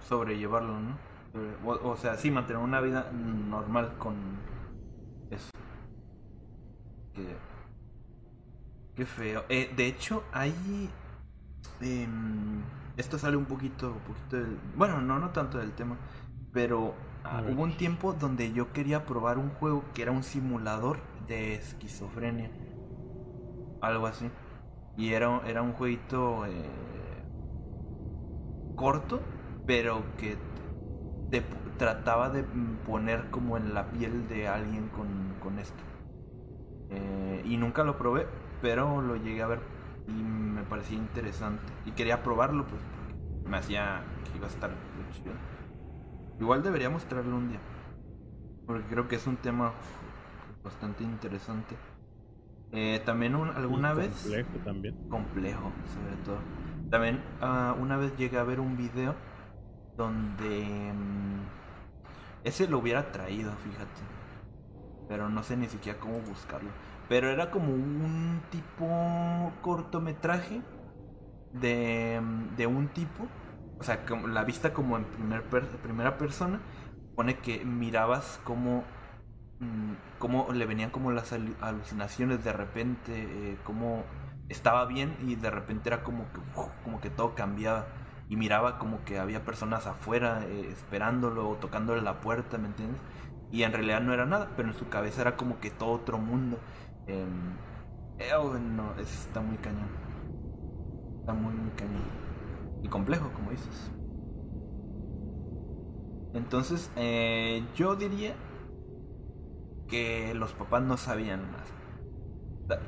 [0.00, 1.10] Sobrellevarlo, ¿no?
[1.64, 4.14] O, sea, sí, mantener una vida normal con
[5.30, 5.50] eso.
[7.14, 7.36] Qué,
[8.96, 9.44] qué feo.
[9.48, 10.90] Eh, de hecho, hay...
[11.80, 12.62] Em,
[12.96, 14.58] esto sale un poquito, un poquito del...
[14.76, 15.96] Bueno, no, no tanto del tema.
[16.52, 20.98] Pero ah, hubo un tiempo donde yo quería probar un juego que era un simulador
[21.28, 22.50] de esquizofrenia.
[23.80, 24.28] Algo así.
[24.96, 26.50] Y era, era un jueguito eh,
[28.80, 29.20] corto,
[29.66, 30.38] pero que
[31.76, 32.44] trataba de
[32.86, 35.82] poner como en la piel de alguien con, esto.
[36.88, 38.26] Eh, y nunca lo probé,
[38.62, 39.60] pero lo llegué a ver
[40.08, 41.62] y me parecía interesante.
[41.84, 44.70] Y quería probarlo, pues, porque me hacía que iba a estar
[45.12, 45.34] chido.
[46.40, 47.60] Igual deberíamos traerlo un día,
[48.66, 49.74] porque creo que es un tema
[50.64, 51.76] bastante interesante.
[52.72, 54.10] Eh, también alguna vez...
[54.22, 55.08] Complejo también.
[55.10, 56.38] Complejo, sobre todo.
[56.90, 59.14] También uh, una vez llegué a ver un video
[59.96, 61.40] donde mm,
[62.44, 64.02] ese lo hubiera traído, fíjate.
[65.08, 66.70] Pero no sé ni siquiera cómo buscarlo.
[67.08, 70.62] Pero era como un tipo cortometraje
[71.52, 73.26] de, mm, de un tipo.
[73.78, 76.60] O sea, como la vista como en primer primera persona.
[77.14, 78.84] Pone que mirabas como
[79.60, 83.12] mm, cómo le venían como las alucinaciones de repente,
[83.52, 83.58] eh,
[84.50, 86.40] estaba bien y de repente era como que,
[86.84, 87.86] como que todo cambiaba
[88.28, 93.00] y miraba como que había personas afuera eh, esperándolo o tocándole la puerta, ¿me entiendes?
[93.50, 96.18] Y en realidad no era nada, pero en su cabeza era como que todo otro
[96.18, 96.58] mundo.
[97.06, 97.26] Eh,
[98.60, 99.88] no, está muy cañón.
[101.20, 102.04] Está muy, muy cañón.
[102.82, 103.90] Y complejo, como dices.
[106.34, 108.34] Entonces, eh, yo diría
[109.88, 111.79] que los papás no sabían más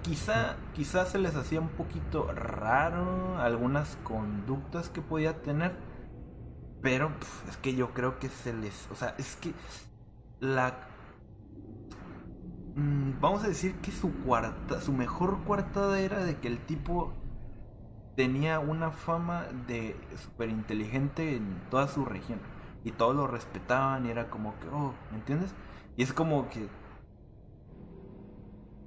[0.03, 5.75] Quizá, quizá se les hacía un poquito raro algunas conductas que podía tener,
[6.81, 7.11] pero
[7.49, 9.53] es que yo creo que se les, o sea, es que
[10.41, 10.75] la
[12.75, 17.13] mm, vamos a decir que su cuarta, su mejor cuartada era de que el tipo
[18.17, 22.41] tenía una fama de súper inteligente en toda su región
[22.85, 25.55] y todos lo respetaban y era como que, oh, ¿me entiendes?
[25.97, 26.69] Y es como que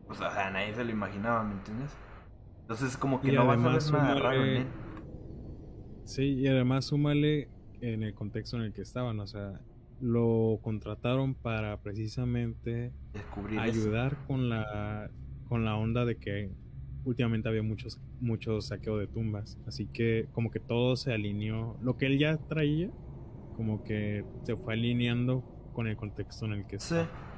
[0.08, 1.92] o sea, nadie se lo imaginaba, ¿me entiendes?
[2.62, 4.68] Entonces como que no va a ver nada raro en
[6.06, 7.50] Sí, y además súmale
[7.82, 9.60] en el contexto en el que estaban, o sea,
[10.00, 15.10] lo contrataron para precisamente Descubrir ayudar con la
[15.48, 16.52] con la onda de que
[17.06, 21.98] últimamente había muchos muchos saqueos de tumbas, así que como que todo se alineó, lo
[21.98, 22.90] que él ya traía
[23.56, 26.78] como que se fue alineando con el contexto en el que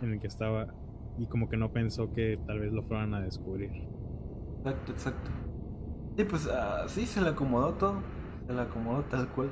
[0.02, 0.74] en el que estaba
[1.18, 3.72] y como que no pensó que tal vez lo fueran a descubrir.
[4.60, 5.32] Exacto, exacto.
[6.16, 8.02] Sí, pues uh, sí, se le acomodó todo.
[8.48, 9.50] Se le acomodó tal cual.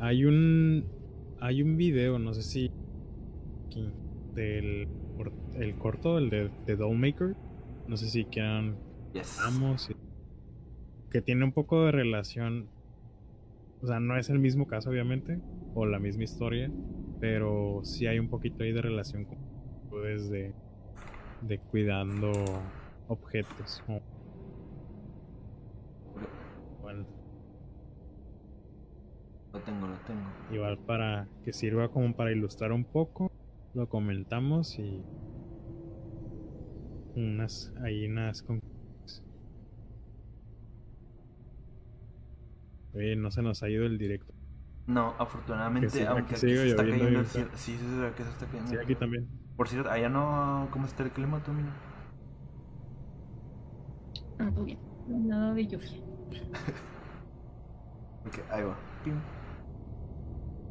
[0.00, 0.84] Hay un.
[1.40, 2.70] Hay un video, no sé si.
[4.34, 4.88] Del
[5.54, 7.36] el corto, el de, de Dollmaker.
[7.86, 8.76] No sé si quieran.
[9.12, 9.40] Yes.
[11.10, 12.68] Que tiene un poco de relación.
[13.82, 15.40] O sea, no es el mismo caso, obviamente.
[15.74, 16.70] O la misma historia
[17.22, 19.38] pero sí hay un poquito ahí de relación con
[20.28, 20.52] de,
[21.42, 22.32] de cuidando
[23.06, 23.80] objetos.
[26.80, 27.06] Bueno.
[30.84, 33.30] para que sirva como para ilustrar un poco.
[33.72, 35.00] Lo comentamos y
[37.14, 38.44] unas hay unas
[42.94, 44.41] Oye, no se nos ha ido el directo.
[44.86, 47.50] No, afortunadamente, aunque aquí se está cayendo el cielo.
[47.54, 48.70] Sí, sí, sí, que se está cayendo.
[48.70, 49.28] Sí, aquí también.
[49.56, 50.68] Por cierto, allá no.
[50.72, 51.72] ¿Cómo está el clima, tú, mira?
[54.38, 54.78] Ah, todo bien.
[55.06, 55.90] Nada de lluvia.
[58.26, 58.76] ok, ahí va.
[59.04, 59.20] Pim.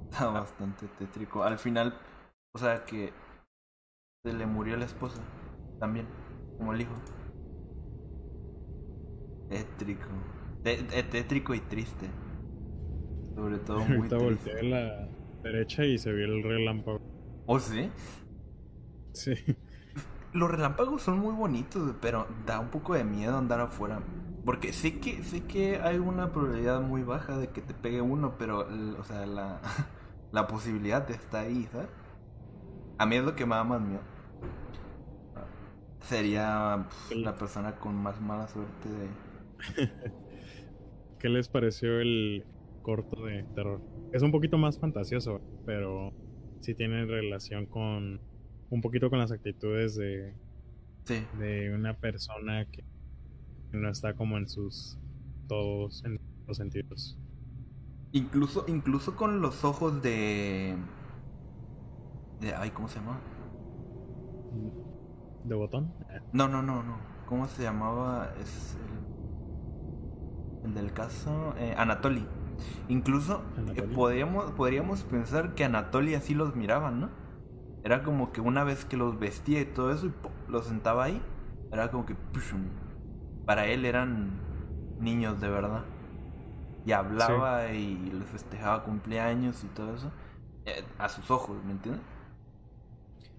[0.10, 1.44] Está bastante tétrico.
[1.44, 1.98] Al final,
[2.54, 3.14] o sea que
[4.24, 5.22] se le murió la esposa
[5.80, 6.08] también,
[6.58, 6.94] como el hijo.
[9.50, 10.10] Tétrico.
[10.64, 12.10] tétrico y triste.
[13.42, 15.10] Sobre todo muy Ahorita volteé a la
[15.42, 17.02] derecha y se vio el relámpago.
[17.48, 17.90] ¿Oh, sí?
[19.14, 19.34] Sí.
[20.34, 24.00] Los relámpagos son muy bonitos, pero da un poco de miedo andar afuera.
[24.46, 28.36] Porque sé que, sé que hay una probabilidad muy baja de que te pegue uno,
[28.38, 28.68] pero,
[29.00, 29.60] o sea, la,
[30.32, 31.90] la posibilidad está ahí, ¿sabes?
[33.00, 34.02] A mí es lo que me da más miedo.
[36.02, 39.92] Sería la persona con más mala suerte de...
[41.20, 42.46] ¿Qué les pareció el
[42.82, 43.82] corto de terror?
[44.14, 46.14] Es un poquito más fantasioso, pero
[46.60, 48.20] sí tiene relación con
[48.70, 50.34] un poquito con las actitudes de,
[51.38, 52.84] de una persona que
[53.72, 54.98] no está como en sus
[55.48, 57.18] todos en los sentidos.
[58.14, 60.76] Incluso, incluso con los ojos de.
[62.40, 63.22] de ay, ¿cómo se llama?
[65.46, 65.94] ¿De botón?
[66.34, 67.00] No, no, no, no.
[67.26, 68.34] ¿Cómo se llamaba?
[68.40, 68.78] Es
[70.64, 71.54] el, el del caso.
[71.58, 72.26] Eh, Anatoly.
[72.88, 73.42] Incluso
[73.76, 77.10] eh, podríamos, podríamos pensar que Anatoly así los miraban, ¿no?
[77.84, 80.14] Era como que una vez que los vestía y todo eso y
[80.50, 81.22] los sentaba ahí,
[81.72, 82.16] era como que
[83.46, 84.40] para él eran
[85.00, 85.84] niños de verdad.
[86.86, 90.12] Y hablaba y les festejaba cumpleaños y todo eso
[90.66, 92.04] eh, a sus ojos, ¿me entiendes?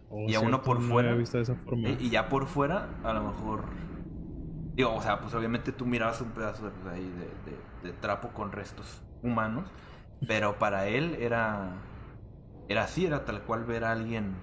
[0.08, 1.14] Oh, y a uno por fuera.
[1.14, 1.88] Visto de esa forma.
[1.88, 3.64] Y, ya por fuera, a lo mejor.
[4.74, 7.12] Digo, o sea, pues obviamente tú mirabas un pedazo de, pues, ahí
[7.82, 9.70] de, de trapo con restos humanos.
[10.26, 11.74] Pero para él era
[12.68, 14.34] era así, era tal cual ver a alguien,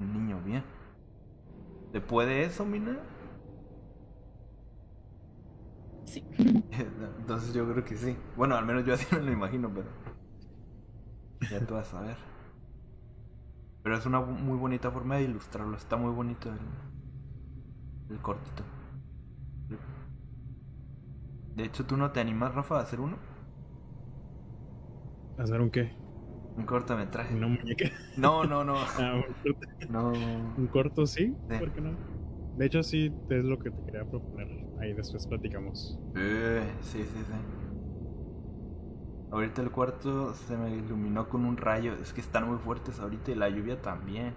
[0.00, 0.64] un niño bien.
[1.92, 2.98] ¿Te puede eso, Mina?
[6.04, 6.22] Sí.
[7.18, 8.16] Entonces yo creo que sí.
[8.36, 9.88] Bueno, al menos yo así me lo imagino, pero.
[11.50, 12.16] Ya tú vas a ver.
[13.82, 15.76] Pero es una muy bonita forma de ilustrarlo.
[15.76, 16.58] Está muy bonito el,
[18.10, 18.64] el cortito.
[21.56, 23.16] De hecho, ¿tú no te animas, Rafa, a hacer uno?
[25.42, 25.90] ¿A hacer un qué?
[26.56, 27.34] Un cortometraje.
[27.34, 27.90] Una muñeca.
[28.16, 28.76] No, no, no.
[28.96, 29.68] Ah, un corto.
[29.88, 30.12] No.
[30.56, 31.96] Un corto sí, ¿por qué no?
[32.56, 34.46] De hecho sí, es lo que te quería proponer.
[34.80, 35.98] Ahí después platicamos.
[36.14, 37.32] Eh, sí, sí, sí.
[39.32, 41.94] Ahorita el cuarto se me iluminó con un rayo.
[41.94, 44.34] Es que están muy fuertes ahorita y la lluvia también.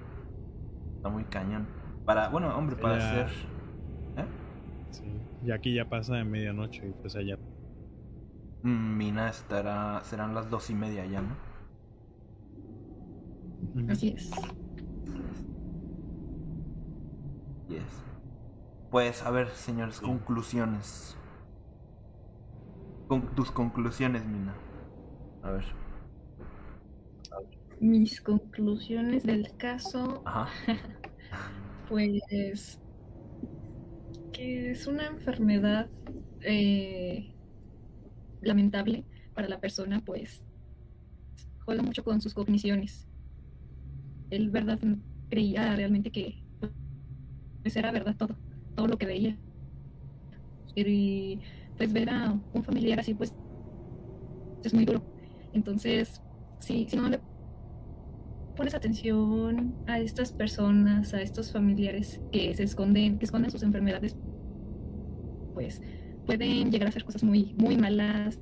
[0.95, 1.67] Está muy cañón.
[2.03, 3.27] Para, bueno, hombre, para hacer.
[4.17, 4.25] ¿Eh?
[4.89, 5.03] Sí.
[5.43, 7.37] Y aquí ya pasa de medianoche y pues allá.
[8.65, 10.03] Mina estará.
[10.03, 11.35] serán las dos y media ya, ¿no?
[13.91, 14.31] Así es.
[17.69, 17.83] Yes.
[18.89, 21.15] Pues, a ver, señores, conclusiones.
[23.07, 24.55] Con tus conclusiones, Mina.
[25.43, 25.65] A ver.
[27.79, 30.23] Mis conclusiones del caso.
[30.25, 30.49] Ajá.
[31.87, 32.81] pues.
[34.33, 35.87] Que es una enfermedad
[36.41, 37.34] eh,
[38.45, 39.03] lamentable
[39.33, 40.43] para la persona, pues.
[41.65, 43.07] Juega mucho con sus cogniciones
[44.29, 44.79] él verdad
[45.29, 46.35] creía realmente que
[47.61, 48.35] pues era verdad todo,
[48.75, 49.37] todo lo que veía.
[50.75, 51.39] Y
[51.77, 53.33] pues ver a un familiar así pues
[54.63, 55.01] es muy duro.
[55.53, 56.21] Entonces,
[56.59, 57.19] si, si no le
[58.55, 64.15] pones atención a estas personas, a estos familiares que se esconden, que esconden sus enfermedades,
[65.53, 65.81] pues
[66.25, 68.39] pueden llegar a hacer cosas muy, muy malas,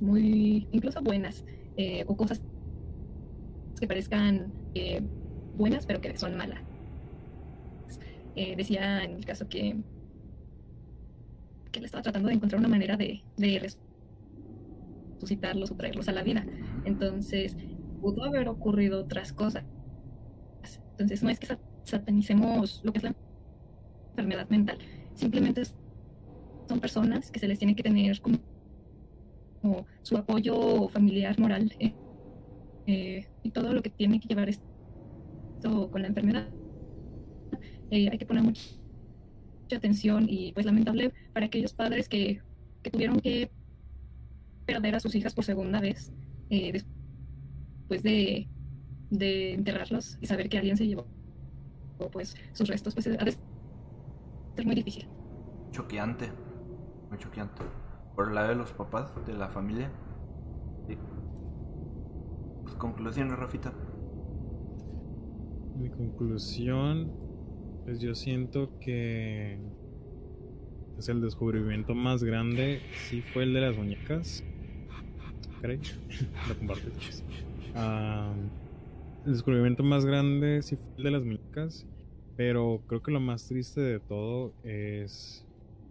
[0.00, 1.44] muy, incluso buenas,
[1.76, 2.40] eh, o cosas
[3.78, 5.02] que parezcan eh,
[5.56, 6.60] buenas, pero que son malas.
[8.34, 9.76] Eh, decía en el caso que,
[11.72, 13.70] que él estaba tratando de encontrar una manera de, de
[15.18, 16.44] resucitarlos o traerlos a la vida.
[16.84, 17.56] Entonces,
[18.00, 19.64] pudo haber ocurrido otras cosas.
[20.92, 21.48] Entonces, no es que
[21.84, 23.14] satanicemos lo que es la
[24.10, 24.78] enfermedad mental,
[25.14, 25.62] simplemente
[26.68, 28.38] son personas que se les tiene que tener como,
[30.02, 31.72] su apoyo familiar, moral.
[31.80, 31.94] Eh,
[32.86, 36.48] eh, y todo lo que tiene que llevar esto con la enfermedad.
[37.90, 38.62] Eh, hay que poner mucha,
[39.74, 42.40] atención y pues lamentable para aquellos padres que,
[42.84, 43.50] que, tuvieron que
[44.64, 46.12] perder a sus hijas por segunda vez
[46.50, 48.48] eh, después de,
[49.10, 51.08] de enterrarlos y saber que alguien se llevó
[52.12, 55.08] pues sus restos, pues ha de ser muy difícil.
[55.72, 56.30] Choqueante,
[57.10, 57.62] muy choqueante.
[58.14, 59.90] Por el lado de los papás, de la familia.
[60.88, 60.96] Sí.
[62.62, 63.72] Pues conclusiones, Rafita.
[65.78, 67.12] Mi conclusión,
[67.84, 69.58] pues yo siento que
[70.98, 74.42] es el descubrimiento más grande, sí fue el de las muñecas.
[75.60, 75.80] ¿Cree?
[76.48, 76.88] Lo comparto.
[79.26, 81.86] El descubrimiento más grande sí fue el de las muñecas,
[82.36, 85.45] pero creo que lo más triste de todo es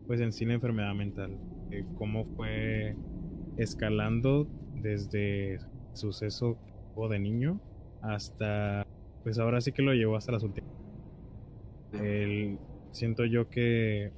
[0.07, 1.37] pues en sí la enfermedad mental,
[1.97, 2.95] cómo fue
[3.57, 4.47] escalando
[4.81, 5.59] desde
[5.93, 6.57] suceso
[7.09, 7.59] de niño
[8.01, 8.85] hasta
[9.23, 10.71] pues ahora sí que lo llevó hasta las últimas.
[11.93, 12.57] El,
[12.91, 14.11] siento yo que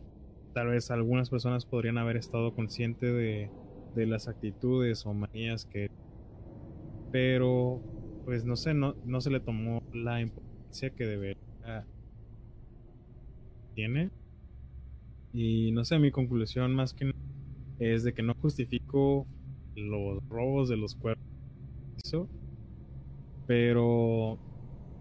[0.53, 3.49] tal vez algunas personas podrían haber estado conscientes de,
[3.95, 5.89] de las actitudes o manías que
[7.11, 7.81] pero
[8.25, 11.85] pues no sé no, no se le tomó la importancia que debería
[13.73, 14.09] tiene
[15.33, 17.11] y no sé mi conclusión más que
[17.79, 19.27] es de que no justifico
[19.75, 21.27] los robos de los cuerpos
[23.45, 24.37] pero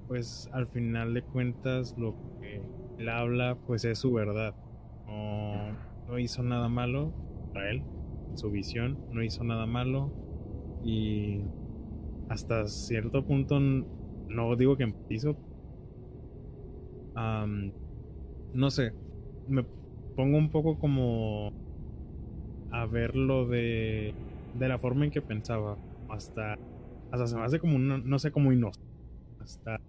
[0.07, 2.63] pues al final de cuentas lo que
[2.99, 4.55] él habla pues es su verdad.
[5.07, 7.13] No, hizo nada malo
[7.53, 7.83] para él,
[8.31, 10.13] en su visión, no hizo nada malo
[10.85, 11.41] y
[12.29, 15.37] hasta cierto punto no digo que hizo
[18.53, 18.93] no sé,
[19.49, 19.65] me
[20.17, 21.53] pongo un poco como
[22.73, 24.15] a verlo de,
[24.59, 25.77] de la forma en que pensaba,
[26.09, 26.59] hasta,
[27.11, 28.89] hasta se me hace como un, no sé, como inocente,
[29.41, 29.81] hasta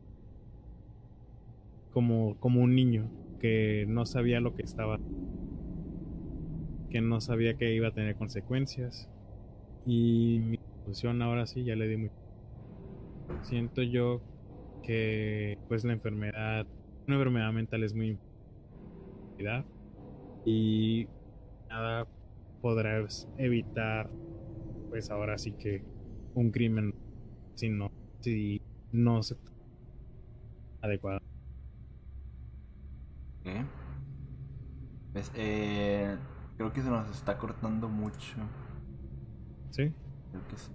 [1.92, 3.10] como, como un niño
[3.40, 5.00] que no sabía lo que estaba,
[6.90, 9.10] que no sabía que iba a tener consecuencias.
[9.86, 12.12] Y mi conclusión ahora sí, ya le di muy...
[13.44, 14.22] Siento yo
[14.84, 16.66] que pues la enfermedad,
[17.08, 18.18] una enfermedad mental es muy
[20.50, 21.10] y
[21.70, 22.08] nada
[22.62, 24.10] podrás evitar
[24.90, 25.84] pues ahora sí que
[26.36, 26.96] un crimen
[27.56, 27.92] si no
[28.22, 28.62] si
[28.94, 29.36] no se
[30.82, 31.20] adecuado
[35.12, 36.18] pues, eh,
[36.56, 38.38] creo que se nos está cortando mucho.
[39.72, 39.92] ¿Sí?
[40.32, 40.72] Creo que sí.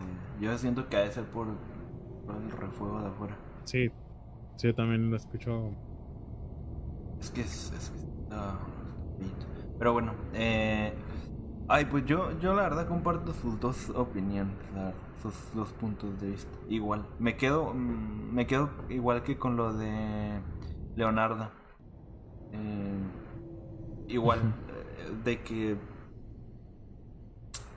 [0.00, 3.38] Eh, yo siento que ha de ser por, el refuego de afuera.
[3.64, 3.88] Sí,
[4.56, 5.72] sí, yo también lo escucho.
[7.18, 7.92] Es que es, es
[9.78, 10.94] Pero bueno, eh,
[11.68, 14.54] ay, pues yo, yo la verdad comparto sus dos opiniones,
[15.22, 16.50] sus dos puntos de vista.
[16.68, 20.40] Igual, me quedo, mm, me quedo igual que con lo de
[20.96, 21.50] Leonardo.
[22.52, 22.98] Eh,
[24.08, 25.76] igual, eh, de que...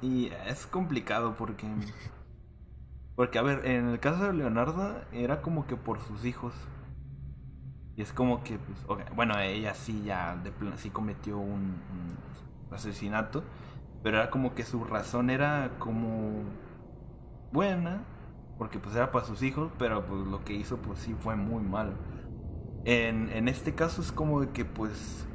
[0.02, 1.68] Y es complicado porque...
[3.15, 6.53] Porque, a ver, en el caso de Leonardo era como que por sus hijos.
[7.99, 11.76] Y es como que, pues, bueno, ella sí ya de sí cometió un,
[12.71, 13.43] asesinato,
[14.01, 16.43] pero era como que su razón era como
[17.51, 18.05] buena,
[18.57, 21.61] porque pues era para sus hijos, pero pues lo que hizo pues sí fue muy
[21.61, 21.97] mal.
[22.85, 25.27] En, en este caso es como que, pues,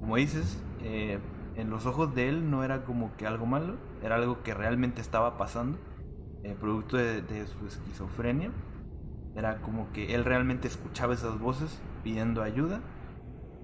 [0.00, 1.18] como dices, eh,
[1.56, 5.02] en los ojos de él no era como que algo malo, era algo que realmente
[5.02, 5.76] estaba pasando,
[6.42, 8.50] eh, producto de, su esquizofrenia.
[9.38, 12.80] Era como que él realmente escuchaba esas voces pidiendo ayuda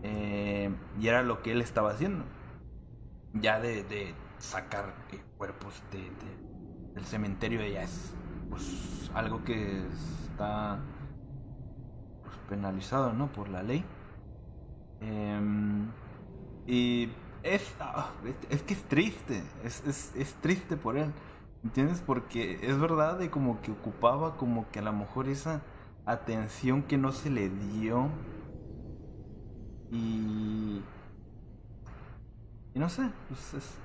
[0.04, 2.24] eh, y era lo que él estaba haciendo.
[3.32, 4.94] Ya de, de sacar
[5.36, 6.12] cuerpos de,
[6.94, 8.14] del cementerio ya es
[8.48, 9.84] pues, algo que
[10.30, 10.78] está
[12.48, 13.32] penalizado, ¿no?
[13.32, 13.84] Por la ley.
[15.00, 15.90] Em,
[16.68, 17.08] y
[17.42, 18.12] es, ah,
[18.48, 21.12] es, que es triste, es, es, es, triste por él,
[21.64, 22.02] ¿entiendes?
[22.04, 25.62] Porque es verdad de como que ocupaba como que a lo mejor esa
[26.06, 28.08] atención que no se le dio
[29.90, 30.80] y...
[32.74, 33.78] Y no sé, pues es,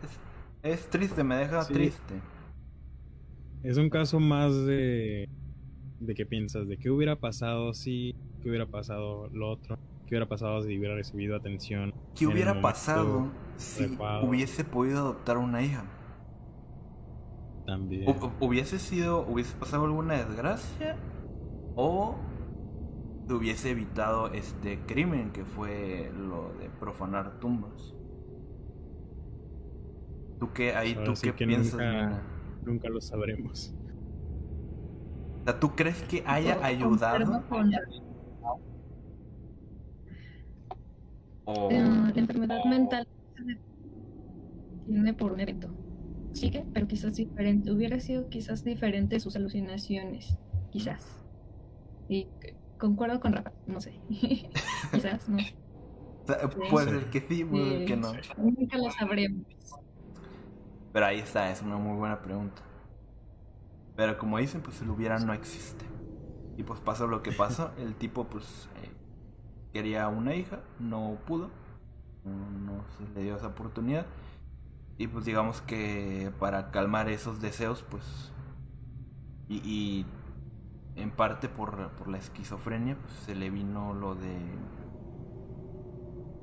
[0.63, 2.15] es, triste, me deja triste.
[3.63, 5.29] Es un caso más de...
[5.99, 9.77] de qué piensas, de qué hubiera pasado si ¿Qué hubiera pasado lo otro?
[10.07, 11.93] ¿Qué hubiera pasado si hubiera recibido atención?
[12.15, 15.83] ¿Qué hubiera pasado si hubiese podido adoptar una hija?
[17.69, 18.05] También.
[18.39, 20.95] ¿Hubiese sido, hubiese pasado alguna desgracia?
[21.75, 22.15] ¿O
[23.29, 27.93] hubiese evitado este crimen que fue lo de profanar tumbas?
[30.39, 31.73] ¿Tú qué, ahí, tú qué piensas?
[31.73, 32.23] Nunca,
[32.65, 33.75] nunca, lo sabremos.
[35.41, 37.43] O sea, ¿tú crees que haya ayudado?
[41.45, 43.07] La enfermedad mental
[44.87, 45.69] tiene por evento.
[46.33, 47.71] Sigue, pero quizás diferente.
[47.71, 50.37] Hubiera sido quizás diferente sus alucinaciones,
[50.71, 51.05] quizás.
[52.07, 52.27] Y
[52.77, 53.99] concuerdo con Rafa, no sé.
[54.91, 55.37] quizás, no.
[56.69, 58.11] Puede ser que sí, puede ser que no.
[58.37, 59.45] Nunca lo sabremos.
[60.93, 62.61] Pero ahí está, es una muy buena pregunta.
[63.95, 65.85] Pero como dicen, pues el hubiera no existe.
[66.57, 67.71] Y pues pasó lo que pasó.
[67.79, 68.91] El tipo pues eh,
[69.73, 71.49] quería una hija, no pudo.
[72.25, 74.05] No, se le dio esa oportunidad.
[74.99, 78.31] Y pues digamos que para calmar esos deseos, pues...
[79.47, 80.05] Y,
[80.95, 84.35] en parte por, por la esquizofrenia, pues se le vino lo de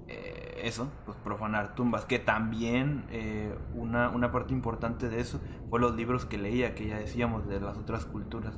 [0.08, 5.38] eh, eso, pues profanar tumbas, que también eh, una, una, parte importante de eso
[5.68, 8.54] fue los libros que leía, que ya decíamos, de las otras culturas,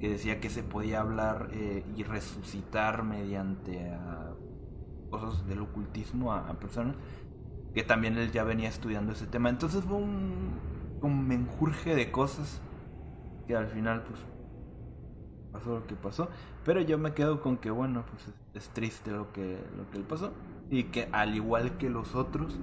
[0.00, 4.32] que decía que se podía hablar eh, y resucitar mediante a
[5.12, 6.96] cosas del ocultismo a, personas,
[7.74, 9.48] que también él ya venía estudiando ese tema.
[9.48, 10.58] Entonces fue un,
[11.00, 12.60] un menjurje de cosas
[13.46, 14.20] que al final pues
[15.52, 16.28] pasó lo que pasó.
[16.64, 20.04] Pero yo me quedo con que bueno, pues es, triste lo que, lo que le
[20.04, 20.32] pasó
[20.70, 22.58] y que al igual que los otros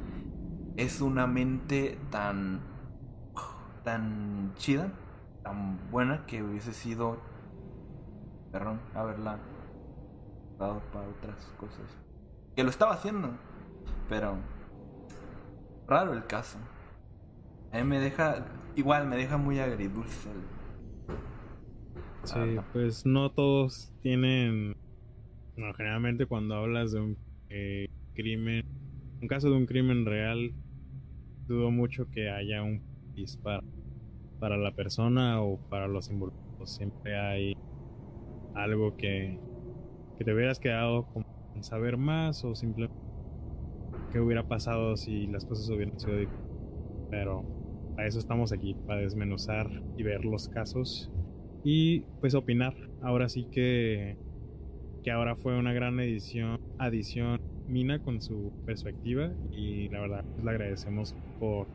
[0.77, 2.61] es una mente tan
[3.84, 4.91] tan chida,
[5.44, 7.18] tan buena que hubiese sido
[8.52, 9.38] perdón, haberla
[10.57, 11.86] dado para otras cosas.
[12.56, 13.30] Que lo estaba haciendo,
[14.10, 14.36] pero
[15.89, 16.59] raro el caso.
[17.71, 18.45] A mí me deja
[18.75, 20.29] igual me deja muy agridulce.
[22.23, 24.75] Sí, pues no todos tienen
[25.59, 27.17] no, generalmente cuando hablas de un
[27.49, 28.65] eh, crimen,
[29.21, 30.53] un caso de un crimen real,
[31.47, 32.81] dudo mucho que haya un
[33.13, 33.67] disparo
[34.39, 36.75] para la persona o para los involucrados.
[36.75, 37.57] Siempre hay
[38.55, 39.37] algo que,
[40.17, 41.25] que te hubieras quedado con
[41.61, 43.09] saber más o simplemente
[44.10, 46.49] qué hubiera pasado si las cosas hubieran sido diferentes.
[47.10, 47.44] Pero
[47.95, 51.11] para eso estamos aquí, para desmenuzar y ver los casos
[51.64, 52.76] y pues opinar.
[53.02, 54.18] Ahora sí que
[55.03, 60.44] que ahora fue una gran edición, adición Mina con su perspectiva y la verdad pues,
[60.44, 61.68] le agradecemos por,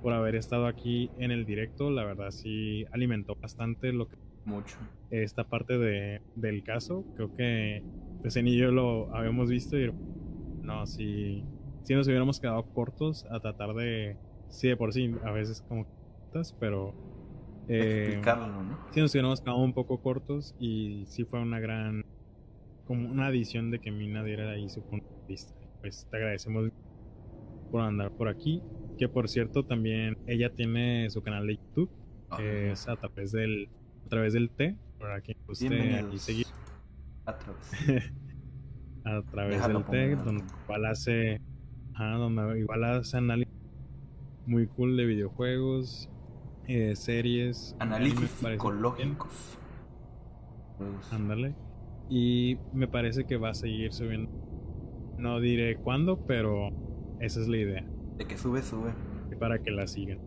[0.00, 1.90] por haber estado aquí en el directo.
[1.90, 4.16] La verdad sí alimentó bastante lo que...
[4.44, 4.78] Mucho.
[5.10, 7.04] Esta parte de, del caso.
[7.16, 7.82] Creo que
[8.22, 9.92] pues en y yo lo habíamos visto y
[10.62, 11.42] no, si,
[11.82, 14.16] si nos hubiéramos quedado cortos a tratar de...
[14.48, 15.86] Sí, de por sí, a veces como...
[16.58, 16.94] Pero...
[17.68, 18.78] Eh, Explicarlo, ¿no?
[18.90, 22.04] Sí nos hubiéramos quedado un poco cortos y sí fue una gran
[22.90, 25.54] como una adición de que Mina diera ahí su punto de vista.
[25.80, 26.72] Pues te agradecemos
[27.70, 28.60] por andar por aquí.
[28.98, 31.88] Que por cierto, también ella tiene su canal de YouTube.
[32.40, 33.68] es a través del
[34.06, 34.76] a través del T.
[34.98, 36.46] Para quien guste y seguir.
[37.26, 37.72] A través.
[39.04, 41.40] a través del T, donde igual hace.
[41.98, 43.54] Donde igual hace análisis
[44.46, 46.08] muy cool de videojuegos,
[46.66, 47.76] eh, series.
[47.78, 49.58] Análisis psicológicos.
[51.12, 51.54] Ándale.
[52.08, 54.30] Y me parece que va a seguir subiendo.
[55.18, 56.70] No diré cuándo, pero
[57.20, 57.84] esa es la idea.
[58.16, 58.92] De que sube, sube.
[59.38, 60.18] Para que la sigan.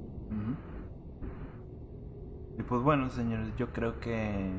[2.58, 4.52] Y pues bueno, señores, yo creo que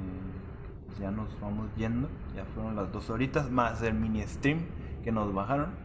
[1.01, 2.09] ya nos vamos yendo.
[2.35, 4.67] Ya fueron las dos horitas más el mini stream
[5.03, 5.84] que nos bajaron.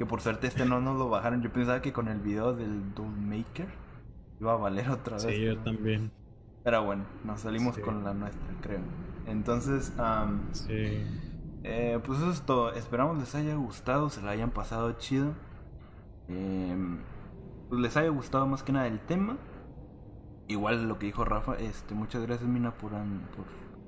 [0.00, 1.42] Que por suerte este no nos lo bajaron.
[1.42, 2.82] Yo pensaba que con el video del
[3.18, 3.68] Maker
[4.40, 5.26] iba a valer otra vez.
[5.26, 6.10] Sí, yo también.
[6.64, 8.80] Pero bueno, nos salimos con la nuestra, creo.
[9.26, 9.92] Entonces,
[10.52, 11.04] sí.
[11.64, 12.72] Eh, pues eso es todo.
[12.72, 15.34] Esperamos les haya gustado, se la hayan pasado chido.
[16.28, 17.00] Em,
[17.68, 19.36] pues les haya gustado más que nada el tema.
[20.48, 22.92] Igual lo que dijo Rafa, este, muchas gracias Mina por,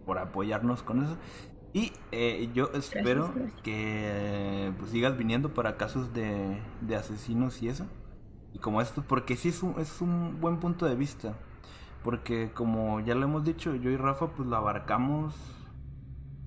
[0.05, 1.17] por, apoyarnos con eso.
[1.73, 3.33] Y eh, yo espero
[3.63, 7.87] que pues sigas viniendo para casos de, de asesinos y eso.
[8.53, 11.35] Y como esto, porque sí es un, es un buen punto de vista.
[12.03, 15.35] Porque como ya lo hemos dicho, yo y Rafa pues lo abarcamos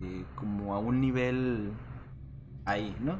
[0.01, 1.71] eh, como a un nivel
[2.65, 3.17] ahí, ¿no?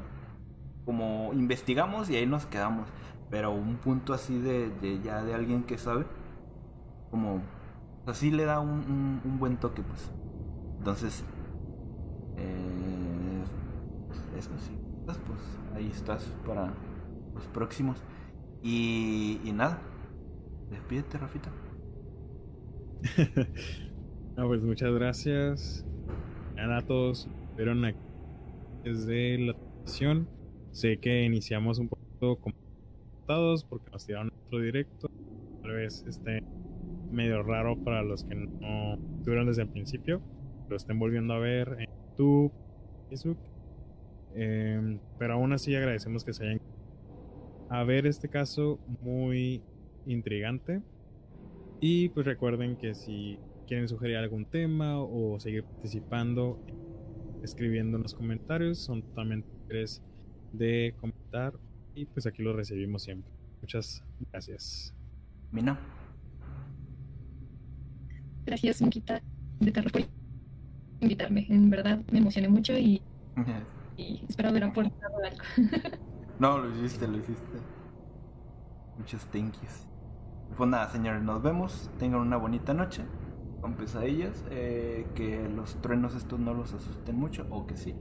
[0.84, 2.88] Como investigamos y ahí nos quedamos.
[3.30, 6.06] Pero un punto así de, ya de alguien que sabe,
[7.10, 7.42] como
[8.06, 10.12] así le da un, un, buen toque, pues.
[10.78, 11.24] Entonces,
[12.38, 13.44] eh,
[14.38, 14.72] eso sí,
[15.06, 15.40] pues
[15.74, 16.72] ahí estás para
[17.34, 17.98] los próximos.
[18.62, 19.80] Y, y nada,
[20.70, 21.50] despídete, Rafita.
[24.36, 25.86] no, pues muchas gracias
[26.56, 27.28] a todos.
[27.56, 27.82] Vieron
[28.82, 30.28] desde la transmisión.
[30.72, 32.52] Sé que iniciamos un poco
[33.26, 35.10] todos porque nos tiraron otro directo.
[35.62, 36.42] Tal vez esté
[37.10, 40.20] medio raro para los que no estuvieron desde el principio.
[40.68, 41.85] Lo estén volviendo a ver
[42.16, 42.52] YouTube,
[43.08, 43.38] Facebook.
[44.34, 46.60] Em, pero aún así agradecemos que se hayan
[47.70, 49.62] a ver este caso muy
[50.04, 50.82] intrigante
[51.80, 56.62] Y pues recuerden que si quieren sugerir algún tema o seguir participando,
[57.42, 60.02] escribiendo en los comentarios, son totalmente libres
[60.52, 61.54] de comentar
[61.94, 63.32] y pues aquí lo recibimos siempre.
[63.60, 64.94] Muchas gracias.
[65.50, 65.78] Mina.
[68.44, 69.22] Gracias, Monquita
[69.60, 69.72] de
[71.00, 71.46] invitarme.
[71.48, 73.02] En verdad me emocioné mucho y,
[73.96, 75.42] y espero haber aportado algo.
[76.38, 77.58] no, lo hiciste, lo hiciste.
[78.98, 79.86] Muchos thank yous.
[80.56, 81.90] Pues nada, señores, nos vemos.
[81.98, 83.02] Tengan una bonita noche
[83.60, 84.44] con pesadillas.
[84.50, 87.94] Eh, que los truenos estos no los asusten mucho, o que sí.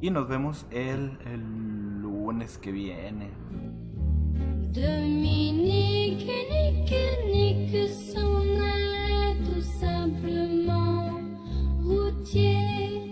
[0.00, 3.30] Y nos vemos el, el lunes que viene.
[4.72, 7.88] Dominique, nique, nique,
[12.24, 13.07] 街